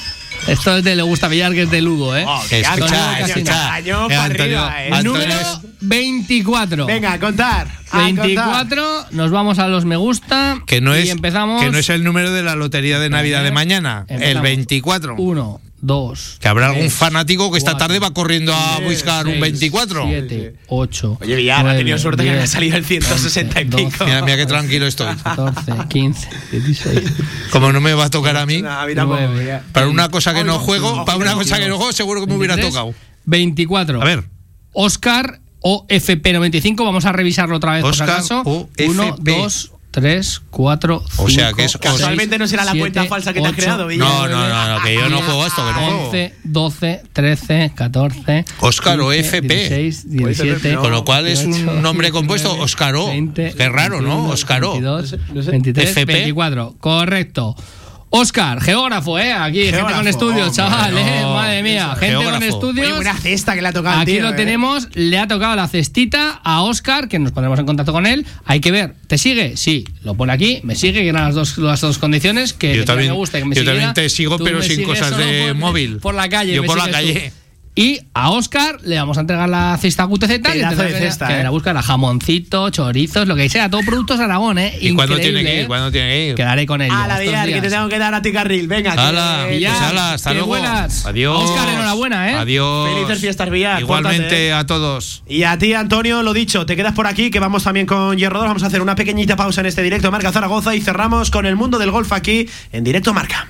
[0.49, 2.25] Esto es de le gusta pillar que es de Lugo, ¿eh?
[2.27, 3.75] Oh, Escucha, año, escucha.
[3.75, 4.91] año Eh, para Antonio, arriba, eh.
[4.93, 6.87] Antonio Número es- 24.
[6.87, 7.67] Venga, a contar.
[7.91, 8.15] a contar.
[8.27, 11.63] 24, nos vamos a los me gusta Que no, y es, empezamos.
[11.63, 14.43] que no es el número de la lotería de Navidad de mañana, el Empezamos.
[14.43, 15.15] 24.
[15.17, 16.37] 1, 2.
[16.41, 20.05] Que habrá algún fanático que esta tarde va corriendo a Sí, buscar un 24.
[20.07, 21.19] 7, 8.
[21.23, 24.05] Oye, Villar, ha tenido suerte que le ha salido el 160 y pico.
[24.05, 25.15] Mira, mira qué tranquilo estoy.
[25.17, 27.01] 14, 15, 16.
[27.51, 29.41] Como no me va a tocar a mí, No, a mí tampoco, Nueve.
[29.41, 29.63] Villar.
[29.73, 32.21] para una cosa que no Oigo, juego, oigo, para una cosa que no juego, seguro
[32.21, 32.95] que me hubiera 23, tocado.
[33.25, 34.03] 24.
[34.03, 34.25] A ver.
[34.73, 36.85] Oscar o FP95.
[36.85, 38.43] Vamos a revisarlo otra vez Oscar por si acaso.
[38.45, 39.31] o 1, FP.
[39.33, 41.23] 2, 3, 4, 5.
[41.25, 43.89] O sea, que es- Casualmente no será la cuenta falsa que te has creado.
[43.91, 46.05] No, no, no, no, que yo no juego esto, que no juego.
[46.07, 48.45] 11, 12, 13, 14.
[48.61, 49.55] Óscar o 15, FP.
[49.55, 50.75] 16, 17.
[50.77, 53.07] Con lo cual es un 18, nombre compuesto, 19, Óscaro.
[53.09, 54.09] 20, Qué raro, ¿no?
[54.09, 54.71] 21, Óscaro.
[54.73, 55.51] 22, No sé.
[55.51, 56.13] 23, FP.
[56.13, 56.77] 24.
[56.79, 57.57] Correcto.
[58.13, 59.33] Oscar, geógrafo, ¿eh?
[59.33, 61.19] Aquí, gente con estudios, hombre, chaval, ¿eh?
[61.23, 61.35] no.
[61.35, 62.87] Madre mía, gente con estudios.
[62.87, 64.35] Oye, buena cesta que le ha tocado Aquí tío, lo eh.
[64.35, 68.27] tenemos, le ha tocado la cestita a Oscar, que nos pondremos en contacto con él.
[68.45, 69.57] Hay que ver, ¿te sigue?
[69.57, 72.53] Sí, lo pone aquí, me sigue, que eran las dos, las dos condiciones.
[72.53, 73.79] Que Yo también- me gusta, que me yo siguiera.
[73.87, 75.99] también te sigo, Tú pero sin cosas de por- móvil.
[75.99, 76.53] Por la calle.
[76.55, 76.91] Yo me por la tú.
[77.75, 80.41] Y a Oscar le vamos a entregar la cesta QTZ.
[80.43, 81.43] Pedazo de cesta, que eh.
[81.45, 84.77] la busca jamoncito, chorizos, lo que sea, todo productos Aragón, ¿eh?
[84.81, 85.61] ¿Y cuándo tiene que ir?
[85.61, 85.67] ¿eh?
[85.67, 86.35] ¿Cuándo tiene que ir?
[86.35, 86.91] Quedaré con él.
[86.91, 88.67] A la Villar, que te tengo que dar a ti carril.
[88.67, 90.49] Venga, que- Hala, que- pues hala, hasta luego.
[90.49, 91.07] buenas.
[91.07, 91.49] Adiós.
[91.49, 92.35] Oscar, enhorabuena, ¿eh?
[92.35, 92.91] Adiós.
[92.91, 93.81] Felices fiestas, Villar.
[93.81, 94.53] Igualmente ¿eh?
[94.53, 95.23] a todos.
[95.29, 98.41] Y a ti, Antonio, lo dicho, te quedas por aquí, que vamos también con Hierro
[98.41, 98.49] 2.
[98.49, 101.55] Vamos a hacer una pequeñita pausa en este directo Marca Zaragoza y cerramos con el
[101.55, 103.49] mundo del golf aquí en directo Marca.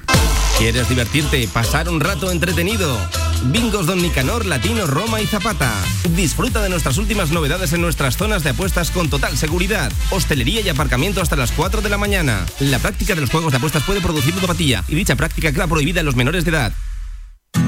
[0.59, 2.99] ¿Quieres divertirte, pasar un rato entretenido?
[3.45, 5.73] Bingos Don Nicanor, Latino, Roma y Zapata.
[6.15, 9.91] Disfruta de nuestras últimas novedades en nuestras zonas de apuestas con total seguridad.
[10.11, 12.45] Hostelería y aparcamiento hasta las 4 de la mañana.
[12.61, 16.01] La práctica de los juegos de apuestas puede producir ludopatía y dicha práctica queda prohibida
[16.01, 16.73] en los menores de edad.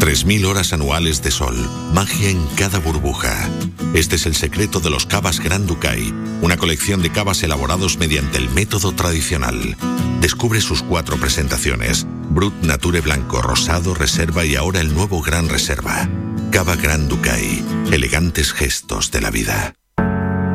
[0.03, 1.57] 3.000 horas anuales de sol,
[1.95, 3.49] magia en cada burbuja.
[3.95, 8.39] Este es el secreto de los cavas Grand Ducay, una colección de cavas elaborados mediante
[8.39, 9.77] el método tradicional.
[10.21, 16.09] Descubre sus cuatro presentaciones: Brut, Nature Blanco, Rosado, Reserva y ahora el nuevo Gran Reserva.
[16.51, 19.75] Cava Grand Ducay, elegantes gestos de la vida.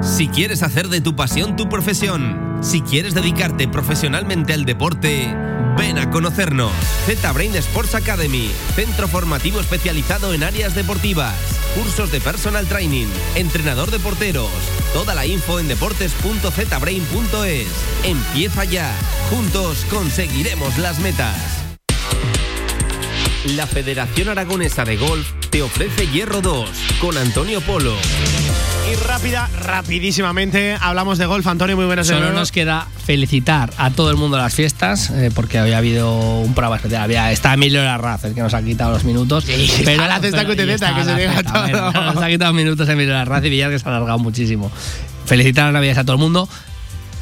[0.07, 5.35] Si quieres hacer de tu pasión tu profesión, si quieres dedicarte profesionalmente al deporte,
[5.77, 6.71] ven a conocernos.
[7.05, 11.35] Z-Brain Sports Academy, centro formativo especializado en áreas deportivas,
[11.75, 14.49] cursos de personal training, entrenador de porteros.
[14.93, 17.67] Toda la info en deportes.zbrain.es.
[18.03, 18.95] Empieza ya.
[19.29, 21.35] Juntos conseguiremos las metas.
[23.55, 26.69] La Federación Aragonesa de Golf te ofrece Hierro 2
[27.01, 27.95] con Antonio Polo.
[28.89, 31.45] Y rápida, rapidísimamente, hablamos de golf.
[31.47, 35.29] Antonio, muy buenas Solo nos queda felicitar a todo el mundo de las fiestas, eh,
[35.35, 37.01] porque había habido un programa especial.
[37.01, 39.49] Había, está Emilio Larraz, el que nos ha quitado los minutos.
[39.49, 41.91] está la cesta y cuteceta, está que se la diga cesta, todo.
[41.91, 44.71] bueno, nos ha quitado minutos Emilio Larraz y Villar, que se ha alargado muchísimo.
[45.25, 46.47] Felicitar las navidades a todo el mundo.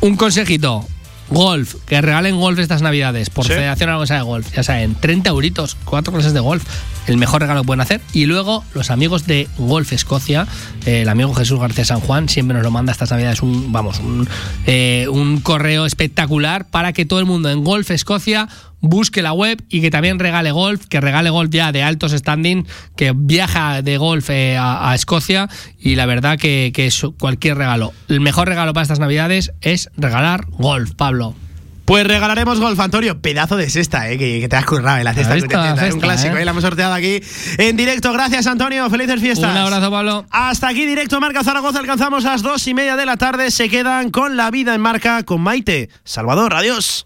[0.02, 0.88] Un consejito.
[1.30, 3.54] Golf, que regalen golf estas navidades por Sí.
[3.54, 4.54] Federación Aragonesa de Golf.
[4.56, 6.64] Ya saben, 30 euritos, cuatro clases de golf.
[7.08, 8.02] El mejor regalo que pueden hacer.
[8.14, 10.48] Y luego, los amigos de Golf Escocia,
[10.86, 14.00] eh, el amigo Jesús García San Juan, siempre nos lo manda estas navidades un, vamos,
[14.00, 14.28] un,
[14.66, 18.48] eh, un correo espectacular para que todo el mundo en Golf Escocia
[18.90, 22.66] busque la web y que también regale golf, que regale golf ya de altos standing,
[22.96, 25.50] que viaja de golf eh, a, a Escocia
[25.80, 27.94] y la verdad que, que es cualquier regalo.
[28.08, 31.36] El mejor regalo para estas navidades es regalar golf, Pablo.
[31.86, 33.22] Pues regalaremos golf, Antonio.
[33.22, 35.36] Pedazo de cesta, eh, que, que te has currado en la cesta.
[35.36, 36.42] ¿Has visto la cuteceta, eh, un cesta, clásico, eh?
[36.42, 37.22] eh, la hemos sorteado aquí
[37.60, 38.12] en directo.
[38.12, 38.90] Gracias, Antonio.
[38.90, 39.52] Felices fiestas.
[39.52, 40.26] Un abrazo, Pablo.
[40.32, 41.80] Hasta aquí, directo Marca Zaragoza.
[41.80, 43.52] Alcanzamos las dos y media de la tarde.
[43.52, 45.90] Se quedan con la vida en marca con Maite.
[46.04, 47.04] Salvador, adiós.